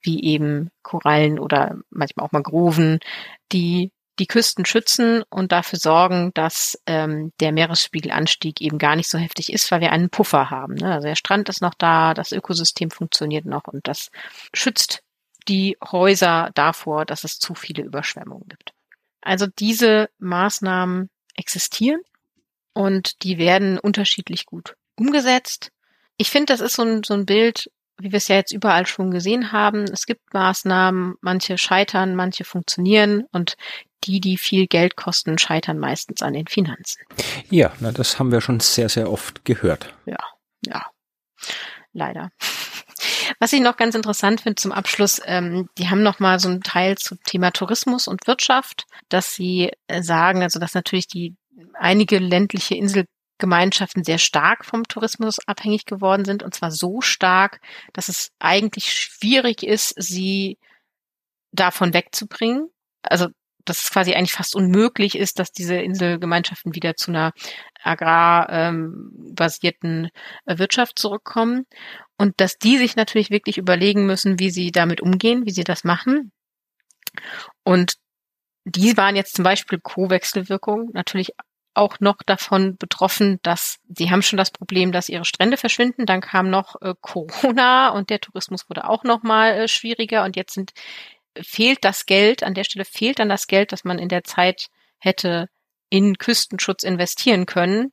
wie 0.00 0.22
eben 0.24 0.70
Korallen 0.82 1.38
oder 1.38 1.76
manchmal 1.90 2.26
auch 2.26 2.32
Mangroven, 2.32 3.00
die 3.52 3.92
die 4.18 4.26
Küsten 4.26 4.64
schützen 4.64 5.22
und 5.30 5.52
dafür 5.52 5.78
sorgen, 5.78 6.32
dass 6.34 6.80
ähm, 6.86 7.32
der 7.40 7.52
Meeresspiegelanstieg 7.52 8.60
eben 8.60 8.78
gar 8.78 8.96
nicht 8.96 9.08
so 9.08 9.18
heftig 9.18 9.52
ist, 9.52 9.70
weil 9.70 9.80
wir 9.80 9.92
einen 9.92 10.10
Puffer 10.10 10.50
haben. 10.50 10.74
Ne? 10.74 10.92
Also 10.92 11.06
der 11.06 11.14
Strand 11.14 11.48
ist 11.48 11.62
noch 11.62 11.74
da, 11.74 12.14
das 12.14 12.32
Ökosystem 12.32 12.90
funktioniert 12.90 13.44
noch 13.44 13.64
und 13.64 13.86
das 13.86 14.10
schützt 14.52 15.02
die 15.48 15.76
Häuser 15.82 16.50
davor, 16.54 17.04
dass 17.04 17.24
es 17.24 17.38
zu 17.38 17.54
viele 17.54 17.82
Überschwemmungen 17.82 18.48
gibt. 18.48 18.72
Also 19.20 19.46
diese 19.46 20.10
Maßnahmen 20.18 21.10
existieren 21.34 22.00
und 22.72 23.22
die 23.22 23.38
werden 23.38 23.78
unterschiedlich 23.78 24.46
gut 24.46 24.76
umgesetzt. 24.96 25.70
Ich 26.16 26.30
finde, 26.30 26.52
das 26.52 26.60
ist 26.60 26.74
so 26.74 26.82
ein, 26.82 27.02
so 27.02 27.14
ein 27.14 27.26
Bild, 27.26 27.70
wie 27.98 28.12
wir 28.12 28.16
es 28.16 28.28
ja 28.28 28.36
jetzt 28.36 28.52
überall 28.52 28.86
schon 28.86 29.10
gesehen 29.10 29.52
haben. 29.52 29.84
Es 29.84 30.06
gibt 30.06 30.32
Maßnahmen, 30.32 31.14
manche 31.20 31.58
scheitern, 31.58 32.14
manche 32.14 32.44
funktionieren 32.44 33.24
und 33.32 33.56
die, 34.04 34.20
die 34.20 34.36
viel 34.36 34.66
Geld 34.66 34.96
kosten, 34.96 35.38
scheitern 35.38 35.78
meistens 35.78 36.22
an 36.22 36.32
den 36.32 36.46
Finanzen. 36.46 37.02
Ja, 37.50 37.72
na, 37.80 37.90
das 37.90 38.18
haben 38.18 38.30
wir 38.30 38.40
schon 38.40 38.60
sehr, 38.60 38.88
sehr 38.88 39.10
oft 39.10 39.44
gehört. 39.44 39.92
Ja, 40.06 40.18
ja, 40.64 40.86
leider. 41.92 42.30
Was 43.40 43.52
ich 43.52 43.60
noch 43.60 43.76
ganz 43.76 43.94
interessant 43.94 44.40
finde 44.40 44.56
zum 44.56 44.72
Abschluss, 44.72 45.20
ähm, 45.24 45.68
die 45.78 45.88
haben 45.88 46.02
noch 46.02 46.18
mal 46.18 46.40
so 46.40 46.48
einen 46.48 46.62
Teil 46.62 46.98
zum 46.98 47.18
Thema 47.24 47.52
Tourismus 47.52 48.08
und 48.08 48.26
Wirtschaft, 48.26 48.84
dass 49.08 49.34
sie 49.34 49.70
äh, 49.86 50.02
sagen, 50.02 50.42
also 50.42 50.58
dass 50.58 50.74
natürlich 50.74 51.06
die 51.06 51.36
einige 51.74 52.18
ländliche 52.18 52.74
Inselgemeinschaften 52.74 54.02
sehr 54.02 54.18
stark 54.18 54.64
vom 54.64 54.84
Tourismus 54.84 55.38
abhängig 55.46 55.84
geworden 55.84 56.24
sind 56.24 56.42
und 56.42 56.54
zwar 56.54 56.72
so 56.72 57.00
stark, 57.00 57.60
dass 57.92 58.08
es 58.08 58.30
eigentlich 58.40 58.92
schwierig 58.92 59.62
ist, 59.62 59.94
sie 59.96 60.58
davon 61.52 61.94
wegzubringen. 61.94 62.68
Also 63.02 63.28
dass 63.68 63.82
es 63.82 63.90
quasi 63.90 64.14
eigentlich 64.14 64.32
fast 64.32 64.56
unmöglich 64.56 65.16
ist, 65.16 65.38
dass 65.38 65.52
diese 65.52 65.76
Inselgemeinschaften 65.76 66.74
wieder 66.74 66.96
zu 66.96 67.10
einer 67.10 67.32
agrarbasierten 67.82 70.10
ähm, 70.46 70.58
Wirtschaft 70.58 70.98
zurückkommen 70.98 71.66
und 72.16 72.40
dass 72.40 72.56
die 72.58 72.78
sich 72.78 72.96
natürlich 72.96 73.30
wirklich 73.30 73.58
überlegen 73.58 74.06
müssen, 74.06 74.38
wie 74.38 74.50
sie 74.50 74.72
damit 74.72 75.00
umgehen, 75.00 75.46
wie 75.46 75.52
sie 75.52 75.64
das 75.64 75.84
machen. 75.84 76.32
Und 77.64 77.94
die 78.64 78.96
waren 78.96 79.16
jetzt 79.16 79.34
zum 79.34 79.44
Beispiel 79.44 79.80
Co-Wechselwirkung 79.80 80.90
natürlich 80.92 81.32
auch 81.74 82.00
noch 82.00 82.16
davon 82.26 82.76
betroffen, 82.76 83.38
dass 83.42 83.78
sie 83.88 84.10
haben 84.10 84.22
schon 84.22 84.36
das 84.36 84.50
Problem, 84.50 84.90
dass 84.90 85.08
ihre 85.08 85.24
Strände 85.24 85.56
verschwinden. 85.56 86.06
Dann 86.06 86.20
kam 86.20 86.50
noch 86.50 86.74
äh, 86.82 86.94
Corona 87.00 87.90
und 87.90 88.10
der 88.10 88.20
Tourismus 88.20 88.68
wurde 88.68 88.88
auch 88.88 89.04
noch 89.04 89.22
mal 89.22 89.52
äh, 89.52 89.68
schwieriger 89.68 90.24
und 90.24 90.36
jetzt 90.36 90.54
sind 90.54 90.72
fehlt 91.42 91.84
das 91.84 92.06
Geld, 92.06 92.42
an 92.42 92.54
der 92.54 92.64
Stelle 92.64 92.84
fehlt 92.84 93.18
dann 93.18 93.28
das 93.28 93.46
Geld, 93.46 93.72
das 93.72 93.84
man 93.84 93.98
in 93.98 94.08
der 94.08 94.24
Zeit 94.24 94.68
hätte 94.98 95.48
in 95.90 96.18
Küstenschutz 96.18 96.82
investieren 96.82 97.46
können, 97.46 97.92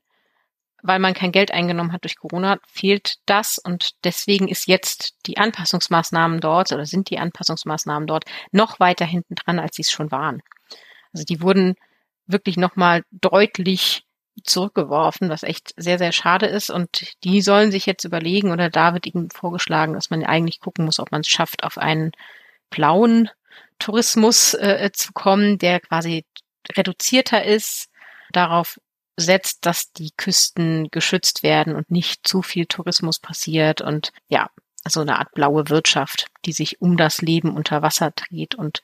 weil 0.81 0.99
man 0.99 1.13
kein 1.13 1.31
Geld 1.31 1.51
eingenommen 1.51 1.93
hat 1.93 2.03
durch 2.03 2.17
Corona, 2.17 2.57
fehlt 2.67 3.15
das 3.25 3.57
und 3.57 3.91
deswegen 4.03 4.47
ist 4.47 4.67
jetzt 4.67 5.15
die 5.25 5.37
Anpassungsmaßnahmen 5.37 6.39
dort 6.39 6.71
oder 6.71 6.85
sind 6.85 7.09
die 7.09 7.19
Anpassungsmaßnahmen 7.19 8.07
dort 8.07 8.25
noch 8.51 8.79
weiter 8.79 9.05
hinten 9.05 9.35
dran, 9.35 9.59
als 9.59 9.75
sie 9.75 9.81
es 9.81 9.91
schon 9.91 10.11
waren. 10.11 10.41
Also 11.13 11.23
die 11.23 11.41
wurden 11.41 11.75
wirklich 12.27 12.57
nochmal 12.57 13.03
deutlich 13.11 14.03
zurückgeworfen, 14.43 15.29
was 15.29 15.43
echt 15.43 15.73
sehr, 15.77 15.97
sehr 15.97 16.11
schade 16.11 16.45
ist. 16.45 16.69
Und 16.69 17.13
die 17.23 17.41
sollen 17.41 17.71
sich 17.71 17.85
jetzt 17.85 18.03
überlegen, 18.03 18.51
oder 18.51 18.69
da 18.69 18.93
wird 18.93 19.05
ihnen 19.05 19.29
vorgeschlagen, 19.29 19.93
dass 19.93 20.09
man 20.09 20.23
eigentlich 20.25 20.59
gucken 20.59 20.85
muss, 20.85 20.99
ob 20.99 21.11
man 21.11 21.21
es 21.21 21.27
schafft, 21.27 21.63
auf 21.63 21.77
einen 21.77 22.11
blauen 22.75 23.29
Tourismus 23.79 24.53
äh, 24.53 24.91
zu 24.93 25.13
kommen, 25.13 25.57
der 25.57 25.79
quasi 25.79 26.25
reduzierter 26.75 27.43
ist, 27.43 27.87
darauf 28.31 28.79
setzt, 29.17 29.65
dass 29.65 29.93
die 29.93 30.11
Küsten 30.17 30.89
geschützt 30.91 31.41
werden 31.41 31.75
und 31.75 31.89
nicht 31.89 32.27
zu 32.27 32.41
viel 32.41 32.65
Tourismus 32.65 33.19
passiert 33.19 33.81
und 33.81 34.11
ja, 34.27 34.49
so 34.87 35.01
eine 35.01 35.17
Art 35.17 35.31
blaue 35.31 35.69
Wirtschaft, 35.69 36.27
die 36.45 36.51
sich 36.51 36.81
um 36.81 36.97
das 36.97 37.21
Leben 37.21 37.55
unter 37.55 37.81
Wasser 37.81 38.11
dreht 38.11 38.55
und 38.55 38.81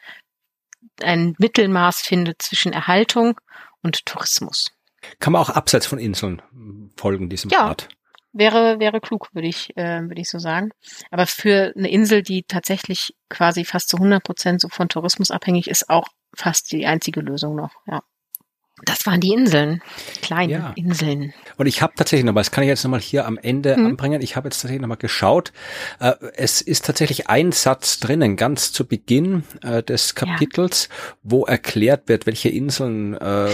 ein 1.02 1.36
Mittelmaß 1.38 2.02
findet 2.02 2.42
zwischen 2.42 2.74
Erhaltung 2.74 3.40
und 3.84 4.06
Tourismus. 4.06 4.72
Kann 5.20 5.34
man 5.34 5.42
auch 5.42 5.50
abseits 5.50 5.86
von 5.86 6.00
Inseln 6.00 6.42
folgen, 6.96 7.30
diesem 7.30 7.52
ja, 7.52 7.66
Art? 7.66 7.90
Wäre, 8.34 8.80
wäre 8.80 9.02
klug, 9.02 9.30
würde 9.34 9.48
ich, 9.48 9.76
äh, 9.78 10.02
würde 10.02 10.22
ich 10.22 10.30
so 10.30 10.40
sagen. 10.40 10.70
Aber 11.10 11.28
für 11.28 11.74
eine 11.76 11.90
Insel, 11.90 12.24
die 12.24 12.44
tatsächlich 12.44 13.14
quasi 13.30 13.66
fast 13.66 13.90
zu 13.90 13.98
100 13.98 14.24
Prozent 14.24 14.62
so 14.62 14.70
von 14.70 14.90
Tourismus 14.90 15.32
abhängig 15.32 15.70
ist, 15.70 15.90
auch 15.90 16.08
fast 16.36 16.72
die 16.72 16.86
einzige 16.86 17.22
Lösung 17.22 17.56
noch, 17.56 17.72
ja. 17.88 18.02
Das 18.86 19.06
waren 19.06 19.20
die 19.20 19.32
Inseln, 19.32 19.82
kleine 20.24 20.54
ja. 20.54 20.74
Inseln. 20.76 21.34
Und 21.58 21.68
ich 21.68 21.84
habe 21.84 21.94
tatsächlich 21.96 22.26
noch, 22.26 22.34
das 22.34 22.50
kann 22.50 22.64
ich 22.64 22.68
jetzt 22.68 22.84
nochmal 22.84 23.00
hier 23.00 23.28
am 23.28 23.38
Ende 23.38 23.78
mhm. 23.78 23.86
anbringen, 23.86 24.22
ich 24.22 24.36
habe 24.36 24.48
jetzt 24.48 24.56
tatsächlich 24.56 24.82
nochmal 24.82 24.98
geschaut. 24.98 25.52
Äh, 26.00 26.14
es 26.36 26.62
ist 26.62 26.86
tatsächlich 26.86 27.28
ein 27.28 27.52
Satz 27.52 28.00
drinnen, 28.00 28.38
ganz 28.38 28.72
zu 28.72 28.88
Beginn 28.88 29.44
äh, 29.62 29.84
des 29.84 30.16
Kapitels, 30.16 30.90
ja. 30.90 31.14
wo 31.22 31.46
erklärt 31.46 32.10
wird, 32.10 32.26
welche 32.26 32.50
Inseln 32.50 33.14
äh, 33.16 33.52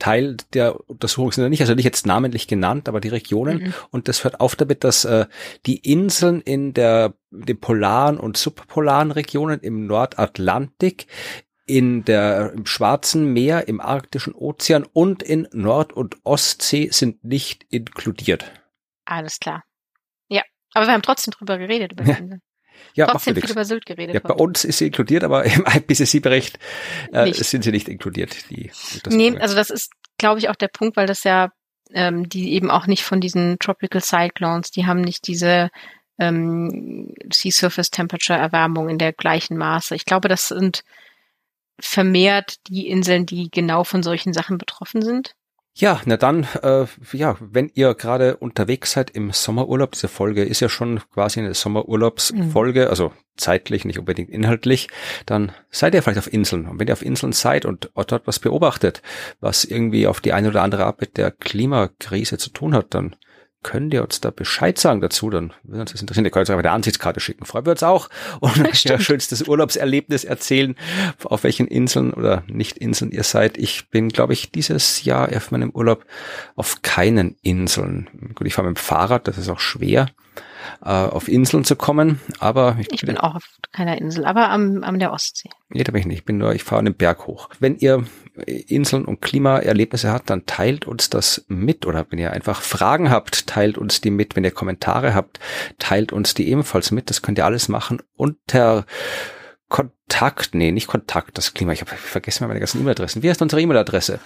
Teil 0.00 0.36
der 0.52 0.88
Untersuchung 0.90 1.30
sind 1.30 1.44
ja 1.44 1.48
nicht, 1.48 1.60
also 1.60 1.74
nicht 1.74 1.84
jetzt 1.84 2.06
namentlich 2.06 2.48
genannt, 2.48 2.88
aber 2.88 3.00
die 3.00 3.08
Regionen. 3.08 3.58
Mhm. 3.58 3.74
Und 3.90 4.08
das 4.08 4.24
hört 4.24 4.40
auf 4.40 4.56
damit, 4.56 4.82
dass 4.82 5.04
äh, 5.04 5.26
die 5.66 5.76
Inseln 5.76 6.40
in 6.40 6.74
der 6.74 7.14
den 7.30 7.60
polaren 7.60 8.18
und 8.18 8.36
subpolaren 8.36 9.12
Regionen 9.12 9.60
im 9.60 9.86
Nordatlantik 9.86 11.06
in 11.64 12.04
der, 12.04 12.52
im 12.52 12.66
Schwarzen 12.66 13.32
Meer, 13.32 13.68
im 13.68 13.80
Arktischen 13.80 14.34
Ozean 14.34 14.84
und 14.92 15.22
in 15.22 15.46
Nord- 15.52 15.92
und 15.92 16.16
Ostsee 16.24 16.88
sind 16.90 17.22
nicht 17.22 17.64
inkludiert. 17.70 18.50
Alles 19.04 19.38
klar. 19.38 19.62
Ja, 20.28 20.42
aber 20.72 20.86
wir 20.86 20.92
haben 20.92 21.02
trotzdem 21.02 21.32
drüber 21.32 21.58
geredet, 21.58 21.92
über 21.92 22.04
Inseln. 22.04 22.42
Ja, 22.94 23.06
trotzdem 23.06 23.36
viel 23.36 23.50
über 23.50 23.64
Sylt 23.64 23.86
geredet. 23.86 24.14
Ja, 24.14 24.20
bei 24.20 24.34
uns 24.34 24.64
ist 24.64 24.78
sie 24.78 24.86
inkludiert, 24.86 25.24
aber 25.24 25.44
im 25.44 25.64
IPCC-Bericht 25.66 26.58
äh, 27.12 27.32
sind 27.32 27.62
sie 27.64 27.72
nicht 27.72 27.88
inkludiert. 27.88 28.50
Die, 28.50 28.70
nee, 29.08 29.36
also 29.38 29.54
das 29.54 29.70
ist, 29.70 29.92
glaube 30.18 30.38
ich, 30.38 30.48
auch 30.48 30.56
der 30.56 30.68
Punkt, 30.68 30.96
weil 30.96 31.06
das 31.06 31.24
ja 31.24 31.50
ähm, 31.92 32.28
die 32.28 32.52
eben 32.52 32.70
auch 32.70 32.86
nicht 32.86 33.04
von 33.04 33.20
diesen 33.20 33.58
Tropical 33.58 34.02
Cyclones, 34.02 34.70
die 34.70 34.86
haben 34.86 35.00
nicht 35.00 35.26
diese 35.26 35.70
ähm, 36.18 37.14
Sea 37.32 37.50
Surface 37.50 37.90
Temperature 37.90 38.38
Erwärmung 38.38 38.88
in 38.88 38.98
der 38.98 39.12
gleichen 39.12 39.56
Maße. 39.56 39.94
Ich 39.94 40.04
glaube, 40.04 40.28
das 40.28 40.48
sind 40.48 40.84
vermehrt 41.80 42.56
die 42.68 42.88
Inseln, 42.88 43.26
die 43.26 43.50
genau 43.50 43.84
von 43.84 44.02
solchen 44.02 44.32
Sachen 44.32 44.58
betroffen 44.58 45.02
sind. 45.02 45.34
Ja, 45.80 45.98
na 46.04 46.18
dann, 46.18 46.46
äh, 46.62 46.84
ja, 47.12 47.38
wenn 47.40 47.70
ihr 47.72 47.94
gerade 47.94 48.36
unterwegs 48.36 48.92
seid 48.92 49.10
im 49.12 49.30
Sommerurlaub, 49.32 49.92
diese 49.92 50.08
Folge 50.08 50.44
ist 50.44 50.60
ja 50.60 50.68
schon 50.68 51.00
quasi 51.14 51.40
eine 51.40 51.54
Sommerurlaubsfolge, 51.54 52.82
mhm. 52.82 52.88
also 52.88 53.12
zeitlich, 53.38 53.86
nicht 53.86 53.98
unbedingt 53.98 54.28
inhaltlich, 54.28 54.88
dann 55.24 55.52
seid 55.70 55.94
ihr 55.94 56.02
vielleicht 56.02 56.18
auf 56.18 56.30
Inseln. 56.30 56.66
Und 56.66 56.78
wenn 56.78 56.86
ihr 56.86 56.92
auf 56.92 57.00
Inseln 57.00 57.32
seid 57.32 57.64
und 57.64 57.90
dort 57.94 58.26
was 58.26 58.38
beobachtet, 58.38 59.00
was 59.40 59.64
irgendwie 59.64 60.06
auf 60.06 60.20
die 60.20 60.34
eine 60.34 60.48
oder 60.48 60.62
andere 60.62 60.84
Art 60.84 61.00
mit 61.00 61.16
der 61.16 61.30
Klimakrise 61.30 62.36
zu 62.36 62.50
tun 62.50 62.74
hat, 62.74 62.88
dann 62.92 63.16
könnt 63.62 63.92
ihr 63.92 64.02
uns 64.02 64.20
da 64.20 64.30
Bescheid 64.30 64.78
sagen 64.78 65.00
dazu, 65.00 65.30
dann 65.30 65.52
würde 65.62 65.82
uns 65.82 65.92
das 65.92 66.00
interessieren. 66.00 66.24
Ihr 66.24 66.30
könnt 66.30 66.42
uns 66.42 66.50
einfach 66.50 66.64
eine 66.64 66.72
Ansichtskarte 66.72 67.20
schicken. 67.20 67.44
Freuen 67.44 67.66
wir 67.66 67.72
uns 67.72 67.82
auch. 67.82 68.08
Und 68.40 68.56
ja, 68.84 68.98
schönstes 68.98 69.46
Urlaubserlebnis 69.46 70.24
erzählen, 70.24 70.76
auf 71.24 71.44
welchen 71.44 71.66
Inseln 71.66 72.12
oder 72.12 72.42
Nicht-Inseln 72.46 73.10
ihr 73.10 73.24
seid. 73.24 73.58
Ich 73.58 73.88
bin, 73.90 74.08
glaube 74.08 74.32
ich, 74.32 74.50
dieses 74.50 75.04
Jahr 75.04 75.28
auf 75.34 75.50
meinem 75.50 75.70
Urlaub 75.70 76.04
auf 76.56 76.82
keinen 76.82 77.36
Inseln. 77.42 78.08
Gut, 78.34 78.46
ich 78.46 78.54
fahre 78.54 78.68
mit 78.68 78.78
dem 78.78 78.80
Fahrrad, 78.80 79.28
das 79.28 79.38
ist 79.38 79.48
auch 79.48 79.60
schwer 79.60 80.06
äh, 80.84 80.88
auf 80.88 81.28
Inseln 81.28 81.64
zu 81.64 81.76
kommen. 81.76 82.20
Aber 82.38 82.76
ich, 82.78 82.92
ich 82.92 83.02
bin 83.02 83.18
auch 83.18 83.36
auf 83.36 83.44
keiner 83.72 83.98
Insel, 83.98 84.24
aber 84.24 84.50
am, 84.50 84.82
am 84.82 84.98
der 84.98 85.12
Ostsee. 85.12 85.50
Nee, 85.68 85.84
da 85.84 85.92
bin 85.92 86.00
ich 86.00 86.06
nicht. 86.06 86.18
Ich 86.18 86.24
bin 86.24 86.38
nur, 86.38 86.54
ich 86.54 86.64
fahre 86.64 86.80
einen 86.80 86.94
Berg 86.94 87.26
hoch. 87.26 87.48
Wenn 87.58 87.76
ihr 87.76 88.04
Inseln 88.46 89.04
und 89.04 89.20
Klimaerlebnisse 89.20 90.10
habt, 90.10 90.30
dann 90.30 90.46
teilt 90.46 90.86
uns 90.86 91.10
das 91.10 91.44
mit. 91.48 91.86
Oder 91.86 92.06
wenn 92.10 92.18
ihr 92.18 92.32
einfach 92.32 92.62
Fragen 92.62 93.10
habt, 93.10 93.46
teilt 93.46 93.78
uns 93.78 94.00
die 94.00 94.10
mit. 94.10 94.36
Wenn 94.36 94.44
ihr 94.44 94.50
Kommentare 94.50 95.14
habt, 95.14 95.40
teilt 95.78 96.12
uns 96.12 96.34
die 96.34 96.48
ebenfalls 96.48 96.90
mit. 96.90 97.10
Das 97.10 97.22
könnt 97.22 97.38
ihr 97.38 97.44
alles 97.44 97.68
machen 97.68 98.02
unter 98.16 98.84
Kontakt, 99.70 100.54
nee, 100.54 100.72
nicht 100.72 100.88
Kontakt, 100.88 101.38
das 101.38 101.54
Klima. 101.54 101.72
Ich 101.72 101.80
habe 101.80 101.92
vergessen 101.92 102.46
meine 102.46 102.58
ganzen 102.58 102.80
E-Mail-Adressen. 102.80 103.22
Wie 103.22 103.30
heißt 103.30 103.40
unsere 103.40 103.62
E-Mail-Adresse? 103.62 104.18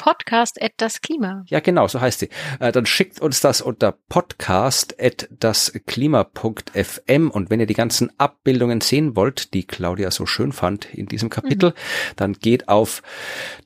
Podcast 0.00 0.62
at 0.62 0.72
das 0.78 1.02
Klima. 1.02 1.44
Ja, 1.48 1.60
genau, 1.60 1.86
so 1.86 2.00
heißt 2.00 2.20
sie. 2.20 2.30
Äh, 2.58 2.72
dann 2.72 2.86
schickt 2.86 3.20
uns 3.20 3.42
das 3.42 3.60
unter 3.60 3.92
podcast 4.08 4.96
at 4.98 5.28
dasklima.fm 5.38 7.30
und 7.30 7.50
wenn 7.50 7.60
ihr 7.60 7.66
die 7.66 7.74
ganzen 7.74 8.10
Abbildungen 8.18 8.80
sehen 8.80 9.14
wollt, 9.14 9.52
die 9.52 9.66
Claudia 9.66 10.10
so 10.10 10.24
schön 10.24 10.52
fand 10.52 10.86
in 10.86 11.04
diesem 11.04 11.28
Kapitel, 11.28 11.72
mhm. 11.72 11.74
dann 12.16 12.32
geht 12.32 12.70
auf 12.70 13.02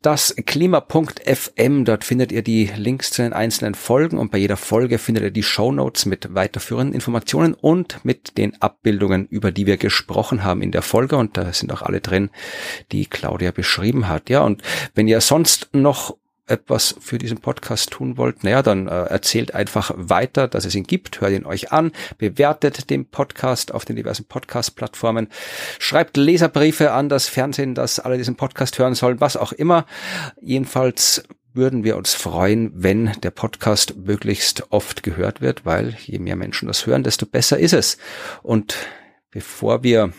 dasklima.fm. 0.03 1.85
Dort 1.85 2.03
findet 2.03 2.32
ihr 2.32 2.43
die 2.43 2.68
Links 2.76 3.12
zu 3.12 3.22
den 3.22 3.32
einzelnen 3.32 3.76
Folgen 3.76 4.18
und 4.18 4.32
bei 4.32 4.39
jeder 4.39 4.57
Folge 4.57 4.99
findet 4.99 5.22
ihr 5.22 5.30
die 5.30 5.45
Show 5.45 5.70
Notes 5.70 6.05
mit 6.05 6.35
weiterführenden 6.35 6.97
Informationen 6.97 7.55
und 7.55 8.05
mit 8.05 8.39
den 8.39 8.61
Abbildungen, 8.61 9.28
über 9.28 9.53
die 9.53 9.66
wir 9.66 9.76
gesprochen 9.76 10.43
haben 10.43 10.62
in 10.62 10.72
der 10.72 10.82
Folge 10.82 11.16
und 11.16 11.37
da 11.37 11.53
sind 11.53 11.72
auch 11.72 11.82
alle 11.82 12.01
drin, 12.01 12.30
die 12.91 13.07
Claudia 13.07 13.53
beschrieben 13.53 14.09
hat. 14.09 14.30
Ja, 14.30 14.41
und 14.41 14.62
wenn 14.97 15.07
ihr 15.07 15.20
sonst 15.20 15.68
noch 15.72 16.16
etwas 16.47 16.95
für 17.01 17.18
diesen 17.18 17.38
Podcast 17.38 17.90
tun 17.90 18.16
wollt, 18.16 18.45
naja, 18.45 18.62
dann 18.62 18.86
äh, 18.86 19.05
erzählt 19.05 19.55
einfach 19.55 19.92
weiter, 19.97 20.47
dass 20.49 20.64
es 20.64 20.74
ihn 20.74 20.84
gibt, 20.84 21.20
hört 21.20 21.32
ihn 21.32 21.47
euch 21.47 21.72
an, 21.72 21.92
bewertet 22.18 22.90
den 22.90 23.07
Podcast 23.07 23.72
auf 23.72 23.84
den 23.84 23.97
diversen 23.97 24.26
Podcast-Plattformen, 24.26 25.28
schreibt 25.78 26.16
Leserbriefe 26.16 26.92
an 26.92 27.09
das 27.09 27.28
Fernsehen, 27.28 27.74
dass 27.74 27.99
alle 27.99 28.18
diesen 28.18 28.36
Podcast 28.36 28.78
hören 28.78 28.95
sollen, 28.95 29.20
was 29.20 29.36
auch 29.36 29.53
immer. 29.53 29.86
Jedenfalls 30.40 31.24
würden 31.55 31.84
wir 31.84 31.97
uns 31.97 32.14
freuen, 32.14 32.72
wenn 32.74 33.12
der 33.22 33.30
Podcast 33.30 33.97
möglichst 33.97 34.70
oft 34.70 35.03
gehört 35.03 35.40
wird, 35.40 35.64
weil 35.64 35.97
je 36.05 36.18
mehr 36.18 36.36
Menschen 36.36 36.66
das 36.66 36.84
hören, 36.84 37.05
desto 37.05 37.26
besser 37.26 37.59
ist 37.59 37.72
es. 37.72 37.97
Und 38.42 38.76
bevor 39.30 39.82
wir 39.82 40.12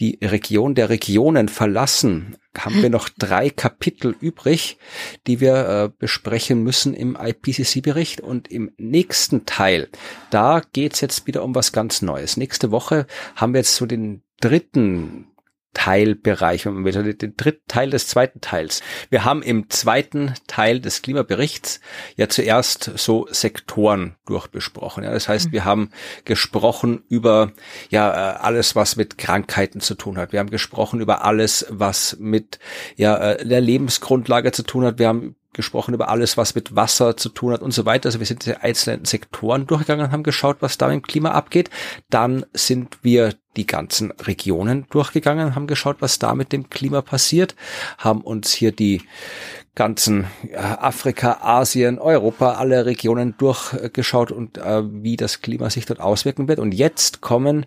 die 0.00 0.18
Region 0.22 0.74
der 0.74 0.88
Regionen 0.88 1.48
verlassen, 1.48 2.36
haben 2.58 2.82
wir 2.82 2.90
noch 2.90 3.08
drei 3.08 3.50
Kapitel 3.50 4.16
übrig, 4.18 4.78
die 5.26 5.40
wir 5.40 5.68
äh, 5.68 5.90
besprechen 5.96 6.62
müssen 6.62 6.94
im 6.94 7.16
IPCC-Bericht. 7.20 8.20
Und 8.20 8.50
im 8.50 8.72
nächsten 8.78 9.46
Teil, 9.46 9.88
da 10.30 10.62
geht's 10.72 11.00
jetzt 11.00 11.26
wieder 11.26 11.44
um 11.44 11.54
was 11.54 11.72
ganz 11.72 12.02
Neues. 12.02 12.36
Nächste 12.36 12.70
Woche 12.70 13.06
haben 13.36 13.52
wir 13.52 13.60
jetzt 13.60 13.76
so 13.76 13.86
den 13.86 14.22
dritten 14.40 15.26
Teilbereich, 15.72 16.66
wenn 16.66 16.74
man 16.74 16.84
will, 16.84 17.14
den 17.14 17.36
dritten 17.36 17.66
Teil 17.68 17.90
des 17.90 18.08
zweiten 18.08 18.40
Teils. 18.40 18.82
Wir 19.08 19.24
haben 19.24 19.42
im 19.42 19.70
zweiten 19.70 20.34
Teil 20.46 20.80
des 20.80 21.02
Klimaberichts 21.02 21.80
ja 22.16 22.28
zuerst 22.28 22.90
so 22.96 23.28
Sektoren 23.30 24.16
durchbesprochen. 24.26 25.04
Ja, 25.04 25.12
das 25.12 25.28
heißt, 25.28 25.48
mhm. 25.48 25.52
wir 25.52 25.64
haben 25.64 25.90
gesprochen 26.24 27.04
über 27.08 27.52
ja 27.88 28.10
äh, 28.10 28.36
alles, 28.38 28.74
was 28.74 28.96
mit 28.96 29.16
Krankheiten 29.16 29.80
zu 29.80 29.94
tun 29.94 30.18
hat. 30.18 30.32
Wir 30.32 30.40
haben 30.40 30.50
gesprochen 30.50 31.00
über 31.00 31.24
alles, 31.24 31.66
was 31.70 32.16
mit 32.18 32.58
ja 32.96 33.16
äh, 33.16 33.46
der 33.46 33.60
Lebensgrundlage 33.60 34.52
zu 34.52 34.64
tun 34.64 34.84
hat. 34.84 34.98
Wir 34.98 35.08
haben 35.08 35.36
gesprochen 35.52 35.94
über 35.94 36.08
alles, 36.08 36.36
was 36.36 36.54
mit 36.54 36.76
Wasser 36.76 37.16
zu 37.16 37.28
tun 37.28 37.52
hat 37.52 37.62
und 37.62 37.72
so 37.72 37.84
weiter. 37.84 38.06
Also 38.06 38.20
wir 38.20 38.26
sind 38.26 38.44
diese 38.44 38.62
einzelnen 38.62 39.04
Sektoren 39.04 39.66
durchgegangen 39.66 40.06
und 40.06 40.12
haben 40.12 40.22
geschaut, 40.22 40.58
was 40.60 40.78
da 40.78 40.90
im 40.90 41.02
Klima 41.02 41.30
abgeht. 41.32 41.70
Dann 42.08 42.46
sind 42.52 42.98
wir 43.02 43.34
die 43.56 43.66
ganzen 43.66 44.12
Regionen 44.12 44.86
durchgegangen, 44.90 45.54
haben 45.54 45.66
geschaut, 45.66 45.96
was 46.00 46.18
da 46.20 46.34
mit 46.34 46.52
dem 46.52 46.70
Klima 46.70 47.02
passiert, 47.02 47.56
haben 47.98 48.20
uns 48.20 48.52
hier 48.52 48.70
die 48.70 49.02
ganzen 49.74 50.26
Afrika, 50.54 51.38
Asien, 51.40 51.98
Europa, 51.98 52.52
alle 52.52 52.86
Regionen 52.86 53.34
durchgeschaut 53.38 54.30
und 54.30 54.58
äh, 54.58 54.82
wie 54.84 55.16
das 55.16 55.40
Klima 55.40 55.70
sich 55.70 55.86
dort 55.86 56.00
auswirken 56.00 56.48
wird. 56.48 56.58
Und 56.58 56.72
jetzt 56.72 57.20
kommen 57.20 57.66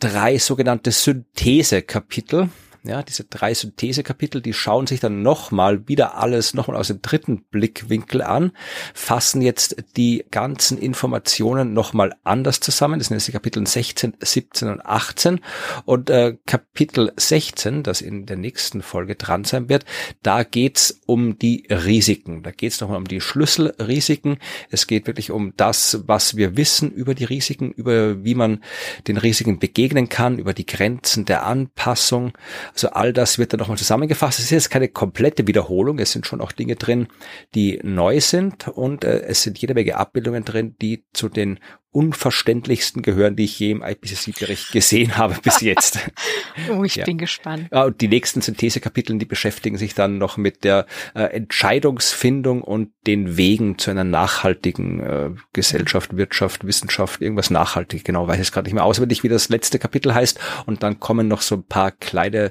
drei 0.00 0.38
sogenannte 0.38 0.90
Synthese-Kapitel. 0.90 2.50
Ja, 2.86 3.02
diese 3.02 3.24
drei 3.24 3.54
Synthesekapitel, 3.54 4.42
die 4.42 4.52
schauen 4.52 4.86
sich 4.86 5.00
dann 5.00 5.22
nochmal 5.22 5.88
wieder 5.88 6.18
alles 6.18 6.52
nochmal 6.52 6.76
aus 6.76 6.88
dem 6.88 7.00
dritten 7.00 7.42
Blickwinkel 7.44 8.20
an, 8.20 8.52
fassen 8.92 9.40
jetzt 9.40 9.76
die 9.96 10.26
ganzen 10.30 10.76
Informationen 10.76 11.72
nochmal 11.72 12.14
anders 12.24 12.60
zusammen. 12.60 12.98
Das 12.98 13.08
sind 13.08 13.16
jetzt 13.16 13.26
die 13.26 13.32
Kapitel 13.32 13.66
16, 13.66 14.18
17 14.20 14.68
und 14.68 14.84
18. 14.84 15.40
Und 15.86 16.10
äh, 16.10 16.36
Kapitel 16.44 17.10
16, 17.16 17.84
das 17.84 18.02
in 18.02 18.26
der 18.26 18.36
nächsten 18.36 18.82
Folge 18.82 19.14
dran 19.14 19.44
sein 19.44 19.70
wird, 19.70 19.86
da 20.22 20.42
geht's 20.42 21.00
um 21.06 21.38
die 21.38 21.66
Risiken. 21.70 22.42
Da 22.42 22.50
geht's 22.50 22.82
nochmal 22.82 22.98
um 22.98 23.08
die 23.08 23.22
Schlüsselrisiken. 23.22 24.36
Es 24.70 24.86
geht 24.86 25.06
wirklich 25.06 25.30
um 25.30 25.54
das, 25.56 26.02
was 26.06 26.36
wir 26.36 26.58
wissen 26.58 26.90
über 26.90 27.14
die 27.14 27.24
Risiken, 27.24 27.70
über 27.70 28.22
wie 28.24 28.34
man 28.34 28.62
den 29.08 29.16
Risiken 29.16 29.58
begegnen 29.58 30.10
kann, 30.10 30.36
über 30.38 30.52
die 30.52 30.66
Grenzen 30.66 31.24
der 31.24 31.46
Anpassung 31.46 32.34
also 32.74 32.88
all 32.88 33.12
das 33.12 33.38
wird 33.38 33.52
dann 33.52 33.60
nochmal 33.60 33.78
zusammengefasst. 33.78 34.40
Es 34.40 34.46
ist 34.46 34.50
jetzt 34.50 34.70
keine 34.70 34.88
komplette 34.88 35.46
Wiederholung. 35.46 35.98
Es 36.00 36.12
sind 36.12 36.26
schon 36.26 36.40
auch 36.40 36.52
Dinge 36.52 36.74
drin, 36.74 37.06
die 37.54 37.80
neu 37.84 38.20
sind 38.20 38.68
und 38.68 39.04
äh, 39.04 39.20
es 39.20 39.42
sind 39.42 39.58
jede 39.58 39.74
Menge 39.74 39.96
Abbildungen 39.96 40.44
drin, 40.44 40.74
die 40.82 41.04
zu 41.12 41.28
den 41.28 41.60
unverständlichsten 41.94 43.02
gehören, 43.02 43.36
die 43.36 43.44
ich 43.44 43.58
je 43.58 43.70
im 43.70 43.82
IPCC-Bericht 43.82 44.72
gesehen 44.72 45.16
habe 45.16 45.36
bis 45.40 45.60
jetzt. 45.60 46.00
oh, 46.70 46.82
ich 46.82 46.96
ja. 46.96 47.04
bin 47.04 47.18
gespannt. 47.18 47.68
Ja, 47.72 47.84
und 47.84 48.00
die 48.00 48.08
nächsten 48.08 48.40
Synthesekapiteln, 48.40 49.20
die 49.20 49.26
beschäftigen 49.26 49.78
sich 49.78 49.94
dann 49.94 50.18
noch 50.18 50.36
mit 50.36 50.64
der 50.64 50.86
äh, 51.14 51.22
Entscheidungsfindung 51.22 52.62
und 52.62 52.90
den 53.06 53.36
Wegen 53.36 53.78
zu 53.78 53.92
einer 53.92 54.02
nachhaltigen 54.02 55.00
äh, 55.00 55.30
Gesellschaft, 55.52 56.16
Wirtschaft, 56.16 56.66
Wissenschaft, 56.66 57.22
irgendwas 57.22 57.50
nachhaltig. 57.50 58.04
Genau, 58.04 58.26
weiß 58.26 58.40
ich 58.40 58.50
gerade 58.50 58.66
nicht 58.66 58.74
mehr 58.74 58.84
auswendig, 58.84 59.22
wie 59.22 59.28
das 59.28 59.48
letzte 59.48 59.78
Kapitel 59.78 60.12
heißt. 60.14 60.40
Und 60.66 60.82
dann 60.82 60.98
kommen 60.98 61.28
noch 61.28 61.42
so 61.42 61.54
ein 61.54 61.64
paar 61.64 61.92
kleine 61.92 62.50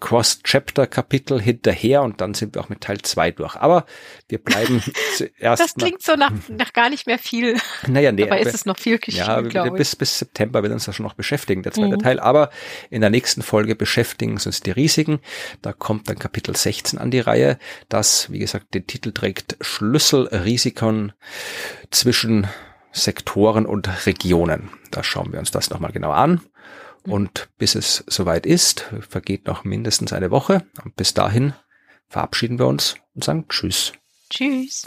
Cross-Chapter-Kapitel 0.00 1.40
hinterher 1.40 2.02
und 2.02 2.20
dann 2.20 2.34
sind 2.34 2.54
wir 2.54 2.60
auch 2.60 2.68
mit 2.68 2.82
Teil 2.82 3.00
zwei 3.00 3.30
durch. 3.30 3.56
Aber 3.56 3.86
wir 4.28 4.38
bleiben 4.38 4.82
zuerst. 5.16 5.62
Das 5.62 5.74
klingt 5.76 6.02
so 6.02 6.14
nach, 6.14 6.32
nach 6.48 6.74
gar 6.74 6.90
nicht 6.90 7.06
mehr 7.06 7.18
viel. 7.18 7.56
Naja, 7.86 8.12
nee, 8.12 8.24
aber 8.24 8.38
ist 8.38 8.54
es 8.54 8.66
noch 8.66 8.81
viel 8.82 8.98
geschrieben, 8.98 9.50
ja, 9.50 9.68
bis, 9.70 9.96
bis 9.96 10.18
September 10.18 10.62
wird 10.62 10.72
uns 10.72 10.84
das 10.84 10.96
schon 10.96 11.04
noch 11.04 11.14
beschäftigen, 11.14 11.62
der 11.62 11.72
zweite 11.72 11.96
mhm. 11.96 12.02
Teil. 12.02 12.20
Aber 12.20 12.50
in 12.90 13.00
der 13.00 13.10
nächsten 13.10 13.42
Folge 13.42 13.74
beschäftigen 13.74 14.32
uns 14.32 14.60
die 14.60 14.70
Risiken. 14.70 15.20
Da 15.62 15.72
kommt 15.72 16.08
dann 16.08 16.18
Kapitel 16.18 16.54
16 16.54 16.98
an 16.98 17.10
die 17.10 17.20
Reihe, 17.20 17.58
das, 17.88 18.30
wie 18.30 18.38
gesagt, 18.38 18.74
den 18.74 18.86
Titel 18.86 19.12
trägt 19.12 19.56
Schlüsselrisiken 19.60 21.12
zwischen 21.90 22.46
Sektoren 22.92 23.66
und 23.66 24.06
Regionen. 24.06 24.70
Da 24.90 25.02
schauen 25.02 25.32
wir 25.32 25.38
uns 25.38 25.50
das 25.50 25.70
nochmal 25.70 25.92
genau 25.92 26.10
an. 26.10 26.42
Mhm. 27.04 27.12
Und 27.12 27.48
bis 27.58 27.74
es 27.74 28.04
soweit 28.06 28.46
ist, 28.46 28.86
vergeht 29.08 29.46
noch 29.46 29.64
mindestens 29.64 30.12
eine 30.12 30.30
Woche. 30.30 30.64
Und 30.84 30.96
bis 30.96 31.14
dahin 31.14 31.54
verabschieden 32.08 32.58
wir 32.58 32.66
uns 32.66 32.96
und 33.14 33.24
sagen 33.24 33.46
Tschüss. 33.48 33.92
Tschüss. 34.30 34.86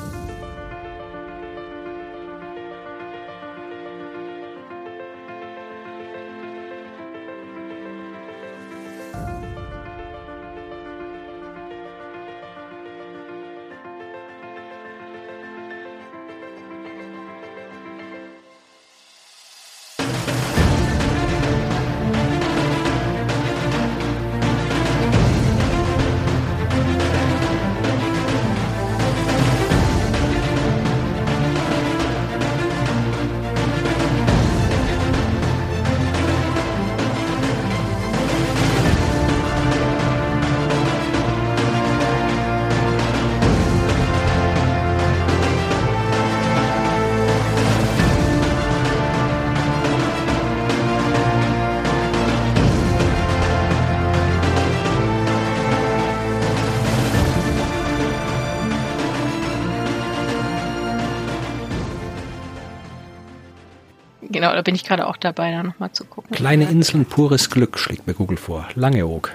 Da 64.56 64.62
bin 64.62 64.74
ich 64.76 64.84
gerade 64.84 65.08
auch 65.08 65.18
dabei, 65.18 65.52
da 65.52 65.64
nochmal 65.64 65.92
zu 65.92 66.06
gucken. 66.06 66.36
Kleine 66.36 66.70
Inseln, 66.70 67.06
pures 67.06 67.50
Glück, 67.50 67.78
schlägt 67.78 68.08
mir 68.08 68.14
Google 68.14 68.38
vor. 68.38 68.68
Langeoog. 68.76 69.32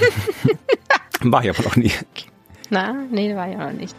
war 1.20 1.44
ich 1.44 1.50
aber 1.50 1.62
noch 1.62 1.76
nie. 1.76 1.92
Na, 2.70 2.92
nee, 3.10 3.34
war 3.36 3.46
ja 3.46 3.70
noch 3.70 3.72
nicht. 3.72 3.94